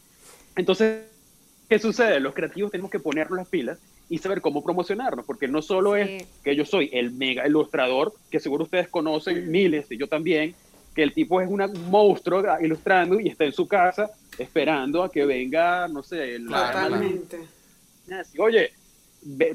Entonces, 0.55 1.03
¿qué 1.67 1.79
sucede? 1.79 2.19
Los 2.19 2.33
creativos 2.33 2.71
tenemos 2.71 2.91
que 2.91 2.99
ponernos 2.99 3.37
las 3.37 3.47
pilas 3.47 3.79
y 4.07 4.17
saber 4.17 4.41
cómo 4.41 4.63
promocionarnos, 4.63 5.25
porque 5.25 5.47
no 5.47 5.61
solo 5.61 5.95
Sí. 5.95 6.01
es 6.01 6.27
que 6.43 6.55
yo 6.55 6.65
soy 6.65 6.89
el 6.93 7.11
mega 7.11 7.47
ilustrador, 7.47 8.13
que 8.31 8.39
seguro 8.39 8.63
ustedes 8.63 8.87
conocen 8.87 9.51
miles, 9.51 9.85
y 9.91 9.97
yo 9.97 10.07
también, 10.07 10.55
que 10.99 11.03
el 11.03 11.13
tipo 11.13 11.39
es 11.39 11.47
una- 11.49 11.65
un 11.67 11.89
monstruo 11.89 12.43
ilustrando 12.59 13.21
y 13.21 13.29
está 13.29 13.45
en 13.45 13.53
su 13.53 13.65
casa 13.65 14.11
esperando 14.37 15.01
a 15.01 15.09
que 15.09 15.25
venga, 15.25 15.87
no 15.87 16.03
sé, 16.03 16.35
el, 16.35 16.47
Totalmente. 16.49 17.39
oye, 18.37 18.69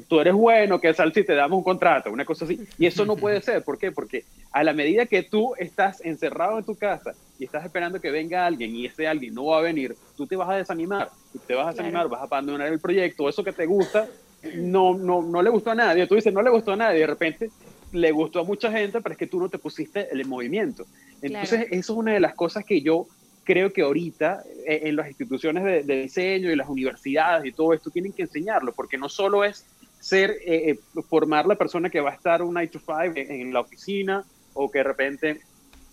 tú 0.07 0.19
eres 0.19 0.33
bueno, 0.33 0.81
que 0.81 0.91
sal 0.95 1.13
si 1.13 1.23
te 1.23 1.35
damos 1.35 1.59
un 1.59 1.63
contrato, 1.63 2.11
una 2.11 2.25
cosa 2.25 2.45
así. 2.45 2.59
Y 2.79 2.87
eso 2.87 3.05
no 3.05 3.15
puede 3.17 3.41
ser, 3.41 3.63
¿por 3.63 3.77
qué? 3.77 3.91
Porque 3.91 4.23
a 4.51 4.63
la 4.63 4.73
medida 4.73 5.05
que 5.05 5.21
tú 5.21 5.53
estás 5.59 6.03
encerrado 6.03 6.57
en 6.57 6.65
tu 6.65 6.75
casa 6.75 7.13
y 7.37 7.45
estás 7.45 7.63
esperando 7.63 8.01
que 8.01 8.09
venga 8.09 8.43
alguien 8.43 8.75
y 8.75 8.87
ese 8.87 9.07
alguien 9.07 9.35
no 9.35 9.45
va 9.45 9.59
a 9.59 9.61
venir, 9.61 9.95
tú 10.17 10.25
te 10.25 10.35
vas 10.35 10.49
a 10.49 10.55
desanimar, 10.55 11.11
y 11.31 11.37
te 11.37 11.53
vas 11.53 11.67
a 11.67 11.69
desanimar, 11.71 12.07
Claro. 12.07 12.09
vas 12.09 12.21
a 12.21 12.23
abandonar 12.25 12.73
el 12.73 12.79
proyecto, 12.79 13.29
eso 13.29 13.43
que 13.43 13.53
te 13.53 13.67
gusta, 13.67 14.07
no, 14.55 14.97
no, 14.97 15.21
no 15.21 15.41
le 15.43 15.49
gustó 15.51 15.69
a 15.71 15.75
nadie. 15.75 16.07
Tú 16.07 16.15
dices, 16.15 16.33
no 16.33 16.41
le 16.41 16.49
gustó 16.49 16.71
a 16.71 16.75
nadie, 16.75 17.01
de 17.01 17.07
repente 17.07 17.51
le 17.95 18.11
gustó 18.11 18.39
a 18.39 18.43
mucha 18.43 18.71
gente, 18.71 19.01
pero 19.01 19.13
es 19.13 19.17
que 19.17 19.27
tú 19.27 19.39
no 19.39 19.49
te 19.49 19.57
pusiste 19.57 20.07
el 20.11 20.25
movimiento. 20.25 20.85
Entonces, 21.21 21.59
Claro. 21.59 21.67
eso 21.71 21.93
es 21.93 21.97
una 21.97 22.13
de 22.13 22.19
las 22.19 22.35
cosas 22.35 22.63
que 22.65 22.81
yo 22.81 23.07
creo 23.43 23.71
que 23.71 23.81
ahorita 23.83 24.43
eh, 24.67 24.81
en 24.83 24.95
las 24.95 25.07
instituciones 25.07 25.63
de, 25.63 25.83
de 25.83 26.01
diseño 26.03 26.51
y 26.51 26.55
las 26.55 26.67
universidades 26.69 27.45
y 27.45 27.51
todo 27.51 27.73
esto 27.73 27.89
tienen 27.91 28.11
que 28.11 28.23
enseñarlo, 28.23 28.73
porque 28.73 28.97
no 28.97 29.07
solo 29.09 29.43
es 29.43 29.65
ser, 29.99 30.31
eh, 30.45 30.71
eh, 30.71 30.79
formar 31.09 31.45
la 31.47 31.55
persona 31.55 31.89
que 31.89 31.99
va 31.99 32.11
a 32.11 32.15
estar 32.15 32.41
un 32.41 32.53
9 32.53 32.67
to 32.67 32.79
5 32.79 33.13
en, 33.15 33.31
en 33.41 33.53
la 33.53 33.61
oficina 33.61 34.23
o 34.53 34.69
que 34.69 34.79
de 34.79 34.83
repente 34.83 35.39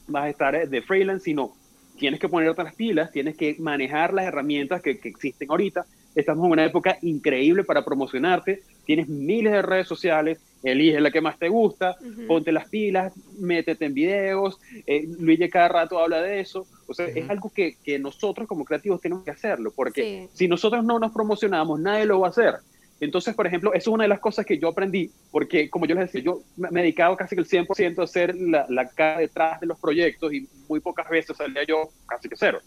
vas 0.09 0.25
a 0.25 0.29
estar 0.31 0.55
eh, 0.55 0.67
de 0.67 0.83
freelance, 0.83 1.25
sino 1.25 1.53
tienes 1.99 2.21
que 2.21 2.29
ponerte 2.29 2.63
las 2.65 2.75
pilas, 2.75 3.11
tienes 3.13 3.37
que 3.37 3.57
manejar 3.59 4.13
las 4.13 4.25
herramientas 4.27 4.83
que, 4.83 4.99
que 4.99 5.09
existen 5.09 5.51
ahorita. 5.51 5.85
Estamos 6.15 6.45
en 6.47 6.53
una 6.53 6.65
época 6.65 6.99
increíble 7.03 7.65
para 7.65 7.85
promocionarte, 7.85 8.63
tienes 8.85 9.09
miles 9.09 9.53
de 9.53 9.63
redes 9.63 9.87
sociales 9.89 10.39
elige 10.63 11.01
la 11.01 11.11
que 11.11 11.21
más 11.21 11.39
te 11.39 11.49
gusta, 11.49 11.97
ponte 12.27 12.53
las 12.53 12.69
pilas, 12.69 13.13
métete 13.39 13.87
en 13.87 13.95
videos, 13.95 14.61
eh, 14.87 15.07
Luigi 15.19 15.49
cada 15.49 15.69
rato 15.69 15.99
habla 15.99 16.23
de 16.23 16.41
eso, 16.41 16.67
o 16.87 16.95
sea, 16.95 17.07
es 17.07 17.29
algo 17.29 17.51
que, 17.55 17.77
que, 17.83 17.99
nosotros 17.99 18.47
como 18.47 18.65
creativos 18.65 19.01
tenemos 19.01 19.25
que 19.25 19.31
hacerlo, 19.31 19.73
porque 19.75 20.29
si 20.33 20.49
nosotros 20.49 20.85
no 20.85 20.99
nos 20.99 21.13
promocionamos, 21.13 21.81
nadie 21.81 22.07
lo 22.07 22.21
va 22.21 22.29
a 22.29 22.31
hacer. 22.31 22.55
Entonces, 23.01 23.35
por 23.35 23.49
ejemplo, 23.49 23.75
eso 23.75 23.91
es 23.91 23.95
una 23.95 24.05
de 24.05 24.09
las 24.09 24.21
cosas 24.21 24.47
que 24.47 24.59
yo 24.59 24.69
aprendí, 24.69 25.11
porque 25.33 25.69
como 25.69 25.87
yo 25.87 25.97
les 25.97 26.05
decía, 26.05 26.21
yo 26.21 26.43
me 26.57 26.69
he 26.69 26.83
dedicado 26.85 27.17
casi 27.17 27.35
que 27.35 27.43
el 27.43 27.49
100% 27.49 27.99
a 27.99 28.05
hacer 28.05 28.33
la, 28.37 28.65
la 28.69 28.89
cara 28.89 29.19
detrás 29.19 29.61
de 29.61 29.67
los 29.67 29.81
proyectos 29.81 30.33
y 30.33 30.49
muy 30.69 30.79
pocas 30.79 31.11
veces 31.11 31.37
salía 31.37 31.65
yo 31.67 31.89
casi 32.07 32.29
que 32.29 32.37
cero. 32.37 32.61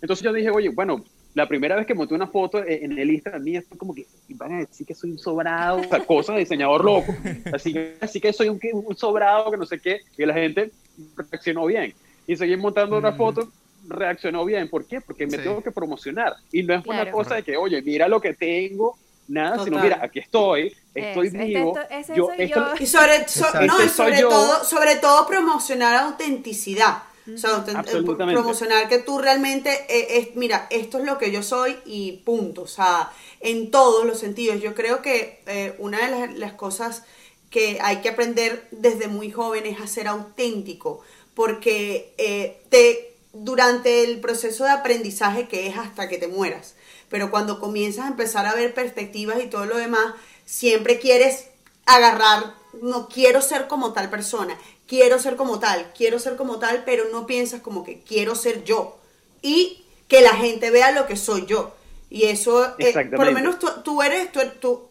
Entonces 0.00 0.24
yo 0.24 0.32
dije, 0.32 0.48
oye, 0.48 0.70
bueno, 0.70 1.04
la 1.34 1.48
primera 1.48 1.76
vez 1.76 1.86
que 1.86 1.94
monté 1.94 2.14
una 2.14 2.28
foto 2.28 2.64
en 2.64 2.96
el 2.96 3.10
Instagram 3.10 3.42
mía 3.42 3.62
fue 3.68 3.76
como 3.76 3.94
que 3.94 4.06
van 4.30 4.54
a 4.54 4.58
decir 4.60 4.86
que 4.86 4.94
soy 4.94 5.10
un 5.10 5.18
sobrado, 5.18 5.80
o 5.80 5.84
sea, 5.84 6.00
cosas 6.00 6.36
de 6.36 6.40
diseñador 6.40 6.84
loco, 6.84 7.14
así 7.52 7.72
que, 7.72 7.96
así 8.00 8.20
que 8.20 8.32
soy 8.32 8.48
un, 8.48 8.60
un, 8.72 8.96
sobrado, 8.96 9.50
que 9.50 9.56
no 9.56 9.66
sé 9.66 9.80
qué, 9.80 10.00
y 10.16 10.24
la 10.24 10.34
gente 10.34 10.70
reaccionó 11.16 11.66
bien. 11.66 11.92
Y 12.26 12.36
seguí 12.36 12.56
montando 12.56 12.96
otra 12.96 13.12
foto, 13.12 13.48
reaccionó 13.86 14.44
bien. 14.44 14.68
¿Por 14.70 14.86
qué? 14.86 15.00
Porque 15.00 15.26
me 15.26 15.38
tengo 15.38 15.62
que 15.62 15.70
promocionar. 15.70 16.34
Y 16.52 16.62
no 16.62 16.74
es 16.74 16.86
una 16.86 17.10
cosa 17.10 17.34
de 17.34 17.42
que, 17.42 17.56
oye, 17.56 17.82
mira 17.82 18.08
lo 18.08 18.20
que 18.20 18.32
tengo, 18.32 18.96
nada, 19.28 19.62
sino 19.64 19.78
mira, 19.80 19.98
aquí 20.02 20.20
estoy, 20.20 20.74
estoy 20.94 21.30
vivo. 21.30 21.74
yo, 22.14 22.30
Y 22.78 22.86
sobre, 22.86 23.18
no, 23.66 23.88
sobre 23.88 24.20
todo, 24.20 24.64
sobre 24.64 24.96
todo 24.96 25.26
promocionar 25.26 25.96
autenticidad. 25.96 27.02
O 27.32 27.38
sea, 27.38 27.64
promocionar 27.64 28.88
que 28.88 28.98
tú 28.98 29.18
realmente, 29.18 29.86
eh, 29.88 30.18
es, 30.18 30.36
mira, 30.36 30.66
esto 30.70 30.98
es 30.98 31.04
lo 31.04 31.16
que 31.16 31.30
yo 31.30 31.42
soy 31.42 31.76
y 31.86 32.18
punto. 32.24 32.62
O 32.62 32.66
sea, 32.66 33.10
en 33.44 33.70
todos 33.70 34.04
los 34.06 34.18
sentidos. 34.18 34.60
Yo 34.60 34.74
creo 34.74 35.02
que 35.02 35.42
eh, 35.46 35.76
una 35.78 36.08
de 36.08 36.38
las, 36.38 36.54
cosas 36.54 37.04
que 37.50 37.78
hay 37.80 37.98
que 37.98 38.08
aprender 38.08 38.66
desde 38.72 39.06
muy 39.06 39.30
joven 39.30 39.66
es 39.66 39.80
a 39.80 39.86
ser 39.86 40.08
auténtico, 40.08 41.02
porque 41.34 42.14
eh, 42.18 42.62
te, 42.70 43.14
durante 43.32 44.02
el 44.02 44.20
proceso 44.20 44.64
de 44.64 44.70
aprendizaje 44.70 45.46
que 45.46 45.68
es 45.68 45.76
hasta 45.76 46.08
que 46.08 46.18
te 46.18 46.26
mueras, 46.26 46.74
pero 47.10 47.30
cuando 47.30 47.60
comienzas 47.60 48.06
a 48.06 48.08
empezar 48.08 48.46
a 48.46 48.54
ver 48.54 48.74
perspectivas 48.74 49.38
y 49.42 49.46
todo 49.46 49.66
lo 49.66 49.76
demás, 49.76 50.14
siempre 50.46 50.98
quieres 50.98 51.48
agarrar, 51.86 52.54
no 52.80 53.08
quiero 53.08 53.42
ser 53.42 53.68
como 53.68 53.92
tal 53.92 54.08
persona, 54.08 54.58
quiero 54.86 55.18
ser 55.18 55.36
como 55.36 55.58
tal, 55.58 55.92
quiero 55.96 56.18
ser 56.18 56.36
como 56.36 56.58
tal, 56.58 56.84
pero 56.84 57.04
no 57.10 57.26
piensas 57.26 57.60
como 57.60 57.84
que 57.84 58.00
quiero 58.00 58.34
ser 58.34 58.64
yo 58.64 58.98
y 59.42 59.84
que 60.08 60.20
la 60.20 60.34
gente 60.34 60.70
vea 60.70 60.92
lo 60.92 61.06
que 61.06 61.16
soy 61.16 61.46
yo. 61.46 61.74
Y 62.10 62.24
eso, 62.24 62.74
eh, 62.78 62.92
por 63.16 63.26
lo 63.26 63.32
menos 63.32 63.56
tú, 63.82 64.02
eres, 64.02 64.30
tú, 64.60 64.82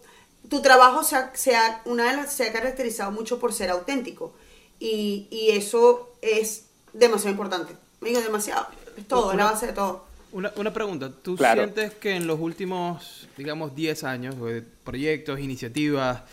tu 0.50 0.62
trabajo 0.62 1.04
se 1.04 1.56
ha, 1.56 1.82
una 1.86 2.10
de 2.10 2.18
las, 2.18 2.34
se 2.34 2.50
ha 2.50 2.54
caracterizado 2.54 3.12
mucho 3.12 3.40
por 3.40 3.54
ser 3.54 3.70
auténtico 3.70 4.34
y, 4.80 5.28
y 5.30 5.52
eso 5.52 6.12
es 6.22 6.66
demasiado 6.92 7.32
importante. 7.32 7.74
Digo, 8.02 8.20
demasiado. 8.22 8.68
Es 8.98 9.08
todo, 9.08 9.32
es 9.32 9.38
la 9.38 9.46
base 9.46 9.68
de 9.68 9.74
todo. 9.74 10.06
Una, 10.34 10.52
una 10.56 10.74
pregunta, 10.74 11.12
¿tú 11.22 11.38
sientes 11.38 11.94
que 11.94 12.16
en 12.16 12.28
los 12.28 12.40
últimos, 12.40 13.28
digamos, 13.38 13.76
10 13.76 14.04
años, 14.04 14.36
proyectos, 14.84 15.40
iniciativas, 15.40 16.24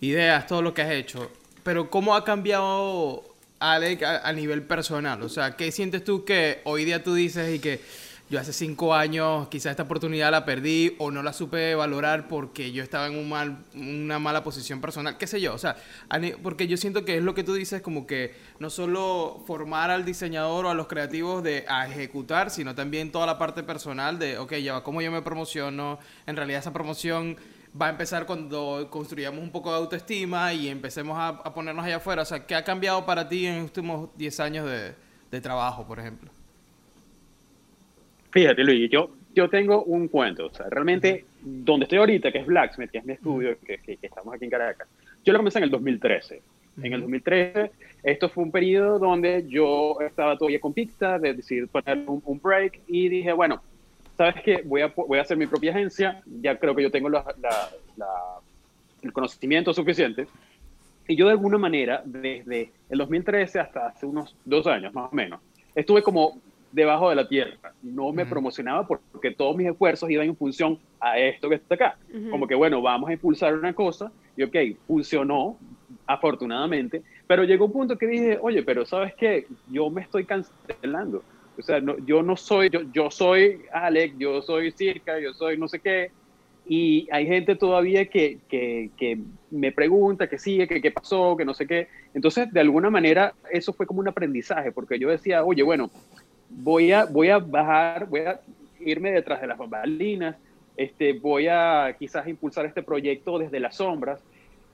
ideas, 0.00 0.46
todo 0.46 0.62
lo 0.62 0.72
que 0.72 0.82
has 0.82 0.90
hecho, 0.92 1.30
pero 1.70 1.88
¿cómo 1.88 2.16
ha 2.16 2.24
cambiado 2.24 3.22
Alec 3.60 4.02
a, 4.02 4.32
nivel 4.32 4.64
personal? 4.64 5.22
O 5.22 5.28
sea, 5.28 5.54
¿qué 5.54 5.70
sientes 5.70 6.02
tú 6.02 6.24
que 6.24 6.60
hoy 6.64 6.84
día 6.84 7.04
tú 7.04 7.14
dices 7.14 7.54
y 7.54 7.60
que 7.60 7.80
yo 8.28 8.40
hace 8.40 8.52
cinco 8.52 8.92
años 8.92 9.46
quizás 9.46 9.70
esta 9.70 9.84
oportunidad 9.84 10.32
la 10.32 10.44
perdí 10.44 10.96
o 10.98 11.12
no 11.12 11.22
la 11.22 11.32
supe 11.32 11.76
valorar 11.76 12.26
porque 12.26 12.72
yo 12.72 12.82
estaba 12.82 13.06
en 13.06 13.16
un 13.16 13.28
mal, 13.28 13.58
una 13.76 14.18
mala 14.18 14.42
posición 14.42 14.80
personal, 14.80 15.16
qué 15.16 15.28
sé 15.28 15.40
yo, 15.40 15.54
o 15.54 15.58
sea, 15.58 15.76
porque 16.42 16.66
yo 16.66 16.76
siento 16.76 17.04
que 17.04 17.18
es 17.18 17.22
lo 17.22 17.34
que 17.34 17.44
tú 17.44 17.54
dices 17.54 17.82
como 17.82 18.04
que 18.04 18.34
no 18.58 18.68
solo 18.68 19.40
formar 19.46 19.92
al 19.92 20.04
diseñador 20.04 20.66
o 20.66 20.70
a 20.70 20.74
los 20.74 20.88
creativos 20.88 21.44
de 21.44 21.66
a 21.68 21.86
ejecutar, 21.86 22.50
sino 22.50 22.74
también 22.74 23.12
toda 23.12 23.26
la 23.26 23.38
parte 23.38 23.62
personal 23.62 24.18
de, 24.18 24.38
ok, 24.38 24.54
ya 24.54 24.72
va, 24.72 24.82
cómo 24.82 25.02
yo 25.02 25.12
me 25.12 25.22
promociono, 25.22 26.00
en 26.26 26.34
realidad 26.34 26.58
esa 26.58 26.72
promoción 26.72 27.36
va 27.80 27.86
a 27.86 27.90
empezar 27.90 28.26
cuando 28.26 28.88
construyamos 28.90 29.42
un 29.42 29.50
poco 29.50 29.70
de 29.70 29.76
autoestima 29.76 30.52
y 30.52 30.68
empecemos 30.68 31.16
a, 31.18 31.42
ponernos 31.54 31.84
allá 31.84 31.96
afuera, 31.96 32.22
o 32.22 32.24
sea, 32.24 32.46
¿qué 32.46 32.54
ha 32.54 32.64
cambiado 32.64 33.04
para 33.04 33.28
ti 33.28 33.46
en 33.46 33.56
los 33.56 33.64
últimos 33.64 34.16
10 34.16 34.40
años 34.40 34.66
de, 34.66 34.94
de 35.30 35.40
trabajo, 35.40 35.86
por 35.86 35.98
ejemplo? 35.98 36.30
Fíjate, 38.30 38.62
Luis, 38.62 38.90
yo, 38.90 39.10
yo 39.34 39.48
tengo 39.48 39.82
un 39.84 40.08
cuento. 40.08 40.46
O 40.46 40.54
sea, 40.54 40.66
realmente, 40.68 41.24
donde 41.42 41.84
estoy 41.84 41.98
ahorita, 41.98 42.32
que 42.32 42.38
es 42.38 42.46
Blacksmith, 42.46 42.90
que 42.90 42.98
es 42.98 43.04
mi 43.04 43.12
estudio, 43.14 43.56
que, 43.64 43.78
que, 43.78 43.98
estamos 44.00 44.34
aquí 44.34 44.44
en 44.44 44.50
Caracas, 44.50 44.88
yo 45.24 45.32
lo 45.32 45.38
comencé 45.38 45.58
en 45.58 45.64
el 45.64 45.70
2013. 45.70 46.42
En 46.82 46.92
el 46.92 47.00
2013, 47.00 47.70
esto 48.04 48.28
fue 48.28 48.44
un 48.44 48.52
periodo 48.52 48.98
donde 48.98 49.44
yo 49.48 49.98
estaba 50.00 50.38
todavía 50.38 50.60
con 50.60 50.72
Picta, 50.72 51.18
de 51.18 51.34
decidir 51.34 51.68
poner 51.68 52.04
un, 52.06 52.40
break 52.40 52.80
y 52.86 53.08
dije, 53.08 53.32
bueno, 53.32 53.60
¿sabes 54.20 54.42
qué? 54.44 54.60
Voy 54.66 54.82
a, 54.82 54.92
voy 54.94 55.18
a 55.18 55.22
hacer 55.22 55.38
mi 55.38 55.46
propia 55.46 55.70
agencia, 55.70 56.22
ya 56.42 56.58
creo 56.58 56.76
que 56.76 56.82
yo 56.82 56.90
tengo 56.90 57.08
la, 57.08 57.24
la, 57.96 58.06
el 59.00 59.14
conocimiento 59.14 59.72
suficiente. 59.72 60.26
Y 61.08 61.16
yo 61.16 61.24
de 61.24 61.32
alguna 61.32 61.56
manera, 61.56 62.02
desde 62.04 62.70
el 62.90 62.98
2013 62.98 63.60
hasta 63.60 63.86
hace 63.86 64.04
unos 64.04 64.36
dos 64.44 64.66
años 64.66 64.92
más 64.92 65.10
o 65.10 65.16
menos, 65.16 65.40
estuve 65.74 66.02
como 66.02 66.38
debajo 66.70 67.08
de 67.08 67.16
la 67.16 67.26
tierra. 67.26 67.72
No 67.82 68.12
me 68.12 68.26
promocionaba 68.26 68.86
porque 68.86 69.30
todos 69.30 69.56
mis 69.56 69.68
esfuerzos 69.68 70.10
iban 70.10 70.26
en 70.26 70.36
función 70.36 70.78
a 71.00 71.18
esto 71.18 71.48
que 71.48 71.54
está 71.54 71.76
acá. 71.76 71.96
Como 72.30 72.46
que, 72.46 72.54
bueno, 72.54 72.82
vamos 72.82 73.08
a 73.08 73.14
impulsar 73.14 73.54
una 73.54 73.72
cosa 73.72 74.12
y, 74.36 74.42
ok, 74.42 74.54
funcionó, 74.86 75.56
afortunadamente, 76.06 77.02
pero 77.26 77.44
llegó 77.44 77.64
un 77.64 77.72
punto 77.72 77.96
que 77.96 78.06
dije, 78.06 78.38
oye, 78.42 78.62
pero 78.62 78.84
¿sabes 78.84 79.14
qué? 79.14 79.46
Yo 79.70 79.88
me 79.88 80.02
estoy 80.02 80.26
cancelando. 80.26 81.22
O 81.60 81.62
sea, 81.62 81.80
no, 81.80 81.96
yo 82.04 82.22
no 82.22 82.36
soy, 82.36 82.70
yo, 82.70 82.80
yo 82.92 83.10
soy 83.10 83.62
Alex, 83.72 84.14
yo 84.18 84.42
soy 84.42 84.72
Circa, 84.72 85.18
yo 85.18 85.32
soy 85.32 85.56
no 85.56 85.68
sé 85.68 85.78
qué, 85.78 86.10
y 86.66 87.08
hay 87.10 87.26
gente 87.26 87.56
todavía 87.56 88.06
que, 88.06 88.38
que, 88.48 88.90
que, 88.96 89.18
me 89.50 89.72
pregunta, 89.72 90.28
que 90.28 90.38
sigue, 90.38 90.68
que 90.68 90.80
qué 90.80 90.92
pasó, 90.92 91.36
que 91.36 91.44
no 91.44 91.52
sé 91.52 91.66
qué. 91.66 91.88
Entonces, 92.14 92.52
de 92.52 92.60
alguna 92.60 92.90
manera, 92.90 93.34
eso 93.50 93.72
fue 93.72 93.86
como 93.86 93.98
un 93.98 94.06
aprendizaje, 94.06 94.70
porque 94.70 94.96
yo 94.96 95.10
decía, 95.10 95.44
oye, 95.44 95.64
bueno, 95.64 95.90
voy 96.48 96.92
a, 96.92 97.06
voy 97.06 97.30
a 97.30 97.38
bajar, 97.38 98.06
voy 98.06 98.20
a 98.20 98.40
irme 98.78 99.10
detrás 99.10 99.40
de 99.40 99.48
las 99.48 99.58
bambalinas, 99.58 100.36
este, 100.76 101.14
voy 101.14 101.48
a 101.48 101.96
quizás 101.98 102.28
impulsar 102.28 102.66
este 102.66 102.82
proyecto 102.82 103.38
desde 103.38 103.58
las 103.58 103.76
sombras. 103.76 104.22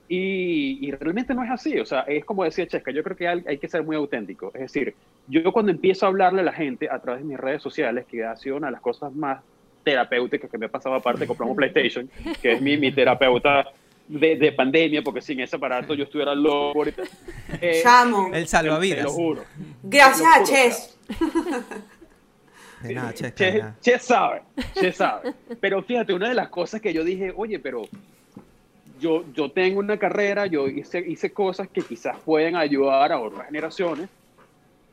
Y, 0.09 0.89
realmente 0.91 1.33
no 1.33 1.43
es 1.43 1.51
así, 1.51 1.77
o 1.79 1.85
sea, 1.85 2.01
es 2.01 2.23
como 2.23 2.45
decía 2.45 2.65
Chesca, 2.65 2.91
yo 2.91 3.03
creo 3.03 3.17
que 3.17 3.27
hay, 3.27 3.57
que 3.57 3.67
ser 3.67 3.83
muy 3.83 3.95
auténtico. 3.95 4.51
Es 4.53 4.61
decir, 4.61 4.95
yo 5.27 5.51
cuando 5.51 5.71
empiezo 5.71 6.05
a 6.05 6.09
hablarle 6.09 6.41
a 6.41 6.45
la 6.45 6.53
gente 6.53 6.87
a 6.89 6.99
través 6.99 7.21
de 7.21 7.27
mis 7.27 7.37
redes 7.37 7.61
sociales, 7.61 8.05
que 8.09 8.23
ha 8.23 8.35
sido 8.37 8.55
una 8.55 8.67
de 8.67 8.71
las 8.71 8.81
cosas 8.81 9.13
más 9.13 9.41
terapéuticas 9.83 10.49
que 10.49 10.57
me 10.57 10.67
ha 10.67 10.69
pasado 10.69 10.95
aparte 10.95 11.21
de 11.21 11.27
comprar 11.27 11.49
un 11.49 11.55
PlayStation, 11.57 12.09
que 12.41 12.53
es 12.53 12.61
mi, 12.61 12.77
mi 12.77 12.93
terapeuta 12.93 13.65
de, 14.07 14.37
de, 14.37 14.51
pandemia, 14.53 15.01
porque 15.01 15.21
sin 15.21 15.41
ese 15.41 15.57
aparato 15.57 15.93
yo 15.93 16.05
estuviera 16.05 16.33
loco 16.33 16.79
ahorita. 16.79 17.03
Eh, 17.61 17.83
El 18.33 18.47
salvavidas. 18.47 18.99
Te 18.99 19.03
lo 19.03 19.11
juro. 19.11 19.43
Gracias 19.83 20.37
a 20.37 20.43
Ches. 20.43 20.97
che, 23.81 23.99
sabe, 23.99 24.43
che 24.73 24.91
sabe. 24.91 25.33
Pero 25.59 25.81
fíjate, 25.81 26.13
una 26.13 26.29
de 26.29 26.35
las 26.35 26.49
cosas 26.49 26.79
que 26.79 26.93
yo 26.93 27.03
dije, 27.03 27.33
oye, 27.35 27.59
pero 27.59 27.81
yo, 28.99 29.23
yo 29.33 29.51
tengo 29.51 29.79
una 29.79 29.97
carrera, 29.97 30.45
yo 30.45 30.67
hice, 30.67 30.99
hice 30.99 31.31
cosas 31.31 31.67
que 31.67 31.81
quizás 31.81 32.17
pueden 32.19 32.55
ayudar 32.55 33.11
a 33.11 33.19
otras 33.19 33.45
generaciones, 33.47 34.09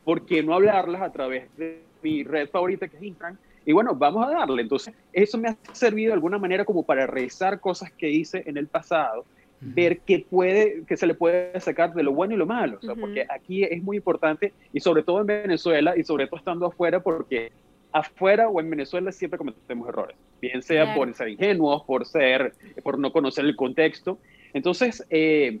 ¿por 0.03 0.25
qué 0.25 0.43
no 0.43 0.53
hablarlas 0.53 1.01
a 1.01 1.11
través 1.11 1.55
de 1.57 1.81
mi 2.01 2.23
red 2.23 2.49
favorita 2.49 2.87
que 2.87 2.97
es 2.97 3.03
Instagram? 3.03 3.37
Y 3.65 3.73
bueno, 3.73 3.95
vamos 3.95 4.27
a 4.27 4.31
darle. 4.31 4.61
Entonces, 4.61 4.93
eso 5.11 5.37
me 5.37 5.49
ha 5.49 5.57
servido 5.73 6.09
de 6.09 6.13
alguna 6.13 6.37
manera 6.37 6.65
como 6.65 6.83
para 6.83 7.07
revisar 7.07 7.59
cosas 7.59 7.91
que 7.91 8.09
hice 8.09 8.43
en 8.45 8.57
el 8.57 8.67
pasado 8.67 9.25
ver 9.59 9.99
qué 9.99 10.25
puede, 10.29 10.83
que 10.85 10.97
se 10.97 11.07
le 11.07 11.15
puede 11.15 11.59
sacar 11.59 11.93
de 11.93 12.03
lo 12.03 12.13
bueno 12.13 12.33
y 12.35 12.37
lo 12.37 12.45
malo, 12.45 12.77
porque 12.99 13.25
aquí 13.29 13.63
es 13.63 13.81
muy 13.81 13.97
importante 13.97 14.53
y 14.73 14.79
sobre 14.79 15.01
todo 15.01 15.21
en 15.21 15.27
Venezuela 15.27 15.97
y 15.97 16.03
sobre 16.03 16.27
todo 16.27 16.37
estando 16.37 16.67
afuera 16.67 16.99
porque 16.99 17.51
afuera 17.95 18.49
o 18.49 18.59
en 18.59 18.69
Venezuela 18.69 19.09
siempre 19.13 19.37
cometemos 19.37 19.87
errores, 19.87 20.17
bien 20.41 20.61
sea 20.61 20.93
por 20.93 21.13
ser 21.13 21.29
ingenuos, 21.29 21.83
por 21.83 22.05
ser, 22.05 22.53
por 22.83 22.99
no 22.99 23.13
conocer 23.13 23.45
el 23.45 23.55
contexto. 23.55 24.19
Entonces, 24.53 25.05
eh, 25.09 25.59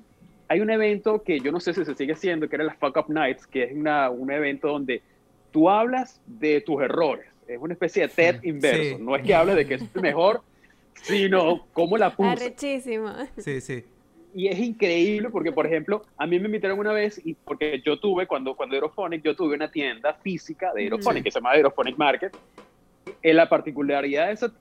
hay 0.49 0.59
un 0.59 0.69
evento 0.69 1.23
que 1.23 1.39
yo 1.39 1.53
no 1.53 1.61
sé 1.61 1.73
si 1.73 1.85
se 1.85 1.95
sigue 1.95 2.11
haciendo, 2.11 2.49
que 2.49 2.57
era 2.57 2.65
las 2.65 2.75
Fuck 2.75 2.97
Up 2.97 3.05
Nights, 3.07 3.47
que 3.47 3.63
es 3.63 3.73
una, 3.73 4.09
un 4.09 4.29
evento 4.31 4.67
donde 4.67 5.01
tú 5.51 5.69
hablas 5.69 6.21
de 6.25 6.59
tus 6.59 6.81
errores. 6.81 7.25
Es 7.47 7.57
una 7.57 7.73
especie 7.73 8.01
de 8.01 8.09
TED 8.09 8.43
inverso. 8.43 8.99
No 8.99 9.15
es 9.15 9.23
que 9.23 9.33
hables 9.33 9.55
de 9.55 9.65
que 9.65 9.75
es 9.75 9.83
el 9.95 10.01
mejor, 10.01 10.41
sino 11.03 11.65
cómo 11.71 11.97
la 11.97 12.09
puse. 12.17 12.31
Arrechísimo. 12.31 13.13
Sí, 13.37 13.61
sí. 13.61 13.85
Y 14.35 14.49
es 14.49 14.59
increíble 14.59 15.29
porque, 15.29 15.53
por 15.53 15.65
ejemplo, 15.65 16.03
a 16.17 16.27
mí 16.27 16.37
me 16.39 16.47
invitaron 16.47 16.77
una 16.77 16.91
vez 16.91 17.21
y 17.23 17.35
porque 17.35 17.81
yo 17.85 17.97
tuve, 17.97 18.27
cuando, 18.27 18.53
cuando 18.53 18.75
Aerophonic, 18.75 19.23
yo 19.23 19.33
tuve 19.33 19.55
una 19.55 19.71
tienda 19.71 20.13
física 20.15 20.73
de 20.73 20.81
Aerophonic 20.81 21.23
que 21.23 21.31
se 21.31 21.39
llama 21.39 21.51
Aerophonic 21.51 21.97
Market. 21.97 22.35
En 23.21 23.37
la 23.37 23.47
particularidad 23.47 24.27
de 24.27 24.33
esa 24.33 24.51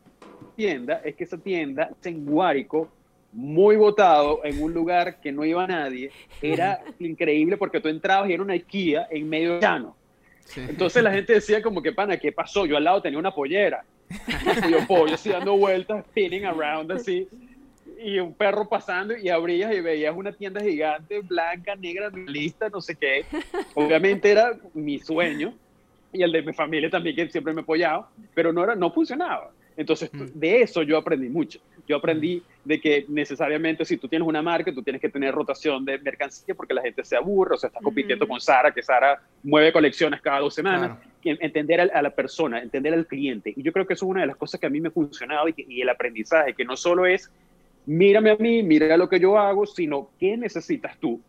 tienda 0.55 1.01
es 1.05 1.17
que 1.17 1.25
esa 1.25 1.39
tienda 1.39 1.91
en 2.05 2.25
Guárico, 2.25 2.89
muy 3.33 3.75
votado 3.75 4.43
en 4.45 4.63
un 4.63 4.73
lugar 4.73 5.21
que 5.21 5.33
no 5.33 5.45
iba 5.45 5.67
nadie. 5.67 6.13
Era 6.41 6.81
increíble 7.01 7.57
porque 7.57 7.81
tú 7.81 7.89
entrabas 7.89 8.31
y 8.31 8.35
era 8.35 8.45
una 8.45 8.53
IKEA 8.53 9.09
en 9.11 9.29
medio 9.29 9.59
llano. 9.59 9.97
Entonces 10.57 11.03
la 11.03 11.11
gente 11.11 11.33
decía 11.33 11.61
como 11.61 11.83
que, 11.83 11.91
pana, 11.91 12.17
¿qué 12.17 12.31
pasó? 12.31 12.65
Yo 12.65 12.77
al 12.77 12.85
lado 12.85 13.03
tenía 13.03 13.19
una 13.19 13.35
pollera. 13.35 13.85
Y 14.09 14.71
yo, 14.71 14.87
pollo, 14.87 15.15
así 15.15 15.31
dando 15.31 15.57
vueltas, 15.57 16.05
spinning 16.05 16.45
around 16.45 16.93
así. 16.93 17.27
Y 18.05 18.19
un 18.19 18.35
perro 18.35 18.69
pasando 18.69 19.17
y 19.17 19.31
abrías 19.31 19.75
y 19.75 19.81
veías 19.81 20.15
una 20.15 20.31
tienda 20.31 20.61
gigante, 20.61 21.21
blanca, 21.21 21.75
negra, 21.75 22.11
lista, 22.11 22.69
no 22.69 22.83
sé 22.83 22.97
qué. 22.97 23.25
Obviamente 23.75 24.31
era 24.31 24.59
mi 24.75 24.99
sueño 24.99 25.55
y 26.13 26.23
el 26.23 26.31
de 26.31 26.43
mi 26.43 26.53
familia 26.53 26.91
también, 26.91 27.17
que 27.17 27.31
siempre 27.31 27.55
me 27.55 27.63
apoyaba, 27.63 28.11
pero 28.35 28.53
no, 28.53 28.63
era, 28.63 28.75
no 28.75 28.91
funcionaba. 28.91 29.51
Entonces, 29.75 30.13
mm. 30.13 30.27
de 30.35 30.61
eso 30.61 30.83
yo 30.83 30.99
aprendí 30.99 31.31
mucho. 31.31 31.61
Yo 31.89 31.97
aprendí 31.97 32.43
de 32.63 32.79
que 32.79 33.07
necesariamente 33.09 33.87
si 33.87 33.97
tú 33.97 34.07
tienes 34.07 34.29
una 34.29 34.43
marca, 34.43 34.71
tú 34.71 34.83
tienes 34.83 35.01
que 35.01 35.09
tener 35.09 35.35
rotación 35.35 35.83
de 35.87 35.99
mercancía 35.99 36.55
porque 36.55 36.75
la 36.75 36.83
gente 36.83 37.05
se 37.07 37.17
aburre, 37.17 37.55
o 37.55 37.59
sea, 37.59 37.69
estás 37.69 37.83
compitiendo 37.83 38.29
con 38.29 38.39
Sara, 38.39 38.71
que 38.71 38.83
Sara 38.83 39.21
mueve 39.43 39.73
colecciones 39.73 40.21
cada 40.21 40.41
dos 40.41 40.55
semanas. 40.55 40.99
Entender 41.25 41.81
a, 41.81 42.03
la 42.03 42.11
persona, 42.11 42.61
entender 42.61 42.93
al 42.93 43.07
cliente. 43.07 43.55
Y 43.57 43.63
yo 43.63 43.73
creo 43.73 43.87
que 43.87 43.95
eso 43.95 44.05
es 44.05 44.11
una 44.11 44.21
de 44.21 44.27
las 44.27 44.37
cosas 44.37 44.61
que 44.61 44.67
a 44.67 44.71
mí 44.71 44.79
me 44.79 44.89
ha 44.89 44.93
funcionado 44.93 45.49
y, 45.49 45.55
y 45.57 45.81
el 45.81 45.89
aprendizaje, 45.89 46.53
que 46.53 46.67
no 46.67 46.77
solo 46.77 47.07
es 47.07 47.31
mírame 47.87 48.31
a 48.31 48.37
mí, 48.37 48.63
mira 48.63 48.97
lo 48.97 49.09
que 49.09 49.21
yo 49.21 49.39
hago, 49.39 49.67
sino 49.67 50.11
qué 50.19 50.37
necesitas 50.37 50.99
tú. 50.99 51.21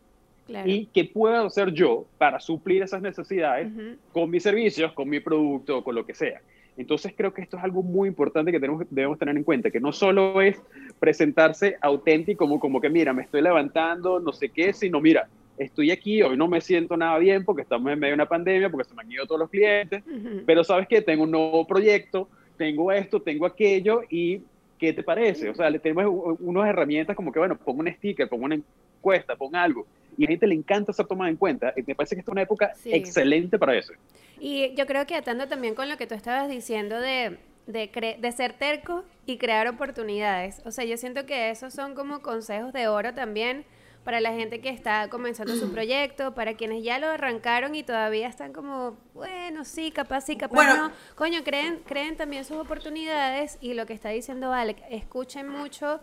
Y 0.65 0.85
qué 0.93 1.05
puedo 1.05 1.45
hacer 1.45 1.71
yo 1.71 2.05
para 2.19 2.39
suplir 2.39 2.83
esas 2.83 3.01
necesidades 3.01 3.67
con 4.11 4.29
mis 4.29 4.43
servicios, 4.43 4.93
con 4.93 5.09
mi 5.09 5.19
producto, 5.19 5.83
con 5.83 5.95
lo 5.95 6.05
que 6.05 6.13
sea. 6.13 6.39
Entonces 6.77 7.13
creo 7.15 7.33
que 7.33 7.41
esto 7.41 7.57
es 7.57 7.63
algo 7.63 7.81
muy 7.81 8.09
importante 8.09 8.51
que 8.51 8.59
tenemos, 8.59 8.85
debemos 8.89 9.17
tener 9.17 9.35
en 9.35 9.43
cuenta, 9.43 9.71
que 9.71 9.79
no 9.79 9.91
solo 9.91 10.41
es 10.41 10.61
presentarse 10.99 11.77
auténtico 11.81 12.45
como, 12.45 12.59
como 12.59 12.81
que, 12.81 12.89
mira, 12.89 13.13
me 13.13 13.23
estoy 13.23 13.41
levantando, 13.41 14.19
no 14.19 14.33
sé 14.33 14.49
qué, 14.49 14.73
sino, 14.73 14.99
mira, 14.99 15.27
estoy 15.57 15.91
aquí, 15.91 16.21
hoy 16.21 16.35
no 16.35 16.47
me 16.47 16.59
siento 16.61 16.97
nada 16.97 17.17
bien 17.17 17.45
porque 17.45 17.61
estamos 17.61 17.91
en 17.91 17.99
medio 17.99 18.11
de 18.11 18.15
una 18.15 18.27
pandemia, 18.27 18.69
porque 18.69 18.89
se 18.89 18.93
me 18.93 19.01
han 19.01 19.11
ido 19.11 19.25
todos 19.25 19.39
los 19.39 19.49
clientes, 19.49 20.03
pero 20.45 20.63
sabes 20.63 20.87
que 20.87 21.01
tengo 21.01 21.23
un 21.23 21.31
nuevo 21.31 21.65
proyecto, 21.65 22.27
tengo 22.57 22.91
esto, 22.91 23.21
tengo 23.21 23.45
aquello 23.45 24.01
y 24.09 24.41
¿qué 24.79 24.93
te 24.93 25.03
parece? 25.03 25.49
O 25.49 25.55
sea, 25.55 25.69
le 25.69 25.79
tenemos 25.79 26.37
unas 26.39 26.67
herramientas 26.67 27.15
como 27.15 27.31
que, 27.31 27.39
bueno, 27.39 27.57
pongo 27.57 27.81
un 27.81 27.91
sticker, 27.93 28.27
pongo 28.27 28.45
una 28.45 28.55
encuesta, 28.55 29.35
pongo 29.35 29.57
algo. 29.57 29.85
Y 30.17 30.23
a 30.23 30.27
la 30.27 30.31
gente 30.31 30.47
le 30.47 30.55
encanta 30.55 30.93
ser 30.93 31.07
tomada 31.07 31.29
en 31.29 31.37
cuenta. 31.37 31.73
Y 31.75 31.83
me 31.83 31.95
parece 31.95 32.15
que 32.15 32.19
esta 32.19 32.31
es 32.31 32.33
una 32.33 32.41
época 32.41 32.71
excelente 32.85 33.59
para 33.59 33.75
eso. 33.75 33.93
Y 34.39 34.73
yo 34.75 34.85
creo 34.85 35.05
que 35.05 35.15
atando 35.15 35.47
también 35.47 35.75
con 35.75 35.89
lo 35.89 35.97
que 35.97 36.07
tú 36.07 36.15
estabas 36.15 36.49
diciendo 36.49 36.99
de, 36.99 37.37
de, 37.67 38.17
de 38.19 38.31
ser 38.31 38.53
terco 38.53 39.03
y 39.25 39.37
crear 39.37 39.67
oportunidades. 39.67 40.61
O 40.65 40.71
sea, 40.71 40.85
yo 40.85 40.97
siento 40.97 41.25
que 41.25 41.49
esos 41.49 41.73
son 41.73 41.95
como 41.95 42.21
consejos 42.21 42.73
de 42.73 42.87
oro 42.87 43.13
también 43.13 43.65
para 44.05 44.21
la 44.21 44.31
gente 44.31 44.61
que 44.61 44.69
está 44.69 45.09
comenzando 45.09 45.55
su 45.55 45.71
proyecto, 45.73 46.33
para 46.33 46.53
quienes 46.53 46.83
ya 46.83 46.99
lo 46.99 47.07
arrancaron 47.07 47.75
y 47.75 47.83
todavía 47.83 48.29
están 48.29 48.53
como, 48.53 48.97
bueno, 49.13 49.65
sí, 49.65 49.91
capaz 49.91 50.21
sí, 50.21 50.37
capaz 50.37 50.77
no. 50.77 50.91
Coño, 51.15 51.43
creen, 51.43 51.81
creen 51.85 52.15
también 52.15 52.45
sus 52.45 52.57
oportunidades 52.57 53.57
y 53.59 53.73
lo 53.73 53.85
que 53.85 53.93
está 53.93 54.09
diciendo 54.09 54.53
Alec, 54.53 54.77
escuchen 54.89 55.49
mucho 55.49 55.99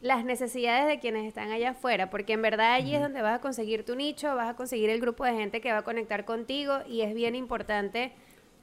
las 0.00 0.24
necesidades 0.24 0.86
de 0.86 1.00
quienes 1.00 1.26
están 1.26 1.50
allá 1.50 1.70
afuera, 1.70 2.10
porque 2.10 2.34
en 2.34 2.42
verdad 2.42 2.74
allí 2.74 2.94
es 2.94 3.00
donde 3.00 3.22
vas 3.22 3.38
a 3.38 3.40
conseguir 3.40 3.84
tu 3.84 3.96
nicho, 3.96 4.36
vas 4.36 4.50
a 4.50 4.54
conseguir 4.54 4.90
el 4.90 5.00
grupo 5.00 5.24
de 5.24 5.32
gente 5.32 5.60
que 5.60 5.72
va 5.72 5.78
a 5.78 5.82
conectar 5.82 6.24
contigo 6.24 6.78
y 6.86 7.00
es 7.00 7.14
bien 7.14 7.34
importante 7.34 8.12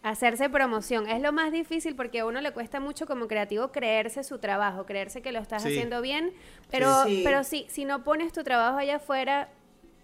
hacerse 0.05 0.49
promoción. 0.49 1.09
Es 1.09 1.19
lo 1.19 1.33
más 1.33 1.51
difícil 1.51 1.95
porque 1.95 2.19
a 2.19 2.25
uno 2.27 2.39
le 2.39 2.51
cuesta 2.51 2.79
mucho 2.79 3.07
como 3.07 3.27
creativo 3.27 3.71
creerse 3.71 4.23
su 4.23 4.37
trabajo, 4.37 4.85
creerse 4.85 5.23
que 5.23 5.31
lo 5.31 5.39
estás 5.39 5.65
haciendo 5.65 5.99
bien, 5.99 6.31
pero 6.69 7.05
sí. 7.05 7.21
pero 7.23 7.43
si, 7.43 7.65
si 7.69 7.85
no 7.85 8.03
pones 8.03 8.31
tu 8.31 8.43
trabajo 8.43 8.77
allá 8.77 8.97
afuera, 8.97 9.49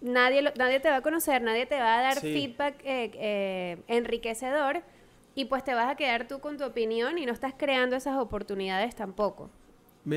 nadie, 0.01 0.51
nadie 0.57 0.79
te 0.79 0.89
va 0.89 0.97
a 0.97 1.01
conocer, 1.01 1.43
nadie 1.43 1.67
te 1.67 1.79
va 1.79 1.99
a 1.99 2.01
dar 2.01 2.19
feedback 2.19 2.81
eh, 2.83 3.11
eh, 3.13 3.77
enriquecedor 3.87 4.81
y 5.35 5.45
pues 5.45 5.63
te 5.63 5.75
vas 5.75 5.91
a 5.91 5.95
quedar 5.95 6.27
tú 6.27 6.39
con 6.39 6.57
tu 6.57 6.63
opinión 6.63 7.19
y 7.19 7.27
no 7.27 7.31
estás 7.31 7.53
creando 7.55 7.95
esas 7.95 8.17
oportunidades 8.17 8.95
tampoco. 8.95 9.51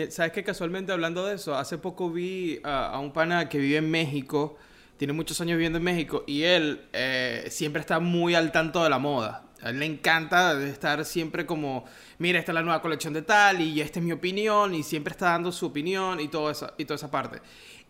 ¿Sabes 0.09 0.33
que 0.33 0.43
casualmente 0.43 0.93
hablando 0.93 1.27
de 1.27 1.35
eso, 1.35 1.55
hace 1.55 1.77
poco 1.77 2.11
vi 2.11 2.59
a, 2.65 2.99
un 2.99 3.13
pana 3.13 3.51
que 3.51 3.59
vive 3.59 3.77
en 3.77 3.91
México, 3.91 4.57
tiene 4.97 5.13
muchos 5.13 5.39
años 5.43 5.59
viviendo 5.59 5.77
en 5.77 5.85
México 5.85 6.25
y 6.27 6.45
él 6.45 6.87
eh, 6.95 7.49
siempre 7.51 7.81
está 7.81 8.01
muy 8.01 8.35
al 8.35 8.51
tanto 8.51 8.83
de 8.83 8.89
la 8.89 8.99
moda. 8.99 9.44
A 9.63 9.71
él 9.71 9.79
le 9.79 9.87
encanta 9.87 10.63
estar 10.65 11.05
siempre 11.05 11.47
como, 11.47 11.85
mira, 12.19 12.39
esta 12.39 12.53
es 12.53 12.55
la 12.55 12.63
nueva 12.63 12.83
colección 12.83 13.13
de 13.15 13.23
tal 13.23 13.61
y 13.61 13.81
esta 13.81 13.99
es 13.99 14.05
mi 14.05 14.13
opinión 14.13 14.75
y 14.75 14.83
siempre 14.83 15.13
está 15.13 15.31
dando 15.31 15.53
su 15.53 15.67
opinión 15.67 16.21
y, 16.21 16.29
todo 16.29 16.51
esa, 16.51 16.75
y 16.77 16.85
toda 16.85 16.97
esa 16.97 17.11
parte. 17.11 17.41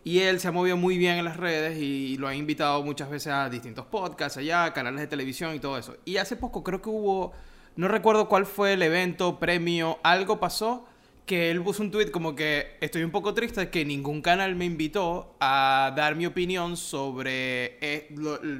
Y 0.03 0.19
él 0.19 0.39
se 0.39 0.47
ha 0.47 0.51
movido 0.51 0.77
muy 0.77 0.97
bien 0.97 1.17
en 1.17 1.25
las 1.25 1.37
redes 1.37 1.77
y 1.79 2.17
lo 2.17 2.27
ha 2.27 2.35
invitado 2.35 2.83
muchas 2.83 3.09
veces 3.09 3.33
a 3.33 3.49
distintos 3.49 3.85
podcasts 3.87 4.37
allá, 4.37 4.71
canales 4.71 5.01
de 5.01 5.07
televisión 5.07 5.55
y 5.55 5.59
todo 5.59 5.77
eso. 5.77 5.97
Y 6.05 6.17
hace 6.17 6.35
poco 6.35 6.63
creo 6.63 6.81
que 6.81 6.89
hubo, 6.89 7.33
no 7.75 7.87
recuerdo 7.87 8.29
cuál 8.29 8.45
fue 8.45 8.73
el 8.73 8.83
evento, 8.83 9.39
premio, 9.39 9.99
algo 10.03 10.39
pasó 10.39 10.87
que 11.25 11.49
él 11.49 11.61
puso 11.61 11.81
un 11.81 11.91
tweet 11.91 12.11
como 12.11 12.35
que 12.35 12.77
estoy 12.81 13.03
un 13.03 13.11
poco 13.11 13.33
triste 13.33 13.69
que 13.69 13.83
ningún 13.83 14.21
canal 14.21 14.55
me 14.55 14.65
invitó 14.65 15.35
a 15.39 15.91
dar 15.95 16.15
mi 16.15 16.25
opinión 16.25 16.77
sobre, 16.77 17.77
eh, 17.81 18.09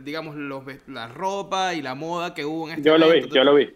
digamos, 0.04 0.36
los, 0.36 0.64
la 0.88 1.08
ropa 1.08 1.74
y 1.76 1.82
la 1.82 1.94
moda 1.94 2.34
que 2.34 2.44
hubo 2.44 2.68
en 2.68 2.78
este 2.78 2.90
Yo 2.90 2.98
lo 2.98 3.10
vi, 3.10 3.30
yo 3.30 3.44
lo 3.44 3.56
vi. 3.56 3.74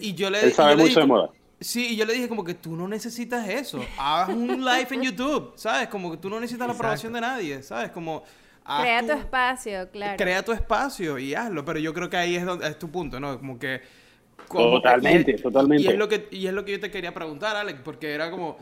Y 0.00 0.14
yo 0.14 0.30
le, 0.30 0.44
él 0.44 0.52
sabe 0.52 0.76
mucho 0.76 1.00
de 1.00 1.06
moda. 1.06 1.30
Sí, 1.60 1.92
y 1.92 1.96
yo 1.96 2.04
le 2.04 2.14
dije 2.14 2.28
como 2.28 2.44
que 2.44 2.54
tú 2.54 2.76
no 2.76 2.88
necesitas 2.88 3.48
eso. 3.48 3.84
Haz 3.98 4.28
un 4.28 4.64
live 4.64 4.88
en 4.90 5.02
YouTube, 5.02 5.52
¿sabes? 5.56 5.88
Como 5.88 6.10
que 6.10 6.16
tú 6.16 6.28
no 6.28 6.40
necesitas 6.40 6.66
la 6.66 6.74
aprobación 6.74 7.12
de 7.12 7.20
nadie, 7.20 7.62
¿sabes? 7.62 7.90
Como... 7.90 8.22
Crea 8.64 9.02
tu, 9.02 9.12
espacio, 9.12 9.90
claro. 9.90 10.16
Crea 10.16 10.42
tu 10.42 10.52
espacio 10.52 11.18
y 11.18 11.34
hazlo, 11.34 11.66
pero 11.66 11.78
yo 11.78 11.92
creo 11.92 12.08
que 12.08 12.16
ahí 12.16 12.36
es, 12.36 12.46
donde, 12.46 12.66
es 12.66 12.78
tu 12.78 12.90
punto, 12.90 13.20
¿no? 13.20 13.38
Como 13.38 13.58
que 13.58 13.82
totalmente, 14.48 15.34
totalmente. 15.34 15.84
Y 15.84 15.88
es, 15.88 15.96
lo 15.96 16.08
que, 16.08 16.28
y 16.30 16.46
es 16.46 16.52
lo 16.52 16.64
que 16.64 16.72
yo 16.72 16.80
te 16.80 16.90
quería 16.90 17.12
preguntar, 17.14 17.56
Alex, 17.56 17.80
porque 17.82 18.12
era 18.12 18.30
como, 18.30 18.58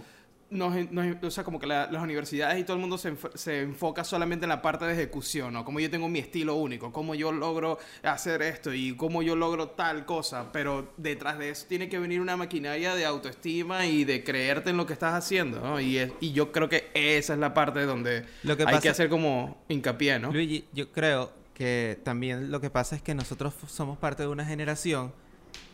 nos, 0.53 0.75
o 1.23 1.31
sea, 1.31 1.45
como 1.45 1.59
que 1.59 1.67
las 1.67 1.91
universidades 1.91 2.61
y 2.61 2.65
todo 2.65 2.77
el 2.77 2.81
mundo 2.81 2.99
se, 2.99 3.15
se, 3.35 3.63
enfoca 3.63 4.05
solamente 4.05 4.45
en 4.45 4.51
la 4.51 4.61
parte 4.61 4.85
de 4.85 4.93
ejecución, 4.93 5.55
¿no? 5.55 5.65
Como 5.65 5.81
yo 5.81 5.91
tengo 5.91 6.09
mi 6.09 6.19
estilo 6.19 6.57
único, 6.57 6.93
cómo 6.93 7.15
yo 7.15 7.33
logro 7.33 7.79
hacer 8.03 8.43
esto 8.43 8.73
y 8.73 8.95
cómo 8.95 9.23
yo 9.23 9.35
logro 9.35 9.71
tal 9.71 10.05
cosa, 10.05 10.53
pero 10.53 10.93
detrás 10.99 11.39
de 11.39 11.51
eso 11.51 11.67
tiene 11.69 11.89
que 11.89 11.99
venir 11.99 12.21
una 12.21 12.37
maquinaria 12.37 12.95
de 12.95 13.07
autoestima 13.07 13.87
y 13.87 14.05
de 14.05 14.23
creerte 14.23 14.71
en 14.71 14.77
lo 14.77 14.87
que 14.87 14.93
estás 14.93 15.15
haciendo, 15.15 15.61
¿no? 15.61 15.81
Y, 15.81 16.13
y 16.21 16.33
yo 16.33 16.53
creo 16.53 16.69
que 16.69 16.91
esa 16.95 17.33
es 17.33 17.39
la 17.39 17.55
parte 17.55 17.85
donde 17.87 18.25
hay 18.45 18.79
que 18.81 18.91
hacer 18.91 19.09
como 19.09 19.63
hincapié, 19.69 20.19
¿no? 20.19 20.33
Luigi, 20.33 20.67
yo 20.73 20.93
creo 20.93 21.33
que 21.55 21.99
también 22.03 22.51
lo 22.51 22.61
que 22.61 22.71
pasa 22.71 22.95
es 22.95 23.03
que 23.03 23.15
nosotros 23.15 23.55
somos 23.69 23.99
parte 23.99 24.23
de 24.23 24.29
una 24.29 24.45
generación 24.45 25.13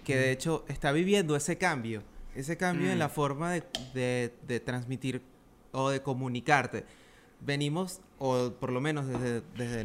que 0.09 0.17
de 0.17 0.33
hecho 0.33 0.65
está 0.69 0.91
viviendo 0.91 1.37
ese 1.37 1.59
cambio, 1.59 2.03
ese 2.35 2.57
cambio 2.57 2.89
en 2.89 2.97
mm. 2.97 2.99
la 2.99 3.11
forma 3.11 3.53
de, 3.53 4.33
de, 4.47 4.61
transmitir 4.61 5.21
o 5.71 5.91
de 5.91 6.01
comunicarte. 6.01 6.87
Venimos, 7.41 8.01
o 8.19 8.51
por 8.59 8.73
lo 8.73 8.81
menos 8.81 9.07
desde, 9.07 9.43
desde 9.59 9.85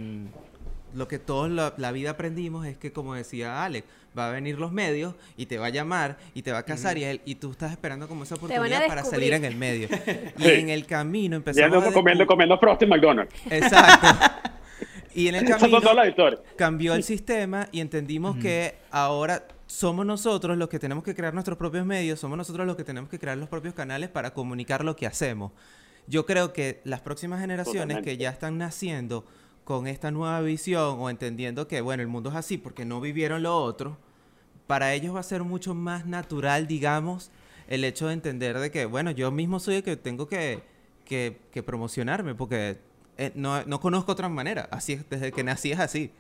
lo 0.94 1.10
que 1.10 1.20
todos 1.20 1.52
la, 1.52 1.92
vida 1.92 2.12
aprendimos 2.12 2.66
es 2.66 2.78
que, 2.78 2.94
como 2.94 3.16
decía 3.16 3.66
Alex, 3.66 3.86
va 4.18 4.30
a 4.30 4.32
venir 4.32 4.58
los 4.58 4.72
medios 4.72 5.14
y 5.36 5.48
te 5.48 5.58
va 5.58 5.66
a 5.66 5.72
llamar 5.72 6.18
y 6.34 6.42
te 6.42 6.54
va 6.54 6.60
a 6.60 6.64
casar 6.64 6.98
y, 6.98 7.04
él, 7.04 7.20
y 7.26 7.36
tú 7.36 7.52
estás 7.52 7.72
esperando 7.72 8.08
como 8.08 8.24
esa 8.24 8.36
oportunidad 8.36 8.88
para 8.88 9.04
salir 9.04 9.34
en 9.34 9.44
el 9.44 9.58
medio. 9.58 9.90
Y 10.38 10.48
en 10.48 10.70
el 10.70 10.86
camino 10.86 11.36
empezamos 11.36 11.84
ya 11.84 11.90
a 11.90 11.92
comiendo, 11.92 12.26
comiendo 12.26 12.58
Frost 12.58 12.84
McDonald's. 12.84 13.36
Exacto. 13.50 14.08
Y 15.16 15.28
en 15.28 15.36
el 15.36 15.46
camino 15.46 15.80
cambió 16.56 16.96
el 16.96 17.04
sistema 17.14 17.68
y 17.72 17.82
entendimos 17.82 18.36
que 18.38 18.76
ahora 18.90 19.44
somos 19.74 20.06
nosotros 20.06 20.56
los 20.56 20.70
que 20.70 20.78
tenemos 20.78 21.04
que 21.04 21.16
crear 21.16 21.34
nuestros 21.34 21.58
propios 21.58 21.84
medios, 21.84 22.20
somos 22.20 22.38
nosotros 22.38 22.68
los 22.68 22.76
que 22.76 22.84
tenemos 22.84 23.10
que 23.10 23.18
crear 23.18 23.36
los 23.40 23.50
propios 23.50 23.74
canales 23.74 24.08
para 24.08 24.32
comunicar 24.32 24.86
lo 24.86 24.96
que 24.96 25.08
hacemos. 25.08 25.52
Yo 26.06 26.28
creo 26.28 26.54
que 26.54 26.80
las 26.84 27.02
próximas 27.02 27.42
generaciones 27.42 28.04
que 28.04 28.16
ya 28.18 28.30
están 28.30 28.60
naciendo 28.60 29.26
con 29.64 29.88
esta 29.88 30.12
nueva 30.12 30.42
visión 30.42 30.98
o 31.00 31.10
entendiendo 31.10 31.68
que, 31.68 31.82
bueno, 31.82 32.04
el 32.04 32.08
mundo 32.08 32.30
es 32.30 32.36
así 32.36 32.60
porque 32.60 32.86
no 32.86 33.02
vivieron 33.02 33.42
lo 33.42 33.58
otro, 33.58 33.98
para 34.68 34.94
ellos 34.94 35.16
va 35.16 35.22
a 35.22 35.24
ser 35.24 35.42
mucho 35.44 35.74
más 35.74 36.06
natural, 36.06 36.68
digamos, 36.68 37.32
el 37.68 37.84
hecho 37.84 38.06
de 38.06 38.14
entender 38.14 38.60
de 38.60 38.70
que, 38.70 38.86
bueno, 38.86 39.10
yo 39.10 39.32
mismo 39.32 39.60
soy 39.60 39.78
el 39.78 39.84
que 39.84 39.98
tengo 39.98 40.28
que, 40.28 40.62
que, 41.04 41.64
promocionarme 41.66 42.36
porque 42.36 42.78
eh, 43.18 43.32
no, 43.34 43.64
no 43.66 43.80
conozco 43.80 44.12
otra 44.12 44.30
manera. 44.30 44.68
Así 44.70 44.94
es, 44.94 45.10
desde 45.10 45.32
que 45.32 45.44
nací 45.44 45.72
es 45.72 45.80
así. 45.80 46.12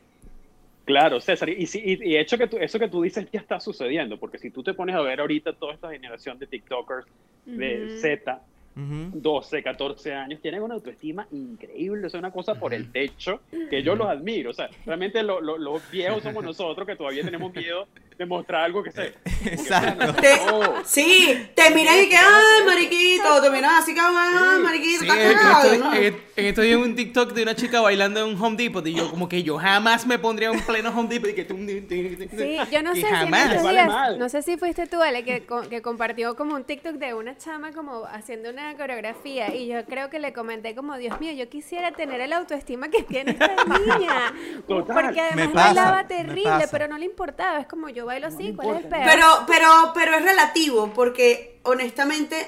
Claro, 0.85 1.21
César, 1.21 1.49
y, 1.49 1.65
y, 1.73 2.17
hecho 2.17 2.37
que 2.37 2.49
eso 2.59 2.77
que 2.77 2.89
tú 2.89 3.01
dices 3.01 3.25
ya 3.31 3.39
está 3.39 3.59
sucediendo, 3.59 4.19
porque 4.19 4.37
si 4.37 4.51
tú 4.51 4.63
te 4.63 4.73
pones 4.73 4.95
a 4.95 5.01
ver 5.01 5.21
ahorita 5.21 5.53
toda 5.53 5.73
esta 5.73 5.89
generación 5.91 6.37
de 6.39 6.47
TikTokers 6.47 7.07
de 7.45 7.97
Z, 8.01 8.41
12, 8.75 9.61
14 9.63 10.13
años, 10.13 10.41
tienen 10.41 10.61
una 10.63 10.73
autoestima 10.75 11.27
increíble, 11.31 12.07
es 12.07 12.13
una 12.15 12.31
cosa 12.31 12.55
por 12.55 12.73
el 12.73 12.91
techo 12.91 13.41
que 13.69 13.83
yo 13.83 13.95
los 13.95 14.07
admiro. 14.07 14.49
O 14.51 14.53
sea, 14.53 14.69
realmente 14.85 15.21
lo- 15.23 15.41
lo- 15.41 15.57
los 15.57 15.81
viejos 15.91 16.23
somos 16.23 16.43
nosotros 16.43 16.87
que 16.87 16.95
todavía 16.95 17.23
tenemos 17.23 17.53
miedo 17.53 17.87
de 18.17 18.25
mostrar 18.27 18.63
algo 18.63 18.83
que 18.83 18.91
sé. 18.91 19.13
Exacto. 19.45 20.13
Te- 20.21 20.33
Oh. 20.51 20.81
sí, 20.85 21.47
te 21.55 21.73
miras 21.73 21.95
y 22.03 22.09
que, 22.09 22.15
ay, 22.17 22.65
mariquito, 22.65 23.41
te 23.41 23.49
miras 23.49 23.83
así 23.83 23.93
que, 23.93 23.99
ay, 24.01 24.61
mariquito, 24.61 24.99
Sí, 25.03 25.07
estás 25.09 25.65
estos, 25.65 25.79
¿no? 25.79 25.93
en- 25.95 26.17
en 26.35 26.55
vi 26.55 26.73
un 26.75 26.95
TikTok 26.95 27.33
de 27.33 27.43
una 27.43 27.55
chica 27.55 27.81
bailando 27.81 28.19
en 28.25 28.35
un 28.35 28.41
Home 28.41 28.55
Depot 28.57 28.85
y 28.85 28.93
yo 28.93 29.09
como 29.09 29.27
que 29.29 29.41
yo 29.43 29.57
jamás 29.57 30.05
me 30.05 30.19
pondría 30.19 30.49
en 30.51 30.59
pleno 30.61 30.89
Home 30.89 31.09
Depot 31.09 31.29
y 31.29 31.33
que 31.33 31.45
tum, 31.45 31.65
Sí, 31.67 32.57
yo 32.71 32.83
no 32.83 32.93
sé 32.93 33.01
si 33.01 33.07
en 33.07 33.13
jamás. 33.13 33.49
estos 33.49 33.63
Vale 33.63 33.81
días- 33.83 34.17
no 34.17 34.29
sé 34.29 34.41
si 34.41 34.57
fuiste 34.57 34.85
tú, 34.87 35.01
Ale, 35.01 35.23
que, 35.23 35.43
que 35.69 35.81
compartió 35.81 36.35
como 36.35 36.55
un 36.55 36.63
TikTok 36.63 36.95
de 36.95 37.13
una 37.13 37.37
chama 37.37 37.71
como 37.73 38.05
haciendo 38.05 38.49
una 38.49 38.62
coreografía 38.77 39.53
y 39.53 39.67
yo 39.67 39.85
creo 39.85 40.09
que 40.09 40.19
le 40.19 40.33
comenté 40.33 40.73
como, 40.75 40.97
Dios 40.97 41.19
mío, 41.19 41.33
yo 41.33 41.49
quisiera 41.49 41.91
tener 41.91 42.21
el 42.21 42.33
autoestima 42.33 42.89
que 42.89 43.03
tiene 43.03 43.31
esta 43.31 43.55
niña. 43.65 44.33
Total. 44.67 44.95
Porque 44.95 45.21
además 45.21 45.49
pasa, 45.53 45.65
bailaba 45.65 46.07
terrible, 46.07 46.67
pero 46.71 46.87
no 46.87 46.97
le 46.97 47.05
importaba, 47.05 47.59
es 47.59 47.67
como 47.67 47.89
yo 47.89 48.05
bailo 48.05 48.27
así, 48.27 48.53
¿cuál 48.53 48.77
es 48.77 48.83
el 48.83 48.89
peor? 48.89 49.03
Pero, 49.05 49.27
pero, 49.47 49.67
pero 49.93 50.15
es 50.15 50.23
relativo, 50.23 50.91
porque 50.93 51.59
honestamente 51.63 52.47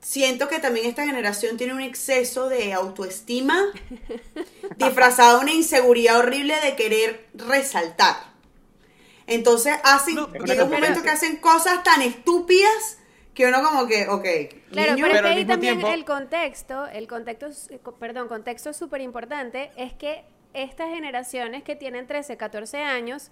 siento 0.00 0.48
que 0.48 0.58
también 0.58 0.86
esta 0.86 1.04
generación 1.04 1.56
tiene 1.56 1.72
un 1.72 1.80
exceso 1.80 2.48
de 2.48 2.72
autoestima 2.72 3.58
disfrazado 4.76 5.38
de 5.38 5.44
una 5.44 5.52
inseguridad 5.52 6.18
horrible 6.18 6.54
de 6.60 6.76
querer 6.76 7.28
resaltar. 7.34 8.34
Entonces 9.26 9.74
hacen, 9.84 10.16
No, 10.16 10.28
llega 10.32 10.64
un 10.64 10.70
momento 10.70 11.02
que 11.02 11.10
hacen 11.10 11.36
cosas 11.36 11.82
tan 11.82 12.02
estúpidas 12.02 12.98
que 13.34 13.46
uno 13.46 13.62
como 13.62 13.86
que, 13.86 14.06
ok, 14.08 14.24
Claro, 14.70 14.92
niño, 14.94 15.06
pero, 15.06 15.16
es 15.16 15.22
Pero 15.22 15.28
ahí 15.28 15.44
también 15.44 15.78
tiempo- 15.78 15.92
el 15.94 16.04
contexto, 16.04 16.86
el 16.86 17.08
contexto, 17.08 17.46
eh, 17.70 17.80
perdón, 17.98 18.28
contexto 18.28 18.72
súper 18.72 19.00
importante 19.00 19.70
es 19.76 19.92
que 19.92 20.24
estas 20.52 20.88
generaciones 20.90 21.62
que 21.64 21.74
tienen 21.76 22.06
13, 22.06 22.36
14 22.36 22.78
años, 22.82 23.30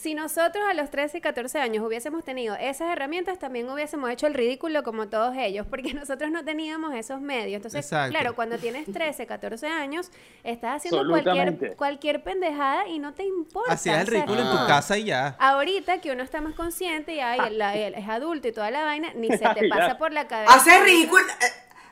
si 0.00 0.14
nosotros 0.14 0.62
a 0.70 0.74
los 0.74 0.90
13 0.90 1.18
y 1.18 1.20
14 1.20 1.58
años 1.58 1.84
hubiésemos 1.84 2.24
tenido 2.24 2.54
esas 2.54 2.92
herramientas, 2.92 3.38
también 3.38 3.68
hubiésemos 3.68 4.08
hecho 4.10 4.26
el 4.28 4.34
ridículo 4.34 4.82
como 4.84 5.08
todos 5.08 5.34
ellos, 5.36 5.66
porque 5.68 5.92
nosotros 5.94 6.30
no 6.30 6.44
teníamos 6.44 6.94
esos 6.94 7.20
medios. 7.20 7.56
Entonces, 7.56 7.84
Exacto. 7.84 8.10
claro, 8.12 8.34
cuando 8.36 8.58
tienes 8.58 8.86
13, 8.92 9.26
14 9.26 9.66
años, 9.66 10.10
estás 10.44 10.76
haciendo 10.76 11.08
cualquier, 11.08 11.74
cualquier 11.76 12.22
pendejada 12.22 12.86
y 12.86 12.98
no 13.00 13.12
te 13.14 13.24
importa. 13.24 13.72
Hacías 13.72 14.00
el 14.02 14.06
ridículo 14.06 14.40
en 14.40 14.50
tu 14.50 14.56
Ah. 14.58 14.66
casa 14.68 14.96
y 14.98 15.04
ya. 15.04 15.36
Ahorita 15.38 16.00
que 16.00 16.12
uno 16.12 16.22
está 16.22 16.40
más 16.40 16.54
consciente 16.54 17.14
y 17.14 17.20
ay, 17.20 17.40
él, 17.48 17.60
él 17.60 17.94
es 17.94 18.08
adulto 18.08 18.46
y 18.48 18.52
toda 18.52 18.70
la 18.70 18.84
vaina, 18.84 19.12
ni 19.14 19.28
se 19.28 19.38
te 19.38 19.68
pasa 19.68 19.98
por 19.98 20.12
la 20.12 20.28
cabeza. 20.28 20.52
haces 20.54 20.80
ridículo. 20.82 21.24
eh, 21.24 21.46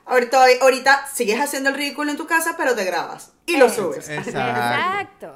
Ahorita, 0.08 0.44
ahorita 0.62 1.06
sigues 1.12 1.40
haciendo 1.40 1.70
el 1.70 1.74
ridículo 1.74 2.12
en 2.12 2.16
tu 2.16 2.28
casa, 2.28 2.54
pero 2.56 2.76
te 2.76 2.84
grabas 2.84 3.32
y 3.46 3.56
lo 3.56 3.68
subes. 3.68 4.08
Exacto. 4.08 4.38
Exacto. 4.38 5.34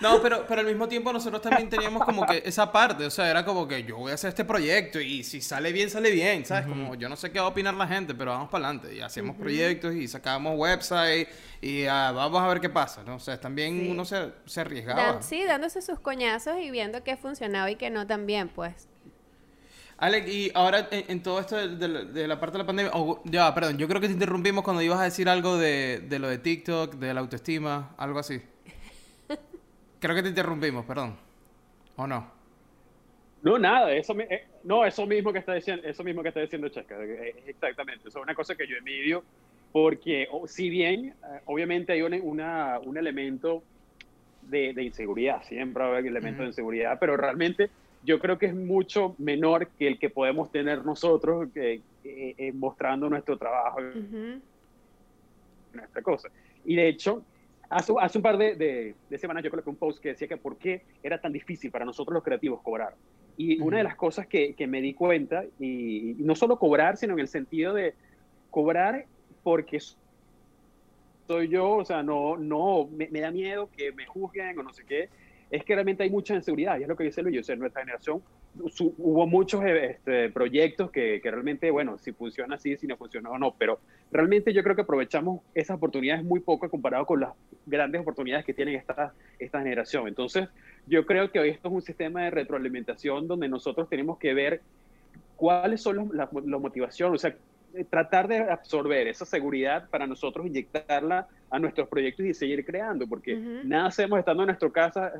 No, 0.00 0.22
pero, 0.22 0.46
pero 0.48 0.60
al 0.62 0.66
mismo 0.66 0.88
tiempo 0.88 1.12
nosotros 1.12 1.42
también 1.42 1.68
teníamos 1.68 2.04
como 2.04 2.24
que 2.26 2.42
esa 2.44 2.72
parte, 2.72 3.04
o 3.04 3.10
sea, 3.10 3.30
era 3.30 3.44
como 3.44 3.68
que 3.68 3.82
yo 3.84 3.98
voy 3.98 4.12
a 4.12 4.14
hacer 4.14 4.28
este 4.30 4.44
proyecto 4.46 4.98
y 5.00 5.22
si 5.24 5.40
sale 5.42 5.72
bien, 5.72 5.90
sale 5.90 6.10
bien, 6.10 6.44
¿sabes? 6.46 6.66
Como 6.66 6.94
yo 6.94 7.08
no 7.08 7.16
sé 7.16 7.30
qué 7.30 7.38
va 7.38 7.44
a 7.46 7.48
opinar 7.48 7.74
la 7.74 7.86
gente, 7.86 8.14
pero 8.14 8.30
vamos 8.30 8.48
para 8.48 8.68
adelante 8.68 8.94
y 8.94 9.00
hacemos 9.00 9.36
proyectos 9.36 9.94
y 9.94 10.08
sacábamos 10.08 10.54
website 10.58 11.28
y 11.60 11.84
ah, 11.84 12.12
vamos 12.12 12.40
a 12.40 12.48
ver 12.48 12.60
qué 12.60 12.70
pasa, 12.70 13.02
¿no? 13.04 13.16
O 13.16 13.20
sea, 13.20 13.38
también 13.38 13.78
Sí. 13.80 13.88
uno 13.90 14.04
se, 14.06 14.30
se 14.46 14.60
arriesgaba. 14.62 15.02
Dan- 15.02 15.22
sí, 15.22 15.44
dándose 15.44 15.82
sus 15.82 16.00
coñazos 16.00 16.54
y 16.62 16.70
viendo 16.70 17.04
qué 17.04 17.16
funcionaba 17.18 17.70
y 17.70 17.76
qué 17.76 17.90
no 17.90 18.06
también, 18.06 18.48
pues. 18.48 18.88
Alex, 19.98 20.28
y 20.28 20.50
ahora 20.54 20.88
en, 20.90 21.04
en 21.08 21.22
todo 21.22 21.40
esto 21.40 21.56
de, 21.56 21.76
de 21.76 21.88
la- 21.88 22.04
de 22.04 22.26
la 22.26 22.40
parte 22.40 22.54
de 22.56 22.62
la 22.62 22.66
pandemia, 22.66 22.90
oh, 22.94 23.20
ya, 23.26 23.54
perdón, 23.54 23.76
yo 23.76 23.86
creo 23.86 24.00
que 24.00 24.06
te 24.06 24.14
interrumpimos 24.14 24.64
cuando 24.64 24.80
ibas 24.80 24.98
a 24.98 25.02
decir 25.04 25.28
algo 25.28 25.58
de, 25.58 26.02
de 26.08 26.18
lo 26.18 26.26
de 26.28 26.38
TikTok, 26.38 26.94
de 26.94 27.12
la 27.12 27.20
autoestima, 27.20 27.94
algo 27.98 28.18
así. 28.18 28.40
Creo 30.00 30.14
que 30.16 30.22
te 30.22 30.30
interrumpimos, 30.30 30.84
perdón. 30.86 31.16
¿O 31.96 32.06
no? 32.06 32.32
No, 33.42 33.58
nada, 33.58 33.92
eso, 33.94 34.18
eh, 34.20 34.42
no, 34.64 34.84
eso 34.84 35.06
mismo 35.06 35.32
que 35.32 35.38
está 35.38 35.54
diciendo, 35.54 35.86
eso 35.86 36.04
mismo 36.04 36.22
que 36.22 36.28
está 36.28 36.40
diciendo 36.40 36.68
Chesca, 36.68 37.02
eh, 37.02 37.44
exactamente, 37.46 38.08
eso 38.08 38.18
es 38.18 38.22
una 38.22 38.34
cosa 38.34 38.54
que 38.54 38.66
yo 38.68 38.76
envidio, 38.76 39.24
porque 39.72 40.26
o- 40.30 40.46
si 40.46 40.68
bien, 40.68 41.06
eh, 41.08 41.40
obviamente 41.46 41.92
hay 41.92 42.02
un, 42.02 42.14
una- 42.22 42.78
un 42.80 42.98
elemento 42.98 43.64
de, 44.40 44.74
de 44.74 44.82
inseguridad, 44.84 45.42
siempre 45.42 45.82
va 45.82 45.88
a 45.90 45.92
haber 45.94 46.06
elementos 46.06 46.36
Ujú. 46.40 46.42
de 46.44 46.48
inseguridad, 46.48 46.98
pero 47.00 47.16
realmente 47.16 47.70
yo 48.02 48.18
creo 48.18 48.38
que 48.38 48.46
es 48.46 48.54
mucho 48.54 49.14
menor 49.18 49.72
que 49.78 49.88
el 49.88 49.98
que 49.98 50.10
podemos 50.10 50.50
tener 50.50 50.84
nosotros 50.84 51.48
que, 51.54 51.74
eh, 52.04 52.34
eh, 52.38 52.52
mostrando 52.52 53.08
nuestro 53.08 53.38
trabajo, 53.38 53.78
Ujú. 53.80 54.42
nuestra 55.72 56.02
cosa. 56.02 56.28
Y 56.64 56.76
de 56.76 56.88
hecho, 56.88 57.26
hace, 57.70 57.92
hace 58.00 58.18
un 58.18 58.22
par 58.22 58.36
de, 58.38 58.54
de- 58.56 58.94
de 59.08 59.18
semanas 59.18 59.42
yo 59.44 59.50
coloqué 59.50 59.70
un 59.70 59.76
post 59.76 60.00
que 60.02 60.10
decía 60.10 60.28
que 60.28 60.36
por 60.36 60.58
qué 60.58 60.82
era 61.02 61.20
tan 61.20 61.32
difícil 61.32 61.70
para 61.70 61.84
nosotros 61.84 62.14
los 62.14 62.22
creativos 62.24 62.60
cobrar. 62.62 62.94
Y 63.36 63.60
una 63.60 63.78
de 63.78 63.84
las 63.84 63.96
cosas 63.96 64.26
que, 64.26 64.54
que 64.54 64.66
me 64.66 64.82
di 64.82 64.92
cuenta, 64.94 65.44
y, 65.58 66.10
y 66.10 66.24
no 66.24 66.34
solo 66.34 66.58
cobrar, 66.58 66.96
sino 66.98 67.14
en 67.14 67.20
el 67.20 67.28
sentido 67.28 67.72
de 67.72 67.94
cobrar 68.50 69.06
porque 69.42 69.78
soy 71.26 71.48
yo, 71.48 71.70
o 71.76 71.84
sea, 71.84 72.02
no, 72.02 72.36
no, 72.36 72.88
me, 72.88 73.08
me 73.08 73.20
da 73.20 73.30
miedo 73.30 73.70
que 73.70 73.92
me 73.92 74.04
juzguen 74.06 74.58
o 74.58 74.62
no 74.62 74.72
sé 74.72 74.84
qué, 74.84 75.08
es 75.48 75.64
que 75.64 75.74
realmente 75.74 76.02
hay 76.02 76.10
mucha 76.10 76.34
inseguridad, 76.34 76.78
y 76.78 76.82
es 76.82 76.88
lo 76.88 76.96
que 76.96 77.04
dice 77.04 77.22
Luis, 77.22 77.40
o 77.40 77.42
sea, 77.44 77.56
nuestra 77.56 77.82
generación 77.82 78.22
hubo 78.98 79.26
muchos 79.26 79.64
eh, 79.64 79.92
este, 79.92 80.30
proyectos 80.30 80.90
que, 80.90 81.20
realmente, 81.22 81.70
bueno, 81.70 81.98
si 81.98 82.12
funciona 82.12 82.56
así, 82.56 82.76
si 82.76 82.86
no 82.86 82.96
funciona 82.96 83.30
o 83.30 83.38
no, 83.38 83.54
pero 83.56 83.80
realmente 84.10 84.52
yo 84.52 84.62
creo 84.62 84.74
que 84.74 84.82
aprovechamos 84.82 85.42
esas 85.54 85.76
oportunidades 85.76 86.24
muy 86.24 86.40
poco 86.40 86.68
comparado 86.68 87.06
con 87.06 87.20
las 87.20 87.32
grandes 87.66 88.00
oportunidades 88.00 88.44
que 88.44 88.54
tienen 88.54 88.74
esta, 88.74 89.14
esta 89.38 89.58
generación. 89.60 90.08
Entonces, 90.08 90.48
yo 90.86 91.06
creo 91.06 91.30
que 91.30 91.38
hoy 91.38 91.50
esto 91.50 91.68
es 91.68 91.74
un 91.74 91.82
sistema 91.82 92.24
de 92.24 92.30
retroalimentación 92.30 93.28
donde 93.28 93.48
nosotros 93.48 93.88
tenemos 93.88 94.18
que 94.18 94.34
ver 94.34 94.62
cuáles 95.36 95.80
son 95.80 96.10
los- 96.12 96.32
motivaciones, 96.60 97.14
o 97.14 97.18
sea, 97.18 97.36
tratar 97.90 98.28
de 98.28 98.38
absorber 98.50 99.06
esa 99.08 99.24
seguridad 99.24 99.88
para 99.90 100.06
nosotros 100.06 100.46
inyectarla 100.46 101.26
a 101.50 101.58
nuestros 101.58 101.88
proyectos 101.88 102.26
y 102.26 102.34
seguir 102.34 102.64
creando, 102.64 103.06
porque 103.06 103.34
nada 103.64 103.86
hacemos 103.88 104.18
estando 104.18 104.42
en 104.44 104.48
nuestra 104.48 104.70
casa 104.70 105.12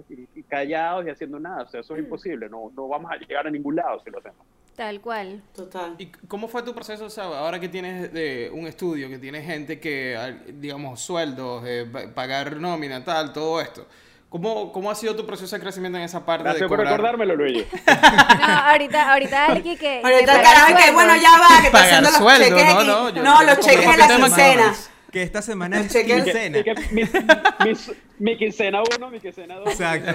callados 0.48 1.06
y 1.06 1.10
haciendo 1.10 1.40
nada, 1.40 1.62
o 1.64 1.68
sea, 1.68 1.80
eso 1.80 1.94
es 1.94 2.00
Mm. 2.00 2.04
imposible, 2.04 2.48
no, 2.48 2.70
no 2.74 2.86
vamos 2.88 3.10
a 3.10 3.16
llegar 3.16 3.46
a 3.46 3.50
ningún 3.50 3.76
lado 3.76 4.00
si 4.04 4.10
lo 4.10 4.18
hacemos. 4.18 4.46
Tal 4.76 5.00
cual. 5.00 5.42
Total. 5.54 5.94
¿Y 5.98 6.06
cómo 6.28 6.48
fue 6.48 6.62
tu 6.62 6.72
proceso, 6.72 7.04
o 7.06 7.10
sea, 7.10 7.24
ahora 7.24 7.58
que 7.60 7.68
tienes 7.68 8.12
de 8.12 8.50
un 8.52 8.66
estudio, 8.66 9.08
que 9.08 9.18
tienes 9.18 9.44
gente 9.44 9.78
que, 9.80 10.16
digamos, 10.54 11.00
sueldos, 11.00 11.64
eh, 11.66 11.86
pa- 11.90 12.14
pagar 12.14 12.56
nómina, 12.58 13.04
tal, 13.04 13.32
todo 13.32 13.60
esto? 13.60 13.86
¿Cómo, 14.30 14.70
¿Cómo 14.72 14.90
ha 14.90 14.94
sido 14.94 15.14
tu 15.16 15.26
proceso 15.26 15.54
de 15.56 15.60
crecimiento 15.60 15.98
en 15.98 16.04
esa 16.04 16.24
parte 16.24 16.44
Gracias 16.44 16.62
de 16.62 16.68
por 16.68 16.78
recordármelo, 16.78 17.34
Luigi. 17.36 17.66
No, 17.86 18.46
ahorita, 18.46 19.12
ahorita 19.12 19.46
Alki 19.46 19.76
que. 19.76 20.00
Ahorita 20.02 20.08
que 20.18 20.20
el 20.20 20.26
paga 20.26 20.42
carajo 20.42 20.76
que, 20.86 20.92
bueno, 20.92 21.16
ya 21.16 21.30
va, 21.32 21.48
que 21.60 21.66
está 21.66 21.70
Pagar 21.72 21.86
haciendo 21.88 22.10
los 22.10 22.18
sueldo, 22.18 22.44
cheques 22.56 22.64
no, 22.74 22.78
aquí. 22.80 22.86
no, 22.88 23.10
yo- 23.10 23.22
No, 23.24 23.40
yo 23.40 23.46
los 23.46 23.58
cheques 23.60 23.80
que 23.84 23.90
de 23.90 23.96
la 23.98 24.06
quincena. 24.16 24.74
Que 25.10 25.22
esta 25.24 25.42
semana 25.42 25.78
Los 25.78 25.86
es 25.86 25.92
que- 25.92 26.04
quincena. 26.14 26.58
y 26.58 26.62
que 26.62 26.74
mi, 26.92 27.02
mi- 27.02 27.78
mi 28.20 28.38
quincena 28.38 28.80
uno, 28.96 29.10
mi 29.10 29.18
quincena 29.18 29.56
dos. 29.56 29.68
Exacto. 29.68 30.12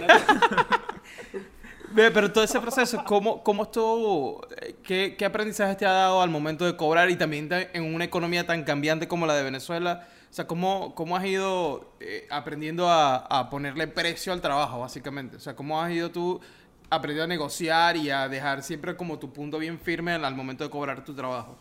Pero 1.93 2.31
todo 2.31 2.43
ese 2.43 2.59
proceso, 2.59 3.03
¿cómo, 3.05 3.41
cómo 3.43 3.63
estuvo? 3.63 4.45
eh, 4.61 4.75
¿Qué, 4.83 5.15
¿Qué 5.17 5.25
aprendizaje 5.25 5.75
te 5.75 5.85
ha 5.85 5.91
dado 5.91 6.21
al 6.21 6.29
momento 6.29 6.65
de 6.65 6.75
cobrar 6.75 7.09
y 7.09 7.15
también 7.15 7.47
ta- 7.47 7.61
en 7.73 7.93
una 7.93 8.03
economía 8.05 8.45
tan 8.45 8.63
cambiante 8.63 9.07
como 9.07 9.25
la 9.25 9.33
de 9.35 9.43
Venezuela? 9.43 10.07
O 10.35 10.37
sea, 10.37 10.47
¿cómo, 10.47 10.93
cómo 10.95 11.15
has 11.15 11.25
ido 11.25 11.93
eh, 12.01 12.27
aprendiendo 12.29 12.89
a, 12.89 13.15
a 13.15 13.49
ponerle 13.49 13.87
precio 13.87 14.33
al 14.33 14.41
trabajo, 14.41 14.81
básicamente? 14.81 15.37
O 15.37 15.39
sea, 15.39 15.55
¿cómo 15.55 15.81
has 15.81 15.89
ido 15.93 16.11
tú 16.11 16.41
aprendiendo 16.89 17.23
a 17.23 17.27
negociar 17.27 17.95
y 17.95 18.09
a 18.09 18.27
dejar 18.27 18.61
siempre 18.61 18.97
como 18.97 19.17
tu 19.17 19.31
punto 19.31 19.57
bien 19.59 19.79
firme 19.79 20.11
al 20.11 20.25
al 20.25 20.35
momento 20.35 20.65
de 20.65 20.69
cobrar 20.69 21.05
tu 21.05 21.15
trabajo? 21.15 21.57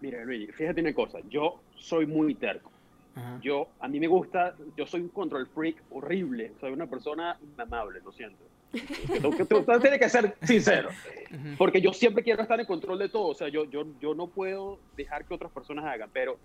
Mira, 0.00 0.24
Luigi, 0.24 0.52
fíjate 0.52 0.82
una 0.82 0.94
cosa, 0.94 1.18
yo 1.28 1.62
soy 1.74 2.06
muy 2.06 2.36
terco. 2.36 2.70
Ajá. 3.16 3.40
Yo, 3.42 3.66
a 3.80 3.88
mí 3.88 3.98
me 3.98 4.06
gusta, 4.06 4.54
yo 4.76 4.86
soy 4.86 5.00
un 5.00 5.08
control 5.08 5.48
freak 5.48 5.82
horrible, 5.90 6.52
soy 6.60 6.70
una 6.70 6.86
persona 6.86 7.36
inamable, 7.42 7.98
lo 8.04 8.12
siento. 8.12 8.44
Tú 9.20 9.64
tienes 9.80 9.98
que 9.98 10.08
ser 10.08 10.36
sincero, 10.42 10.90
porque 11.58 11.80
yo 11.80 11.92
siempre 11.92 12.22
quiero 12.22 12.40
estar 12.40 12.60
en 12.60 12.66
control 12.66 13.00
de 13.00 13.08
todo, 13.08 13.26
o 13.26 13.34
sea, 13.34 13.48
yo, 13.48 13.64
yo, 13.64 13.84
yo 14.00 14.14
no 14.14 14.28
puedo 14.28 14.78
dejar 14.96 15.24
que 15.24 15.34
otras 15.34 15.50
personas 15.50 15.84
hagan, 15.86 16.08
pero 16.12 16.38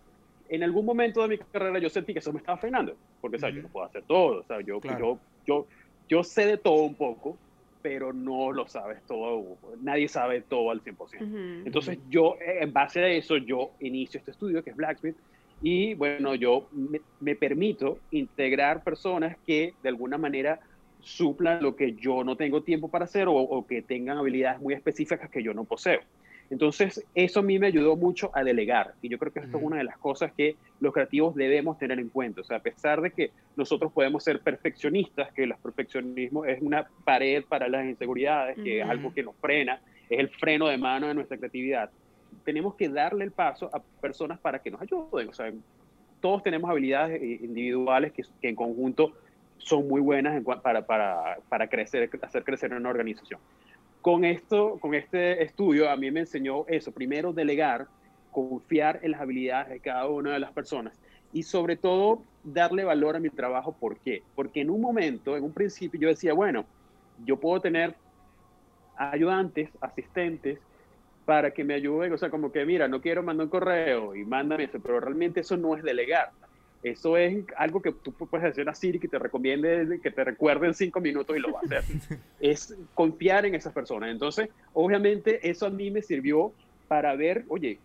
en 0.50 0.64
algún 0.64 0.86
momento 0.86 1.22
de 1.22 1.30
mi 1.30 1.38
carrera 1.38 1.80
yo 1.80 1.90
sentí 1.90 2.14
que 2.14 2.20
eso 2.20 2.34
me 2.34 2.40
estaba 2.40 2.58
frenando, 2.58 2.98
porque, 3.22 3.38
o 3.38 3.40
sea, 3.40 3.50
yo 3.52 3.62
no 3.62 3.70
puedo 3.70 3.86
hacer 3.86 4.04
todo, 4.08 4.40
o 4.42 4.44
sea, 4.44 4.60
yo, 4.62 4.80
Claro. 4.82 5.00
yo, 5.00 5.24
yo, 5.46 5.68
yo 6.10 6.24
sé 6.24 6.46
de 6.46 6.58
todo 6.58 6.84
un 6.84 6.98
poco, 6.98 7.42
pero 7.82 8.12
no 8.14 8.52
lo 8.52 8.68
sabes 8.68 9.06
todo, 9.06 9.60
nadie 9.80 10.08
sabe 10.08 10.42
todo 10.42 10.72
al 10.72 10.82
100%. 10.82 11.26
Ujú. 11.26 11.66
Entonces 11.66 12.00
yo, 12.08 12.36
eh, 12.42 12.64
en 12.64 12.74
base 12.74 13.00
a 13.02 13.10
eso, 13.10 13.38
yo 13.38 13.76
inicio 13.80 14.18
este 14.18 14.32
estudio 14.32 14.64
que 14.64 14.72
es 14.72 14.76
Blacksmith 14.76 15.18
y 15.62 15.94
bueno, 15.96 16.36
yo 16.36 16.70
me, 16.72 17.02
me 17.20 17.36
permito 17.36 18.04
integrar 18.12 18.84
personas 18.84 19.38
que 19.46 19.76
de 19.82 19.90
alguna 19.90 20.18
manera 20.18 20.60
suplan 21.00 21.64
lo 21.64 21.76
que 21.76 21.96
yo 21.96 22.24
no 22.24 22.36
tengo 22.38 22.64
tiempo 22.64 22.90
para 22.92 23.06
hacer 23.06 23.28
o, 23.28 23.34
o 23.36 23.66
que 23.66 23.82
tengan 23.84 24.18
habilidades 24.18 24.60
muy 24.62 24.74
específicas 24.74 25.30
que 25.30 25.44
yo 25.44 25.54
no 25.54 25.66
poseo. 25.66 26.02
Entonces, 26.50 27.06
eso 27.14 27.42
a 27.42 27.44
mí 27.44 27.60
me 27.60 27.68
ayudó 27.68 27.96
mucho 27.96 28.32
a 28.34 28.44
delegar. 28.44 28.96
Y 29.02 29.10
yo 29.10 29.20
creo 29.20 29.32
que 29.32 29.40
esto 29.40 29.58
es 29.58 29.64
una 29.64 29.78
de 29.78 29.84
las 29.84 29.98
cosas 29.98 30.32
que 30.34 30.56
los 30.80 30.94
creativos 30.94 31.36
debemos 31.36 31.78
tener 31.78 32.00
en 32.00 32.10
cuenta. 32.10 32.42
O 32.42 32.44
sea, 32.44 32.58
a 32.58 32.62
pesar 32.62 33.02
de 33.02 33.12
que 33.12 33.32
nosotros 33.56 33.92
podemos 33.92 34.24
ser 34.24 34.40
perfeccionistas, 34.40 35.32
que 35.34 35.44
el 35.44 35.54
perfeccionismo 35.62 36.46
es 36.46 36.60
una 36.62 36.88
pared 37.04 37.44
para 37.48 37.68
las 37.68 37.86
inseguridades, 37.86 38.58
que 38.58 38.82
es 38.82 38.90
algo 38.90 39.14
que 39.14 39.22
nos 39.22 39.36
frena, 39.36 39.80
es 40.10 40.20
el 40.20 40.30
freno 40.30 40.68
de 40.68 40.78
mano 40.78 41.08
de 41.08 41.14
nuestra 41.14 41.38
creatividad, 41.38 41.92
tenemos 42.44 42.74
que 42.76 42.90
darle 42.90 43.26
el 43.26 43.32
paso 43.32 43.70
a 43.72 43.80
personas 44.02 44.40
para 44.40 44.60
que 44.60 44.72
nos 44.72 44.82
ayuden. 44.82 45.30
O 45.30 45.34
sea, 45.34 45.52
todos 46.20 46.42
tenemos 46.42 46.70
habilidades 46.70 47.22
individuales 47.22 48.12
que, 48.12 48.24
en 48.42 48.56
conjunto 48.56 49.14
son 49.60 49.88
muy 49.88 50.02
buenas 50.02 50.42
para, 50.64 50.86
para, 50.86 51.38
para 51.48 51.68
crecer, 51.68 52.10
hacer 52.24 52.44
crecer 52.44 52.74
una 52.74 52.90
organización 52.90 53.40
con 54.02 54.24
esto, 54.26 54.78
con 54.80 54.94
este 54.96 55.44
estudio, 55.44 55.90
a 55.90 55.96
mí 55.96 56.12
me 56.12 56.22
enseñó 56.22 56.66
eso. 56.68 56.92
Primero, 56.92 57.34
delegar, 57.34 57.88
confiar 58.32 59.00
en 59.04 59.12
las 59.12 59.22
habilidades 59.22 59.70
de 59.70 59.80
cada 59.80 60.08
una 60.08 60.34
de 60.34 60.40
las 60.40 60.52
personas 60.52 61.00
y 61.34 61.44
sobre 61.44 61.76
todo 61.76 62.24
darle 62.44 62.84
valor 62.84 63.16
a 63.16 63.20
mi 63.20 63.30
trabajo. 63.30 63.74
¿Por 63.74 63.98
qué? 64.00 64.24
Porque 64.36 64.62
en 64.62 64.70
un 64.70 64.82
momento, 64.82 65.36
en 65.36 65.44
un 65.44 65.54
principio, 65.54 66.00
yo 66.00 66.08
decía, 66.08 66.34
bueno, 66.34 66.66
yo 67.26 67.38
puedo 67.38 67.60
tener 67.62 67.96
ayudantes, 68.96 69.70
asistentes, 69.82 70.60
para 71.26 71.52
que 71.52 71.64
me 71.64 71.76
ayuden, 71.76 72.12
o 72.12 72.18
sea, 72.18 72.32
como 72.32 72.52
que, 72.52 72.66
mira, 72.66 72.88
no 72.88 73.02
quiero 73.02 73.22
mandar 73.22 73.46
un 73.46 73.52
correo 73.52 74.16
y 74.16 74.26
mándame 74.26 74.64
eso, 74.64 74.80
pero 74.80 75.00
realmente 75.00 75.42
eso 75.42 75.58
no 75.58 75.76
es 75.76 75.84
delegar. 75.84 76.32
Eso 76.82 77.18
es 77.18 77.44
algo 77.58 77.82
que 77.82 77.92
tú 77.92 78.14
puedes 78.14 78.48
hacer 78.48 78.70
a 78.70 78.74
Siri 78.74 79.00
que 79.00 79.10
te 79.10 79.20
recomiende, 79.20 80.00
que 80.02 80.12
te 80.12 80.24
recuerde 80.24 80.68
en 80.68 80.74
cinco 80.74 81.02
minutos 81.02 81.36
y 81.36 81.40
lo 81.40 81.52
va 81.52 81.60
a 81.60 81.66
hacer. 81.66 81.84
es 82.40 82.76
confiar 82.94 83.46
en 83.46 83.56
esas 83.56 83.74
personas. 83.74 84.12
Entonces, 84.12 84.50
obviamente, 84.74 85.50
eso 85.50 85.66
a 85.66 85.70
mí 85.70 85.92
me 85.92 86.02
sirvió 86.02 86.54
para 86.88 87.16
ver, 87.16 87.44
oye, 87.50 87.80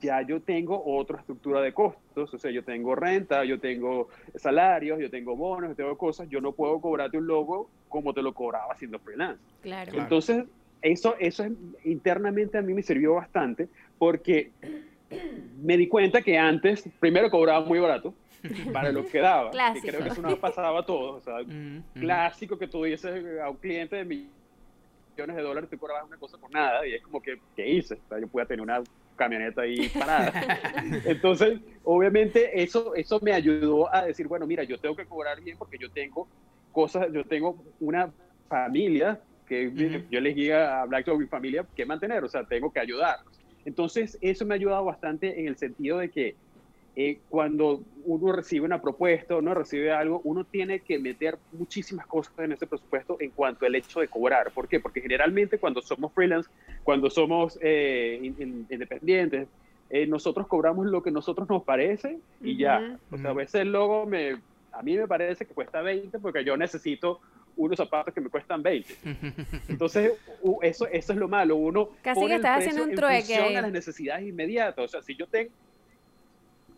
ya 0.00 0.22
yo 0.22 0.40
tengo 0.40 0.82
otra 0.84 1.18
estructura 1.18 1.60
de 1.60 1.72
costos, 1.72 2.32
o 2.32 2.38
sea, 2.38 2.50
yo 2.50 2.62
tengo 2.62 2.94
renta, 2.94 3.44
yo 3.44 3.58
tengo 3.58 4.08
salarios, 4.36 5.00
yo 5.00 5.10
tengo 5.10 5.34
bonos, 5.34 5.70
yo 5.70 5.76
tengo 5.76 5.96
cosas, 5.96 6.28
yo 6.28 6.40
no 6.40 6.52
puedo 6.52 6.80
cobrarte 6.80 7.18
un 7.18 7.26
logo 7.26 7.70
como 7.88 8.14
te 8.14 8.22
lo 8.22 8.32
cobraba 8.34 8.72
haciendo 8.72 8.98
freelance. 8.98 9.42
Claro. 9.62 9.92
Entonces, 9.94 10.44
eso, 10.82 11.16
eso 11.18 11.46
internamente 11.84 12.58
a 12.58 12.62
mí 12.62 12.74
me 12.74 12.82
sirvió 12.82 13.14
bastante 13.14 13.68
porque 13.98 14.52
me 15.60 15.76
di 15.76 15.88
cuenta 15.88 16.22
que 16.22 16.36
antes, 16.36 16.88
primero 17.00 17.30
cobraba 17.30 17.64
muy 17.64 17.78
barato 17.78 18.14
para 18.72 18.92
lo 18.92 19.06
que 19.06 19.18
daba. 19.18 19.50
Clásico. 19.50 19.88
creo 19.88 20.02
que 20.02 20.08
eso 20.08 20.22
nos 20.22 20.38
pasaba 20.38 20.80
a 20.80 20.86
todos. 20.86 21.16
O 21.16 21.20
sea, 21.20 21.38
clásico 21.94 22.58
que 22.58 22.68
tú 22.68 22.84
dices 22.84 23.24
a 23.42 23.50
un 23.50 23.56
cliente 23.56 23.96
de 23.96 24.04
millones 24.04 25.36
de 25.36 25.42
dólares, 25.42 25.70
tú 25.70 25.78
cobrabas 25.78 26.06
una 26.06 26.16
cosa 26.16 26.38
por 26.38 26.52
nada 26.52 26.86
y 26.86 26.94
es 26.94 27.02
como 27.02 27.20
que, 27.20 27.40
¿qué 27.56 27.68
hice? 27.68 27.94
O 27.94 28.08
sea, 28.08 28.20
yo 28.20 28.28
pude 28.28 28.46
tener 28.46 28.60
una 28.60 28.82
camioneta 29.16 29.62
ahí 29.62 29.88
parada. 29.88 30.32
Entonces, 31.04 31.58
obviamente, 31.84 32.62
eso, 32.62 32.94
eso 32.94 33.18
me 33.20 33.32
ayudó 33.32 33.92
a 33.92 34.04
decir, 34.04 34.28
bueno, 34.28 34.46
mira, 34.46 34.62
yo 34.62 34.78
tengo 34.78 34.94
que 34.94 35.06
cobrar 35.06 35.40
bien 35.40 35.58
porque 35.58 35.78
yo 35.78 35.90
tengo 35.90 36.28
cosas, 36.72 37.08
yo 37.12 37.24
tengo 37.24 37.56
una 37.80 38.12
familia 38.48 39.20
que 39.46 40.04
yo 40.10 40.20
les 40.20 40.36
guía 40.36 40.82
a 40.82 40.84
Black 40.84 41.08
mi 41.08 41.26
familia 41.26 41.64
que 41.74 41.86
mantener, 41.86 42.22
o 42.22 42.28
sea, 42.28 42.44
tengo 42.44 42.70
que 42.70 42.80
ayudarlos. 42.80 43.37
Entonces, 43.68 44.16
eso 44.22 44.46
me 44.46 44.54
ha 44.54 44.56
ayudado 44.56 44.86
bastante 44.86 45.38
en 45.38 45.46
el 45.46 45.58
sentido 45.58 45.98
de 45.98 46.08
que 46.08 46.36
eh, 46.96 47.18
cuando 47.28 47.82
uno 48.06 48.32
recibe 48.32 48.64
una 48.64 48.80
propuesta 48.80 49.36
o 49.36 49.42
no 49.42 49.52
recibe 49.52 49.92
algo, 49.92 50.22
uno 50.24 50.44
tiene 50.44 50.80
que 50.80 50.98
meter 50.98 51.36
muchísimas 51.52 52.06
cosas 52.06 52.32
en 52.38 52.52
ese 52.52 52.66
presupuesto 52.66 53.18
en 53.20 53.30
cuanto 53.30 53.66
al 53.66 53.74
hecho 53.74 54.00
de 54.00 54.08
cobrar. 54.08 54.52
¿Por 54.52 54.68
qué? 54.68 54.80
Porque 54.80 55.02
generalmente 55.02 55.58
cuando 55.58 55.82
somos 55.82 56.14
freelance, 56.14 56.48
cuando 56.82 57.10
somos 57.10 57.58
eh, 57.60 58.18
independientes, 58.70 59.48
eh, 59.90 60.06
nosotros 60.06 60.46
cobramos 60.46 60.86
lo 60.86 61.02
que 61.02 61.10
nosotros 61.10 61.46
nos 61.46 61.62
parece 61.62 62.20
y 62.40 62.56
ya. 62.56 62.98
O 63.10 63.18
sea, 63.18 63.30
a 63.30 63.34
veces 63.34 63.60
el 63.60 63.72
logo 63.72 64.06
me, 64.06 64.38
a 64.72 64.82
mí 64.82 64.96
me 64.96 65.06
parece 65.06 65.44
que 65.44 65.52
cuesta 65.52 65.82
20 65.82 66.18
porque 66.20 66.42
yo 66.42 66.56
necesito 66.56 67.20
unos 67.58 67.76
zapatos 67.76 68.14
que 68.14 68.20
me 68.20 68.30
cuestan 68.30 68.62
20. 68.62 68.94
Entonces, 69.68 70.12
eso, 70.62 70.86
eso 70.86 71.12
es 71.12 71.18
lo 71.18 71.28
malo. 71.28 71.56
Uno 71.56 71.90
Casi 72.02 72.26
que 72.26 72.36
estás 72.36 72.60
haciendo 72.60 72.84
un 72.84 72.94
trueque. 72.94 73.34
En 73.34 73.56
a 73.56 73.62
las 73.62 73.72
necesidades 73.72 74.26
inmediatas. 74.26 74.84
O 74.84 74.88
sea, 74.88 75.02
si 75.02 75.14
yo 75.14 75.26
tengo... 75.26 75.50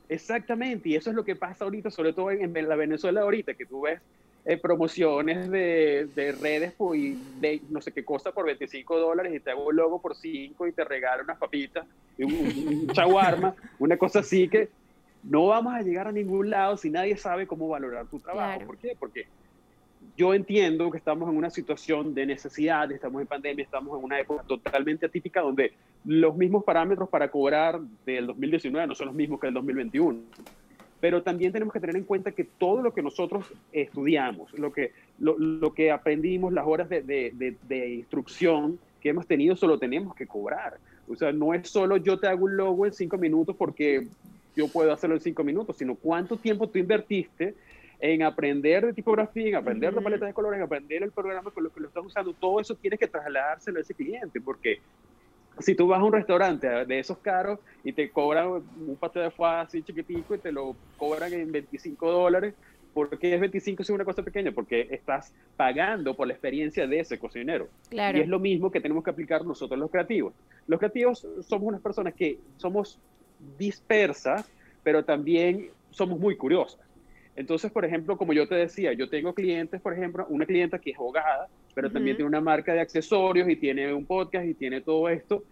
Exactamente, 0.08 0.88
y 0.88 0.96
eso 0.96 1.10
es 1.10 1.14
lo 1.14 1.24
que 1.24 1.36
pasa 1.36 1.64
ahorita, 1.64 1.88
sobre 1.88 2.12
todo 2.12 2.32
en, 2.32 2.52
la 2.68 2.74
Venezuela 2.74 3.20
ahorita, 3.20 3.54
que 3.54 3.64
tú 3.64 3.82
ves 3.82 4.00
eh, 4.44 4.56
promociones 4.56 5.48
de, 5.48 6.08
de 6.16 6.32
redes 6.32 6.72
pues, 6.76 6.98
y 6.98 7.18
de 7.38 7.60
no 7.70 7.80
sé 7.80 7.92
qué 7.92 8.04
cosa 8.04 8.32
por 8.32 8.44
25 8.44 8.98
dólares 8.98 9.32
y 9.32 9.38
te 9.38 9.52
hago 9.52 9.68
un 9.68 9.76
logo 9.76 10.00
por 10.00 10.16
5 10.16 10.66
y 10.66 10.72
te 10.72 10.82
regalo 10.82 11.22
unas 11.22 11.38
papitas, 11.38 11.86
y 12.18 12.24
un, 12.24 12.32
un 12.34 12.88
chaguarma, 12.88 13.54
una 13.78 13.96
cosa 13.96 14.18
así 14.18 14.48
que 14.48 14.68
no 15.22 15.46
vamos 15.46 15.74
a 15.74 15.82
llegar 15.82 16.08
a 16.08 16.12
ningún 16.12 16.50
lado 16.50 16.76
si 16.76 16.90
nadie 16.90 17.16
sabe 17.16 17.46
cómo 17.46 17.68
valorar 17.68 18.06
tu 18.06 18.18
trabajo. 18.18 18.66
¿Por 18.66 18.78
qué? 18.78 18.96
Porque 18.98 19.26
yo 20.20 20.34
entiendo 20.34 20.90
que 20.90 20.98
estamos 20.98 21.30
en 21.30 21.36
una 21.38 21.48
situación 21.48 22.12
de 22.12 22.26
necesidad, 22.26 22.92
estamos 22.92 23.22
en 23.22 23.26
pandemia, 23.26 23.64
estamos 23.64 23.98
en 23.98 24.04
una 24.04 24.20
época 24.20 24.42
totalmente 24.42 25.06
atípica 25.06 25.40
donde 25.40 25.72
los 26.04 26.36
mismos 26.36 26.62
parámetros 26.62 27.08
para 27.08 27.30
cobrar 27.30 27.80
del 28.04 28.26
2019 28.26 28.86
no 28.86 28.94
son 28.94 29.06
los 29.06 29.16
mismos 29.16 29.40
que 29.40 29.46
el 29.46 29.54
2021. 29.54 30.18
Pero 31.00 31.22
también 31.22 31.52
tenemos 31.52 31.72
que 31.72 31.80
tener 31.80 31.96
en 31.96 32.04
cuenta 32.04 32.32
que 32.32 32.44
todo 32.44 32.82
lo 32.82 32.92
que 32.92 33.00
nosotros 33.00 33.46
estudiamos, 33.72 34.52
lo 34.58 34.70
que, 34.74 34.92
lo, 35.18 35.72
que 35.72 35.90
aprendimos, 35.90 36.52
las 36.52 36.66
horas 36.66 36.90
de, 36.90 37.00
de, 37.00 37.56
de, 37.66 37.88
instrucción 37.88 38.78
que 39.00 39.08
hemos 39.08 39.26
tenido, 39.26 39.56
solo 39.56 39.78
tenemos 39.78 40.14
que 40.14 40.26
cobrar. 40.26 40.76
O 41.08 41.16
sea, 41.16 41.32
no 41.32 41.54
es 41.54 41.66
solo 41.70 41.96
yo 41.96 42.18
te 42.18 42.26
hago 42.26 42.44
un 42.44 42.58
logo 42.58 42.84
en 42.84 42.92
cinco 42.92 43.16
minutos 43.16 43.56
porque 43.56 44.06
yo 44.54 44.68
puedo 44.68 44.92
hacerlo 44.92 45.16
en 45.16 45.22
cinco 45.22 45.44
minutos, 45.44 45.78
sino 45.78 45.94
cuánto 45.94 46.36
tiempo 46.36 46.68
tú 46.68 46.78
invertiste 46.78 47.54
en 48.00 48.22
aprender 48.22 48.86
de 48.86 48.92
tipografía, 48.92 49.48
en 49.48 49.54
aprender 49.56 49.94
de 49.94 50.00
paletas 50.00 50.28
de 50.28 50.34
colores, 50.34 50.58
en 50.58 50.64
aprender 50.64 51.02
el 51.02 51.12
programa 51.12 51.50
con 51.50 51.64
lo 51.64 51.70
que 51.70 51.80
lo 51.80 51.88
estás 51.88 52.04
usando, 52.04 52.32
todo 52.32 52.60
eso 52.60 52.74
tienes 52.74 52.98
que 52.98 53.06
trasladárselo 53.06 53.78
a 53.78 53.82
ese 53.82 53.94
cliente, 53.94 54.40
porque 54.40 54.80
si 55.58 55.74
tú 55.74 55.86
vas 55.88 56.00
a 56.00 56.04
un 56.04 56.12
restaurante 56.12 56.66
de 56.66 56.98
esos 56.98 57.18
caros 57.18 57.58
y 57.84 57.92
te 57.92 58.10
cobran 58.10 58.48
un 58.48 58.96
pastel 58.98 59.24
de 59.24 59.30
foie 59.30 59.50
así 59.50 59.82
chiquitico 59.82 60.34
y 60.34 60.38
te 60.38 60.52
lo 60.52 60.74
cobran 60.96 61.32
en 61.32 61.52
25 61.52 62.10
dólares, 62.10 62.54
¿por 62.94 63.18
qué 63.18 63.34
es 63.34 63.40
25 63.40 63.84
si 63.84 63.92
es 63.92 63.94
una 63.94 64.04
cosa 64.04 64.22
pequeña? 64.22 64.52
Porque 64.52 64.88
estás 64.90 65.34
pagando 65.56 66.14
por 66.14 66.26
la 66.26 66.32
experiencia 66.32 66.86
de 66.86 67.00
ese 67.00 67.18
cocinero. 67.18 67.68
Claro. 67.90 68.18
Y 68.18 68.22
es 68.22 68.28
lo 68.28 68.38
mismo 68.38 68.70
que 68.70 68.80
tenemos 68.80 69.04
que 69.04 69.10
aplicar 69.10 69.44
nosotros 69.44 69.78
los 69.78 69.90
creativos. 69.90 70.32
Los 70.66 70.78
creativos 70.78 71.26
somos 71.42 71.68
unas 71.68 71.80
personas 71.80 72.14
que 72.14 72.38
somos 72.56 72.98
dispersas, 73.58 74.50
pero 74.82 75.04
también 75.04 75.68
somos 75.90 76.18
muy 76.18 76.36
curiosas. 76.36 76.80
Entonces, 77.36 77.70
por 77.70 77.84
ejemplo, 77.84 78.16
como 78.16 78.32
yo 78.32 78.46
te 78.48 78.54
decía, 78.54 78.92
yo 78.92 79.08
tengo 79.08 79.34
clientes, 79.34 79.80
por 79.80 79.92
ejemplo, 79.92 80.26
una 80.28 80.46
clienta 80.46 80.78
que 80.78 80.90
es 80.90 80.96
abogada, 80.96 81.48
pero 81.74 81.90
también 81.90 82.16
tiene 82.16 82.28
una 82.28 82.40
marca 82.40 82.72
de 82.72 82.80
accesorios 82.80 83.48
y 83.48 83.56
tiene 83.56 83.92
un 83.94 84.04
podcast 84.04 84.46
y 84.46 84.54
tiene 84.54 84.80
todo 84.80 85.08
esto. 85.08 85.44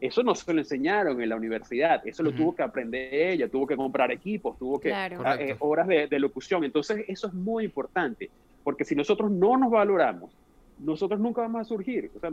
Eso 0.00 0.22
no 0.22 0.34
se 0.34 0.52
lo 0.52 0.60
enseñaron 0.60 1.20
en 1.22 1.28
la 1.28 1.36
universidad, 1.36 2.06
eso 2.06 2.22
lo 2.22 2.32
tuvo 2.32 2.54
que 2.54 2.62
aprender 2.62 3.14
ella, 3.14 3.48
tuvo 3.48 3.66
que 3.66 3.76
comprar 3.76 4.10
equipos, 4.12 4.58
tuvo 4.58 4.78
que 4.78 4.90
eh, 4.90 5.56
horas 5.60 5.86
de, 5.86 6.06
de, 6.06 6.18
locución. 6.18 6.64
Entonces, 6.64 7.04
eso 7.08 7.28
es 7.28 7.34
muy 7.34 7.64
importante, 7.64 8.30
porque 8.62 8.84
si 8.84 8.94
nosotros 8.94 9.30
no 9.30 9.56
nos 9.56 9.70
valoramos, 9.70 10.30
nosotros 10.78 11.18
nunca 11.20 11.42
vamos 11.42 11.62
a 11.62 11.64
surgir. 11.64 12.10
O 12.14 12.20
sea, 12.20 12.30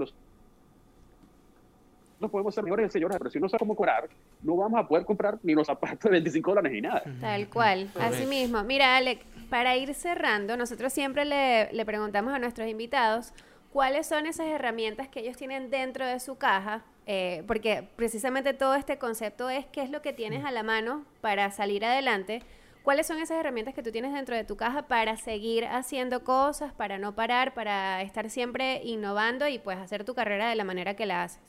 podemos 2.30 2.54
ser 2.54 2.64
mejores 2.64 2.92
señores, 2.92 3.18
pero 3.18 3.30
si 3.30 3.40
no 3.40 3.48
sabemos 3.48 3.60
cómo 3.60 3.76
cobrar, 3.76 4.10
no 4.42 4.56
vamos 4.56 4.80
a 4.80 4.88
poder 4.88 5.06
comprar 5.06 5.40
ni 5.44 5.54
los 5.54 5.68
zapatos 5.68 6.00
de 6.04 6.10
25 6.12 6.52
dólares 6.52 6.72
ni 6.72 6.82
nada. 6.82 7.04
Tal 7.22 7.48
cual, 7.50 7.90
así 8.00 8.26
mismo. 8.26 8.64
Mira, 8.64 8.98
Alec, 8.98 9.24
para 9.50 9.76
ir 9.78 9.94
cerrando, 9.94 10.58
nosotros 10.58 10.92
siempre 10.92 11.26
le, 11.26 11.72
le 11.72 11.86
preguntamos 11.86 12.34
a 12.34 12.40
nuestros 12.40 12.68
invitados 12.68 13.34
cuáles 13.74 14.06
son 14.06 14.28
esas 14.28 14.48
herramientas 14.48 15.10
que 15.10 15.22
ellos 15.22 15.36
tienen 15.36 15.72
dentro 15.72 16.06
de 16.06 16.20
su 16.20 16.38
caja, 16.38 16.84
eh, 17.08 17.44
porque 17.48 17.90
precisamente 17.96 18.54
todo 18.54 18.76
este 18.76 19.00
concepto 19.00 19.50
es 19.50 19.66
qué 19.66 19.82
es 19.82 19.90
lo 19.90 20.04
que 20.04 20.14
tienes 20.14 20.46
a 20.46 20.52
la 20.52 20.62
mano 20.62 21.06
para 21.22 21.50
salir 21.52 21.84
adelante. 21.84 22.44
¿Cuáles 22.84 23.08
son 23.08 23.18
esas 23.18 23.40
herramientas 23.40 23.74
que 23.74 23.82
tú 23.82 23.92
tienes 23.92 24.14
dentro 24.14 24.36
de 24.36 24.44
tu 24.44 24.58
caja 24.58 24.84
para 24.84 25.18
seguir 25.18 25.66
haciendo 25.66 26.24
cosas, 26.24 26.72
para 26.74 27.00
no 27.00 27.16
parar, 27.16 27.54
para 27.54 28.02
estar 28.04 28.30
siempre 28.30 28.82
innovando 28.84 29.48
y 29.48 29.58
pues 29.58 29.80
hacer 29.80 30.04
tu 30.04 30.14
carrera 30.14 30.50
de 30.50 30.56
la 30.56 30.66
manera 30.66 30.96
que 30.96 31.06
la 31.06 31.24
haces? 31.24 31.42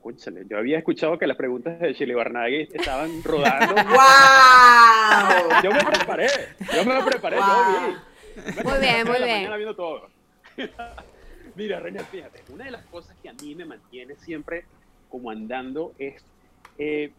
Escúchale, 0.00 0.46
yo 0.48 0.56
había 0.56 0.78
escuchado 0.78 1.18
que 1.18 1.26
las 1.26 1.36
preguntas 1.36 1.78
de 1.78 1.94
Chile 1.94 2.14
Barnaghi 2.14 2.68
estaban 2.72 3.22
rodando. 3.22 3.74
¡Wow! 3.74 5.62
Yo 5.62 5.70
me 5.72 5.84
preparé, 5.84 6.26
yo 6.74 6.84
me 6.86 7.02
preparé, 7.04 7.36
yo 7.36 7.44
vi. 7.44 8.64
muy 8.64 8.78
bien, 8.80 9.06
muy 9.06 9.22
bien. 9.22 9.52
Viendo 9.54 9.76
todo. 9.76 10.08
Mira, 11.54 11.80
Reina, 11.80 12.02
fíjate, 12.04 12.42
una 12.50 12.64
de 12.64 12.70
las 12.70 12.86
cosas 12.86 13.14
que 13.22 13.28
a 13.28 13.34
mí 13.34 13.54
me 13.54 13.66
mantiene 13.66 14.16
siempre 14.16 14.64
como 15.10 15.30
andando 15.30 15.92
es 15.98 16.24
eh, 16.78 17.12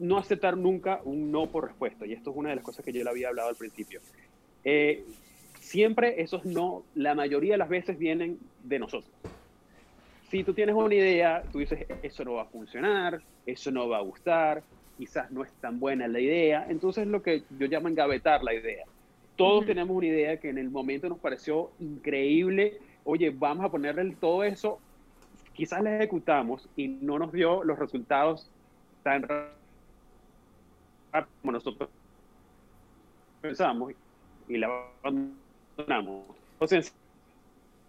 no 0.00 0.18
aceptar 0.18 0.56
nunca 0.56 1.00
un 1.04 1.30
no 1.30 1.46
por 1.46 1.68
respuesta. 1.68 2.06
Y 2.06 2.12
esto 2.12 2.30
es 2.30 2.36
una 2.36 2.48
de 2.48 2.56
las 2.56 2.64
cosas 2.64 2.84
que 2.84 2.92
yo 2.92 3.04
le 3.04 3.10
había 3.10 3.28
hablado 3.28 3.50
al 3.50 3.56
principio. 3.56 4.00
Eh, 4.64 5.04
siempre 5.60 6.22
esos 6.22 6.44
no, 6.44 6.82
la 6.96 7.14
mayoría 7.14 7.52
de 7.52 7.58
las 7.58 7.68
veces 7.68 7.96
vienen 8.00 8.40
de 8.64 8.80
nosotros 8.80 9.12
si 10.32 10.42
tú 10.44 10.54
tienes 10.54 10.74
una 10.74 10.94
idea, 10.94 11.44
tú 11.52 11.58
dices, 11.58 11.86
eso 12.02 12.24
no 12.24 12.32
va 12.32 12.42
a 12.42 12.46
funcionar, 12.46 13.22
eso 13.44 13.70
no 13.70 13.86
va 13.86 13.98
a 13.98 14.00
gustar, 14.00 14.62
quizás 14.96 15.30
no 15.30 15.44
es 15.44 15.52
tan 15.60 15.78
buena 15.78 16.08
la 16.08 16.20
idea, 16.20 16.64
entonces 16.70 17.06
lo 17.06 17.22
que 17.22 17.42
yo 17.58 17.66
llamo 17.66 17.88
engavetar 17.88 18.42
la 18.42 18.54
idea. 18.54 18.86
Todos 19.36 19.66
tenemos 19.66 19.94
una 19.94 20.06
idea 20.06 20.38
que 20.38 20.48
en 20.48 20.56
el 20.56 20.70
momento 20.70 21.06
nos 21.10 21.18
pareció 21.18 21.72
increíble, 21.80 22.78
oye, 23.04 23.28
vamos 23.28 23.66
a 23.66 23.70
ponerle 23.70 24.16
todo 24.18 24.42
eso, 24.42 24.80
quizás 25.52 25.82
la 25.82 25.96
ejecutamos 25.96 26.66
y 26.76 26.88
no 26.88 27.18
nos 27.18 27.30
dio 27.30 27.62
los 27.62 27.78
resultados 27.78 28.50
tan 29.02 29.24
rápido 29.24 29.52
como 31.42 31.52
nosotros 31.52 31.90
pensamos 33.42 33.92
y 34.48 34.56
la 34.56 34.68
abandonamos. 35.02 36.24
Entonces, 36.54 36.94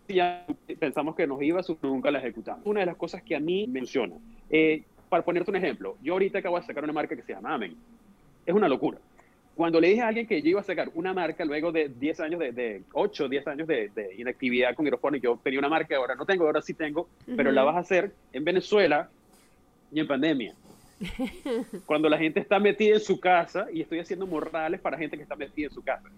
ya 0.08 0.46
pensamos 0.80 1.16
que 1.16 1.28
nos 1.28 1.42
iba 1.42 1.60
a 1.60 1.64
nunca 1.82 2.12
la 2.12 2.20
ejecutamos. 2.20 2.66
Una 2.66 2.82
de 2.82 2.86
las 2.86 2.98
cosas 2.98 3.24
que 3.24 3.36
a 3.36 3.40
mí 3.40 3.68
menciona, 3.68 4.16
eh, 4.50 4.84
para 5.10 5.24
ponerte 5.24 5.52
un 5.52 5.58
ejemplo, 5.58 5.98
yo 6.02 6.14
ahorita 6.14 6.40
acabo 6.40 6.60
de 6.60 6.66
sacar 6.66 6.84
una 6.84 6.94
marca 6.94 7.16
que 7.16 7.22
se 7.22 7.34
llama 7.34 7.54
Amen. 7.54 7.76
Es 8.46 8.54
una 8.54 8.68
locura. 8.68 8.98
Cuando 9.56 9.80
le 9.80 9.90
dije 9.90 10.02
a 10.02 10.08
alguien 10.08 10.26
que 10.26 10.42
yo 10.42 10.50
iba 10.50 10.62
a 10.62 10.64
sacar 10.64 10.90
una 10.96 11.14
marca 11.14 11.46
luego 11.46 11.72
de 11.72 11.88
10 11.88 12.20
años, 12.22 12.40
de, 12.40 12.52
de 12.52 12.82
8, 12.94 13.30
10 13.30 13.48
años 13.48 13.68
de, 13.68 13.90
de 13.90 14.16
inactividad 14.18 14.74
con 14.74 15.16
y 15.16 15.20
yo 15.20 15.40
tenía 15.44 15.60
una 15.60 15.70
marca, 15.70 15.96
ahora 15.96 16.16
no 16.16 16.26
tengo, 16.26 16.46
ahora 16.46 16.62
sí 16.62 16.74
tengo, 16.74 17.08
pero 17.38 17.52
la 17.52 17.64
vas 17.64 17.76
a 17.76 17.80
hacer 17.80 18.12
en 18.32 18.44
Venezuela 18.44 19.10
y 19.92 20.00
en 20.00 20.08
pandemia. 20.08 20.56
Cuando 21.86 22.10
la 22.10 22.18
gente 22.18 22.40
está 22.40 22.60
metida 22.60 22.96
en 22.96 23.00
su 23.00 23.20
casa 23.20 23.68
y 23.72 23.82
estoy 23.82 24.00
haciendo 24.00 24.26
morrales 24.26 24.82
para 24.82 24.98
gente 24.98 25.18
que 25.18 25.24
está 25.24 25.36
metida 25.36 25.68
en 25.68 25.74
su 25.74 25.84
casa. 25.84 26.10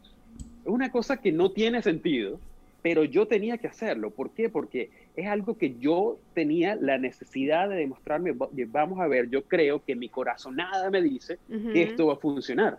Es 0.63 0.71
una 0.71 0.89
cosa 0.89 1.17
que 1.17 1.33
no 1.33 1.51
tiene 1.51 1.81
sentido, 1.81 2.39
pero 2.85 3.03
yo 3.03 3.27
tenía 3.27 3.57
que 3.57 3.65
hacerlo. 3.65 4.11
¿Por 4.11 4.29
qué? 4.29 4.47
Porque 4.47 4.91
es 5.15 5.25
algo 5.25 5.57
que 5.57 5.75
yo 5.79 6.19
tenía 6.35 6.75
la 6.75 6.99
necesidad 6.99 7.67
de 7.67 7.77
demostrarme, 7.77 8.35
vamos 8.67 8.99
a 8.99 9.07
ver, 9.07 9.27
yo 9.27 9.41
creo 9.41 9.83
que 9.83 9.95
mi 9.95 10.07
corazonada 10.07 10.91
me 10.91 11.01
dice 11.01 11.39
que 11.49 11.81
esto 11.81 12.05
va 12.05 12.13
a 12.13 12.17
funcionar. 12.17 12.77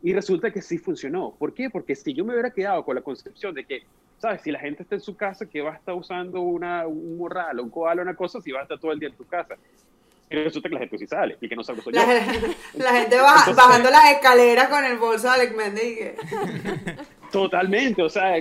Y 0.00 0.12
resulta 0.12 0.52
que 0.52 0.62
sí 0.62 0.78
funcionó. 0.78 1.34
¿Por 1.36 1.54
qué? 1.54 1.70
Porque 1.70 1.96
si 1.96 2.14
yo 2.14 2.24
me 2.24 2.34
hubiera 2.34 2.52
quedado 2.52 2.84
con 2.84 2.94
la 2.94 3.02
concepción 3.02 3.52
de 3.52 3.64
que, 3.64 3.82
¿sabes? 4.18 4.42
Si 4.42 4.52
la 4.52 4.60
gente 4.60 4.84
está 4.84 4.94
en 4.94 5.00
su 5.00 5.16
casa, 5.16 5.44
que 5.44 5.60
va 5.60 5.72
a 5.72 5.76
estar 5.76 5.96
usando 5.96 6.40
una, 6.40 6.86
un 6.86 7.18
morral, 7.18 7.58
un 7.58 7.68
koala, 7.68 8.02
una 8.02 8.14
cosa, 8.14 8.40
si 8.40 8.52
va 8.52 8.60
a 8.60 8.62
estar 8.62 8.78
todo 8.78 8.92
el 8.92 9.00
día 9.00 9.08
en 9.08 9.16
tu 9.16 9.24
casa. 9.24 9.56
Y 10.30 10.36
resulta 10.36 10.68
que 10.68 10.74
la 10.76 10.80
gente 10.82 10.98
sí 10.98 11.08
sale 11.08 11.36
y 11.40 11.48
que 11.48 11.56
no 11.56 11.64
sabe 11.64 11.82
la, 11.86 12.06
la, 12.74 12.92
gente 12.92 13.16
bajando 13.16 13.90
las 13.90 14.12
escaleras 14.12 14.68
con 14.68 14.84
el 14.84 14.98
bolso 14.98 15.26
de 15.26 15.34
Alex 15.34 15.56
Mendes 15.56 16.14
Totalmente, 17.30 18.02
o 18.02 18.08
sea, 18.08 18.34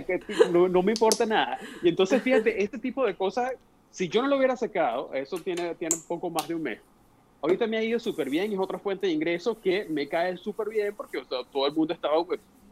no, 0.51 0.67
no, 0.67 0.81
me 0.81 0.93
importa 0.93 1.25
nada. 1.25 1.59
Y 1.81 1.89
entonces, 1.89 2.21
fíjate, 2.21 2.63
este 2.63 2.77
tipo 2.77 3.05
de 3.05 3.15
cosas, 3.15 3.53
si 3.91 4.07
yo 4.07 4.21
no 4.21 4.27
lo 4.27 4.37
hubiera 4.37 4.55
sacado, 4.55 5.13
eso 5.13 5.37
tiene, 5.39 5.75
tiene 5.75 5.95
un 5.95 6.07
poco 6.07 6.29
más 6.29 6.47
de 6.47 6.55
un 6.55 6.63
mes. 6.63 6.79
Ahorita 7.41 7.67
me 7.67 7.77
ha 7.77 7.83
ido 7.83 7.99
súper 7.99 8.29
bien 8.29 8.51
es 8.51 8.59
otra 8.59 8.79
fuente 8.79 9.07
de 9.07 9.13
ingresos 9.13 9.57
que 9.59 9.85
me 9.89 10.07
cae 10.07 10.37
súper 10.37 10.69
bien 10.69 10.95
porque 10.95 11.21
todo 11.51 11.67
el 11.67 11.73
mundo 11.73 11.93
estaba 11.93 12.15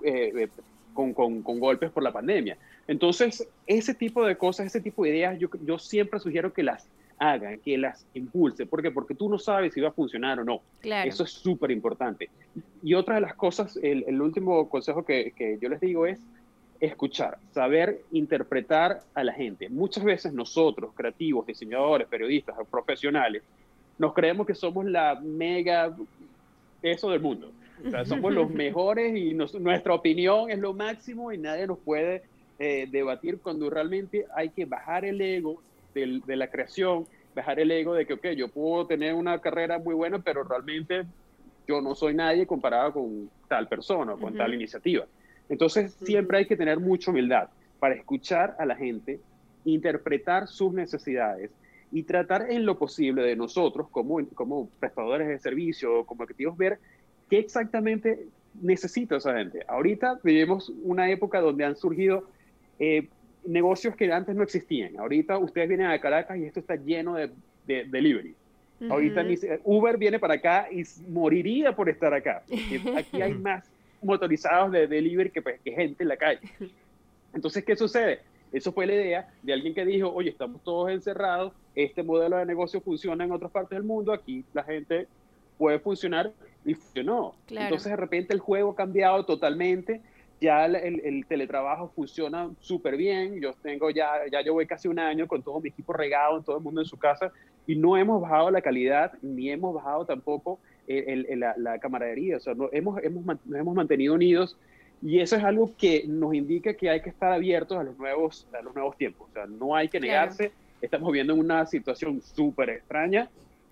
eh, 0.04 0.32
eh, 0.36 0.48
con, 0.94 1.14
con, 1.14 1.44
con, 1.44 1.60
golpes 1.60 1.92
por 1.92 2.02
la 2.02 2.12
pandemia. 2.12 2.58
Entonces, 2.88 3.48
ese 3.68 3.94
tipo 3.94 4.26
de 4.26 4.38
cosas, 4.38 4.68
ese 4.68 4.82
tipo 4.82 5.04
de 5.04 5.10
ideas, 5.10 5.38
yo, 5.38 5.50
yo 5.64 5.78
siempre 5.78 6.20
sugiero 6.20 6.52
que 6.52 6.64
las 6.64 6.88
hagan, 7.18 7.60
que 7.60 7.78
las 7.78 8.06
impulse. 8.14 8.66
¿Por 8.66 8.82
qué? 8.82 8.92
Porque 8.92 9.16
tú 9.16 9.30
no 9.30 9.38
sabes 9.38 9.74
si 9.74 9.82
va 9.82 9.90
a 9.90 9.92
funcionar 9.92 10.40
o 10.40 10.44
no. 10.44 10.62
Claro. 10.82 11.10
Eso 11.10 11.24
es 11.24 11.32
súper 11.32 11.72
importante. 11.72 12.30
Y 12.84 12.94
otra 12.94 13.16
de 13.16 13.22
las 13.22 13.36
cosas, 13.36 13.78
el, 13.82 14.04
el 14.08 14.22
último 14.22 14.70
consejo 14.70 15.06
que, 15.06 15.32
que, 15.32 15.58
yo 15.62 15.70
les 15.70 15.80
digo 15.80 16.06
es 16.06 16.20
escuchar, 16.80 17.38
saber 17.52 18.02
interpretar 18.12 19.02
a 19.14 19.24
la 19.24 19.34
gente. 19.34 19.70
Muchas 19.70 20.04
veces 20.04 20.34
nosotros, 20.34 20.92
creativos, 20.94 21.48
diseñadores, 21.48 22.08
periodistas, 22.08 22.56
profesionales, 22.70 23.44
nos 23.98 24.14
creemos 24.14 24.46
que 24.46 24.56
somos 24.56 24.86
la 24.86 25.20
mega 25.22 25.96
eso 26.82 27.10
del 27.10 27.22
mundo. 27.22 27.52
O 27.86 27.90
sea, 27.90 28.06
somos 28.06 28.34
los 28.34 28.50
mejores 28.52 29.16
y 29.16 29.34
nuestra 29.34 29.94
opinión 29.94 30.50
es 30.50 30.60
lo 30.60 30.74
máximo 30.74 31.32
y 31.32 31.38
nadie 31.38 31.68
nos 31.68 31.80
puede 31.80 32.24
eh, 32.60 32.88
debatir 32.90 33.40
cuando 33.40 33.70
realmente 33.70 34.26
hay 34.34 34.50
que 34.50 34.66
bajar 34.66 35.06
el 35.06 35.20
ego, 35.20 35.62
de 35.96 36.36
la 36.36 36.50
creación, 36.50 37.06
dejar 37.34 37.60
el 37.60 37.72
ego 37.72 37.94
de 37.94 38.06
que, 38.06 38.14
ok, 38.14 38.28
yo 38.36 38.50
puedo 38.50 38.86
tener 38.86 39.14
una 39.14 39.40
carrera 39.40 39.80
muy 39.80 39.96
buena, 39.96 40.20
pero 40.20 40.44
realmente 40.44 41.06
yo 41.68 41.82
no 41.82 41.96
soy 41.96 42.14
nadie 42.14 42.46
comparado 42.46 42.94
con 42.94 43.30
tal 43.48 43.68
persona 43.68 44.14
o 44.14 44.20
con 44.20 44.36
tal 44.36 44.54
iniciativa. 44.54 45.06
Entonces, 45.50 45.94
siempre 46.04 46.40
hay 46.40 46.46
que 46.46 46.56
tener 46.56 46.80
mucha 46.80 47.12
humildad 47.12 47.50
para 47.80 47.96
escuchar 47.96 48.56
a 48.60 48.66
la 48.66 48.76
gente, 48.76 49.20
interpretar 49.64 50.48
sus 50.48 50.74
necesidades 50.74 51.52
y 51.92 52.04
tratar 52.04 52.52
en 52.52 52.66
lo 52.66 52.78
posible 52.78 53.24
de 53.24 53.36
nosotros, 53.36 53.88
como, 53.90 54.26
como 54.34 54.70
prestadores 54.80 55.28
de 55.28 55.40
servicio, 55.40 56.06
como 56.06 56.24
objetivos, 56.24 56.58
ver 56.58 56.80
qué 57.30 57.40
exactamente 57.40 58.28
necesita 58.62 59.18
esa 59.18 59.36
gente. 59.38 59.64
Ahorita 59.68 60.20
vivimos 60.24 60.72
una 60.84 61.10
época 61.10 61.42
donde 61.42 61.66
han 61.66 61.76
surgido 61.76 62.28
eh, 62.80 63.08
negocios 63.46 63.96
que 63.96 64.12
antes 64.12 64.36
no 64.36 64.44
existían. 64.44 64.98
Ahorita 64.98 65.38
ustedes 65.38 65.68
vienen 65.68 65.88
a 65.88 66.00
Caracas 66.00 66.38
y 66.38 66.46
esto 66.46 66.60
está 66.60 66.76
lleno 66.76 67.16
de, 67.16 67.32
de 67.66 67.86
delivery. 67.86 68.36
Ahorita 68.90 69.26
Uber 69.64 69.98
viene 69.98 70.20
para 70.20 70.36
acá 70.36 70.68
y 70.72 70.84
moriría 71.10 71.76
por 71.76 71.90
estar 71.90 72.14
acá. 72.14 72.44
aquí 72.98 73.22
hay 73.22 73.34
más 73.34 73.70
motorizados 74.02 74.72
de 74.72 74.88
delivery 74.88 75.30
que, 75.30 75.42
pues, 75.42 75.60
que 75.62 75.72
gente 75.72 76.04
en 76.04 76.10
la 76.10 76.18
calle. 76.18 76.42
Entonces, 77.34 77.64
¿qué 77.64 77.76
sucede? 77.76 78.20
Eso 78.52 78.72
fue 78.72 78.86
la 78.86 78.94
idea 78.94 79.30
de 79.42 79.54
alguien 79.54 79.74
que 79.74 79.86
dijo, 79.86 80.10
oye, 80.10 80.30
estamos 80.30 80.62
todos 80.64 80.92
encerrados, 80.92 81.54
este 81.74 82.04
modelo 82.04 82.38
de 82.38 82.46
negocio 82.46 82.80
funciona 82.80 83.24
en 83.24 83.32
otras 83.32 83.52
partes 83.52 83.78
del 83.78 83.84
mundo, 83.84 84.14
aquí 84.14 84.46
la 84.54 84.64
gente 84.64 85.08
puede 85.58 85.80
funcionar 85.80 86.32
y 86.64 86.74
funcionó. 86.74 87.36
Entonces, 87.50 87.92
de 87.92 87.98
repente 87.98 88.34
el 88.34 88.40
juego 88.40 88.72
ha 88.72 88.76
cambiado 88.76 89.26
totalmente 89.26 90.02
ya 90.42 90.66
el, 90.66 91.26
teletrabajo 91.28 91.90
funciona 91.96 92.50
súper 92.60 92.98
bien. 92.98 93.40
Yo 93.42 93.54
tengo 93.62 93.90
ya, 93.90 94.28
ya 94.32 94.42
yo 94.42 94.54
voy 94.54 94.66
casi 94.66 94.88
un 94.88 95.00
año 95.00 95.28
con 95.28 95.42
todo 95.42 95.60
mi 95.60 95.70
equipo 95.70 95.94
regado, 95.94 96.42
todo 96.42 96.58
el 96.58 96.64
mundo 96.64 96.82
en 96.82 96.88
su 96.88 96.98
casa, 96.98 97.32
y 97.68 97.76
no 97.76 97.98
hemos 97.98 98.22
bajado 98.22 98.52
la 98.52 98.62
calidad, 98.62 99.14
ni 99.22 99.50
hemos 99.50 99.74
bajado 99.74 100.06
tampoco 100.06 100.60
la, 100.88 101.80
camaradería. 101.80 102.38
O 102.38 102.40
sea, 102.40 102.54
no, 102.54 102.70
hemos, 102.72 103.02
hemos, 103.04 103.26
nos 103.26 103.60
hemos 103.60 103.76
mantenido 103.76 104.14
unidos, 104.14 104.58
y 105.02 105.20
eso 105.20 105.36
es 105.36 105.44
algo 105.44 105.72
que 105.78 106.06
nos 106.08 106.34
indica 106.34 106.74
que 106.74 106.90
hay 106.90 107.02
que 107.02 107.10
estar 107.10 107.32
abiertos 107.32 107.78
a 107.78 107.84
los 107.84 107.98
nuevos, 107.98 108.48
a 108.58 108.62
los 108.62 108.74
nuevos 108.74 108.98
tiempos. 108.98 109.30
O 109.30 109.34
sea, 109.34 109.46
no 109.46 109.76
hay 109.76 109.88
que 109.88 110.00
negarse. 110.00 110.52
Estamos 110.82 111.12
viviendo 111.12 111.34
en 111.34 111.40
una 111.40 111.66
situación 111.66 112.22
súper 112.22 112.70
extraña, 112.70 113.30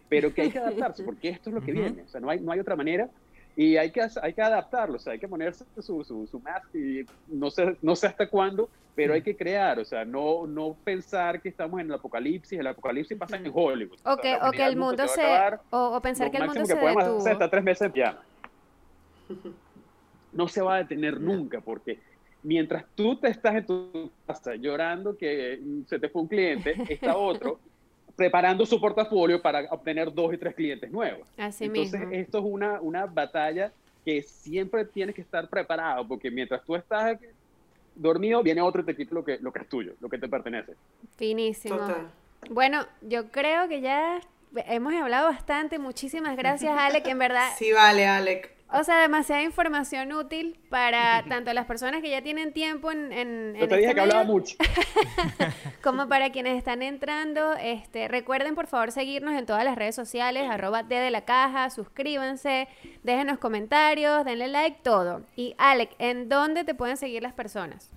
pero 0.10 0.34
que 0.34 0.44
hay 0.44 0.52
que 0.52 0.60
adaptarse, 0.60 1.04
porque 1.06 1.30
esto 1.30 1.50
es 1.50 1.56
lo 1.56 1.62
que 1.62 1.72
viene. 1.72 2.04
O 2.04 2.08
sea, 2.08 2.22
no 2.22 2.30
hay, 2.30 2.40
no 2.40 2.52
hay 2.52 2.60
otra 2.60 2.76
manera 2.76 3.10
y 3.56 3.78
hay 3.78 3.92
que, 3.92 4.02
hay 4.22 4.34
que 4.34 4.42
adaptarlo, 4.42 4.96
o 4.96 5.00
sea, 5.00 5.14
hay 5.14 5.20
que 5.20 5.28
ponerse 5.28 5.66
su, 5.80 6.04
su, 6.04 6.28
su 6.28 6.40
mask 6.40 6.74
y 6.74 7.06
no 7.28 7.52
sé, 7.52 7.78
no 7.82 7.96
sé 7.96 8.08
hasta 8.08 8.28
cuándo, 8.28 8.70
pero 8.96 9.14
hay 9.14 9.22
que 9.22 9.36
crear, 9.36 9.80
o 9.80 9.86
sea, 9.86 10.06
no, 10.06 10.48
no 10.48 10.76
pensar 10.84 11.42
que 11.42 11.50
estamos 11.50 11.80
en 11.80 11.88
el 11.88 11.94
apocalipsis, 11.94 12.60
el 12.60 12.68
apocalipsis 12.68 13.18
pasa 13.18 13.38
en 13.38 13.52
Hollywood. 13.54 14.00
O 14.06 14.18
que, 14.18 14.36
o 14.36 14.52
que 14.52 14.66
el 14.66 14.76
mundo 14.76 15.08
se, 15.08 15.24
o, 15.70 16.00
pensar 16.02 16.32
que 16.32 16.38
el 16.38 16.46
mundo 16.46 16.66
se 16.66 16.76
detuvo. 16.76 17.18
Hacer 17.18 17.34
hasta 17.34 17.50
tres 17.50 17.64
meses 17.64 17.92
en 17.94 18.16
No 20.32 20.48
se 20.48 20.62
va 20.62 20.76
a 20.76 20.78
detener 20.80 21.20
nunca, 21.20 21.62
porque 21.62 22.00
mientras 22.42 22.86
tú 22.96 23.16
te 23.18 23.30
estás 23.30 23.56
en 23.56 23.66
tu 23.66 24.12
casa 24.26 24.56
llorando 24.56 25.16
que 25.16 25.60
se 25.88 26.00
te 26.00 26.10
fue 26.10 26.24
un 26.24 26.28
cliente, 26.28 26.76
está 26.90 27.16
otro 27.16 27.60
preparando 28.16 28.66
su 28.66 28.80
portafolio 28.80 29.42
para 29.42 29.68
obtener 29.72 30.14
dos 30.14 30.34
y 30.34 30.38
tres 30.38 30.56
clientes 30.56 30.92
nuevos. 30.92 31.28
Así 31.38 31.66
Entonces, 31.66 32.02
esto 32.12 32.40
es 32.40 32.46
una, 32.46 32.80
una 32.82 33.06
batalla 33.06 33.72
que 34.06 34.22
siempre 34.22 34.86
tienes 34.86 35.16
que 35.16 35.22
estar 35.22 35.48
preparado, 35.48 36.08
porque 36.08 36.30
mientras 36.30 36.64
tú 36.64 36.76
estás 36.76 37.18
dormido, 37.96 38.44
viene 38.44 38.62
otro 38.62 38.82
y 38.82 38.86
te 38.86 38.96
quita 38.96 39.16
lo 39.16 39.24
que, 39.24 39.38
lo 39.40 39.52
que 39.52 39.60
es 39.60 39.70
tuyo, 39.70 39.94
lo 40.00 40.10
que 40.10 40.18
te 40.18 40.28
pertenece. 40.28 40.74
Finísimo. 41.16 41.80
Bueno, 42.50 42.86
yo 43.02 43.32
creo 43.32 43.68
que 43.68 43.82
ya 43.82 44.20
hemos 44.56 44.94
hablado 44.94 45.30
bastante. 45.30 45.80
Muchísimas 45.80 46.36
gracias, 46.36 46.76
Alec, 46.78 47.08
en 47.08 47.20
verdad. 47.20 47.50
Sí, 47.58 47.72
vale, 47.72 48.06
Alec. 48.06 48.52
O 48.76 48.84
sea, 48.84 48.98
demasiada 48.98 49.44
información 49.44 50.12
útil 50.14 50.58
para 50.70 51.24
tanto 51.30 51.54
las 51.54 51.68
personas 51.68 52.02
que 52.02 52.10
ya 52.10 52.24
tienen 52.24 52.54
tiempo 52.54 52.92
en, 52.92 53.14
en, 53.14 53.56
Yo 53.56 53.68
te 53.68 53.76
dije 53.78 53.90
este 53.90 53.96
que 53.96 54.02
hablaba 54.02 54.24
mucho. 54.24 54.58
como 55.84 56.08
para 56.10 56.32
quienes 56.32 56.58
están 56.58 56.82
entrando. 56.82 57.54
Este, 57.54 58.08
recuerden, 58.08 58.56
por 58.56 58.66
favor, 58.66 58.92
seguirnos 58.92 59.36
en 59.36 59.46
todas 59.46 59.64
las 59.64 59.76
redes 59.76 59.94
sociales, 59.94 60.50
arroba 60.50 60.82
de 60.82 61.12
la 61.12 61.22
caja, 61.22 61.70
suscríbanse, 61.70 62.68
déjenos 63.04 63.38
comentarios, 63.38 64.26
denle 64.26 64.48
like, 64.48 64.80
todo. 64.82 65.22
Y 65.36 65.54
Alec, 65.60 65.92
¿en 66.00 66.28
dónde 66.28 66.64
te 66.64 66.74
pueden 66.74 66.98
seguir 66.98 67.22
las 67.22 67.34
personas? 67.34 67.92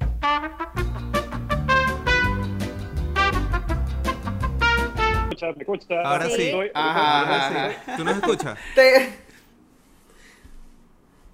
¿Me 5.40 5.62
escuchas? 5.62 6.04
Ahora 6.04 6.28
sí. 6.28 6.52
Ajá, 6.74 7.96
¿Tú 7.96 8.04
nos 8.04 8.16
escuchas? 8.16 8.58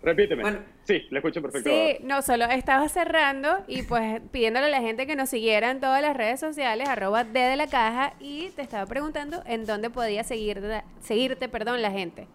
Repíteme. 0.03 0.43
Bueno, 0.43 0.59
Sí, 0.85 1.07
le 1.11 1.19
escucho 1.19 1.41
perfecto. 1.41 1.71
Sí, 1.71 2.05
no, 2.05 2.23
solo 2.23 2.47
estaba 2.47 2.89
cerrando 2.89 3.65
y 3.69 3.83
pues 3.83 4.21
pidiéndole 4.33 4.67
a 4.67 4.71
la 4.71 4.81
gente 4.81 5.07
que 5.07 5.15
nos 5.15 5.29
siguiera 5.29 5.71
en 5.71 5.79
todas 5.79 6.03
las 6.03 6.17
redes 6.17 6.41
sociales, 6.41 6.89
arroba 6.89 7.23
D 7.23 7.39
de 7.39 7.57
la 7.57 7.69
caja, 7.69 8.15
y 8.19 8.51
te 8.51 8.63
estaba 8.63 8.85
preguntando 8.87 9.43
en 9.47 9.65
dónde 9.65 9.91
podía 9.91 10.25
seguir, 10.25 10.61
seguirte, 11.01 11.49
perdón, 11.49 11.83
la 11.83 11.93
gente. 11.93 12.27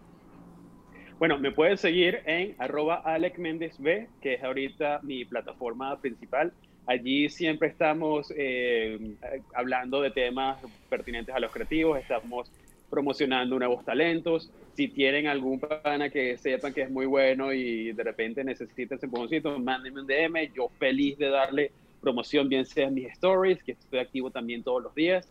Bueno, 1.20 1.38
me 1.40 1.52
puedes 1.52 1.82
seguir 1.82 2.22
en 2.26 2.56
arroba 2.58 3.02
Alec 3.04 3.38
Méndez 3.38 3.76
B, 3.80 4.08
que 4.22 4.36
es 4.36 4.44
ahorita 4.44 5.00
mi 5.04 5.26
plataforma 5.26 6.00
principal. 6.00 6.54
Allí 6.86 7.28
siempre 7.28 7.68
estamos 7.68 8.32
eh, 8.38 9.16
hablando 9.54 10.02
de 10.02 10.12
temas 10.12 10.58
pertinentes 10.90 11.36
a 11.36 11.40
los 11.40 11.52
creativos, 11.52 12.00
estamos 12.00 12.50
promocionando 12.90 13.60
nuevos 13.60 13.84
talentos. 13.84 14.50
Si 14.78 14.90
tienen 14.90 15.26
algún 15.26 15.60
pana 15.60 16.12
que 16.12 16.38
sepan 16.38 16.72
que 16.72 16.84
es 16.84 16.92
muy 16.92 17.08
bueno 17.08 17.52
y 17.52 17.94
de 17.94 18.04
repente 18.04 18.44
necesita 18.44 18.94
ese 18.94 19.08
empujoncito, 19.08 19.58
mándenme 19.58 20.02
un 20.02 20.06
DM. 20.06 20.54
Yo 20.54 20.70
feliz 20.78 21.18
de 21.18 21.32
darle 21.32 21.72
promoción, 22.00 22.48
bien 22.48 22.64
sea 22.64 22.86
en 22.86 22.94
mis 22.94 23.08
stories, 23.14 23.64
que 23.64 23.72
estoy 23.72 23.98
activo 23.98 24.30
también 24.30 24.62
todos 24.62 24.84
los 24.84 24.94
días. 24.94 25.28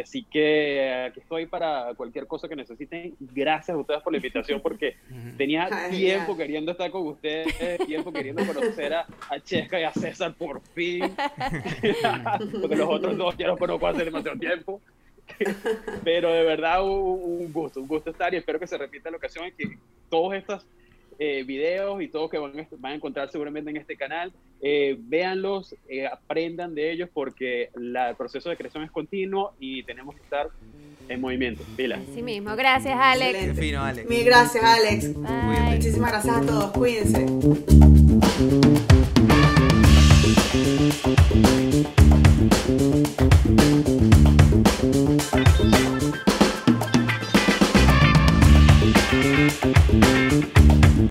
Así 0.00 0.22
que 0.22 1.06
aquí 1.06 1.20
estoy 1.20 1.44
para 1.44 1.92
cualquier 1.98 2.26
cosa 2.26 2.48
que 2.48 2.56
necesiten. 2.56 3.14
Gracias 3.20 3.74
a 3.74 3.78
ustedes 3.78 4.00
por 4.00 4.10
la 4.10 4.16
invitación 4.16 4.62
porque 4.62 4.96
tenía 5.36 5.68
tiempo 5.90 6.34
queriendo 6.34 6.72
estar 6.72 6.90
con 6.90 7.08
ustedes, 7.08 7.46
tiempo 7.84 8.10
queriendo 8.10 8.42
conocer 8.46 8.94
a, 8.94 9.06
a 9.28 9.38
Chesca 9.38 9.78
y 9.80 9.84
a 9.84 9.92
César 9.92 10.32
por 10.32 10.62
fin. 10.72 11.02
porque 12.62 12.76
los 12.76 12.88
otros 12.88 13.18
dos 13.18 13.36
ya 13.36 13.48
los 13.48 13.58
conozco 13.58 13.86
hace 13.86 14.06
demasiado 14.06 14.38
tiempo. 14.38 14.80
Pero 16.04 16.32
de 16.32 16.44
verdad 16.44 16.82
un, 16.84 17.52
gusto, 17.52 17.80
un 17.80 17.88
gusto 17.88 18.10
estar 18.10 18.32
y 18.34 18.36
espero 18.36 18.58
que 18.58 18.66
se 18.66 18.78
repita 18.78 19.10
la 19.10 19.16
ocasión 19.16 19.46
y 19.46 19.52
que 19.52 19.78
todos 20.08 20.34
estos 20.34 20.66
eh, 21.18 21.42
videos 21.44 22.00
y 22.00 22.08
todos 22.08 22.30
que 22.30 22.38
van, 22.38 22.52
van, 22.78 22.92
a 22.92 22.94
encontrar 22.94 23.30
seguramente 23.30 23.70
en 23.70 23.76
este 23.76 23.96
canal, 23.96 24.32
eh, 24.60 24.96
véanlos, 24.98 25.74
eh, 25.88 26.06
aprendan 26.06 26.74
de 26.74 26.92
ellos 26.92 27.08
porque 27.12 27.70
la, 27.74 28.10
el 28.10 28.16
proceso 28.16 28.48
de 28.50 28.56
creación 28.56 28.84
es 28.84 28.90
continuo 28.90 29.54
y 29.58 29.82
tenemos 29.82 30.14
que 30.14 30.22
estar 30.22 30.48
en 31.08 31.20
movimiento. 31.20 31.62
Pila. 31.76 31.98
Sí 32.14 32.22
mismo. 32.22 32.54
Gracias, 32.54 32.94
Alex. 32.96 33.38
Qué 33.38 33.54
fino, 33.54 33.82
Alex. 33.82 34.08
Mil 34.08 34.24
gracias, 34.24 34.62
Alex. 34.62 35.14
Bye. 35.14 35.74
Muchísimas 35.76 36.12
gracias 36.12 36.36
a 36.36 36.46
todos. 36.46 36.70
Cuídense. 36.72 37.26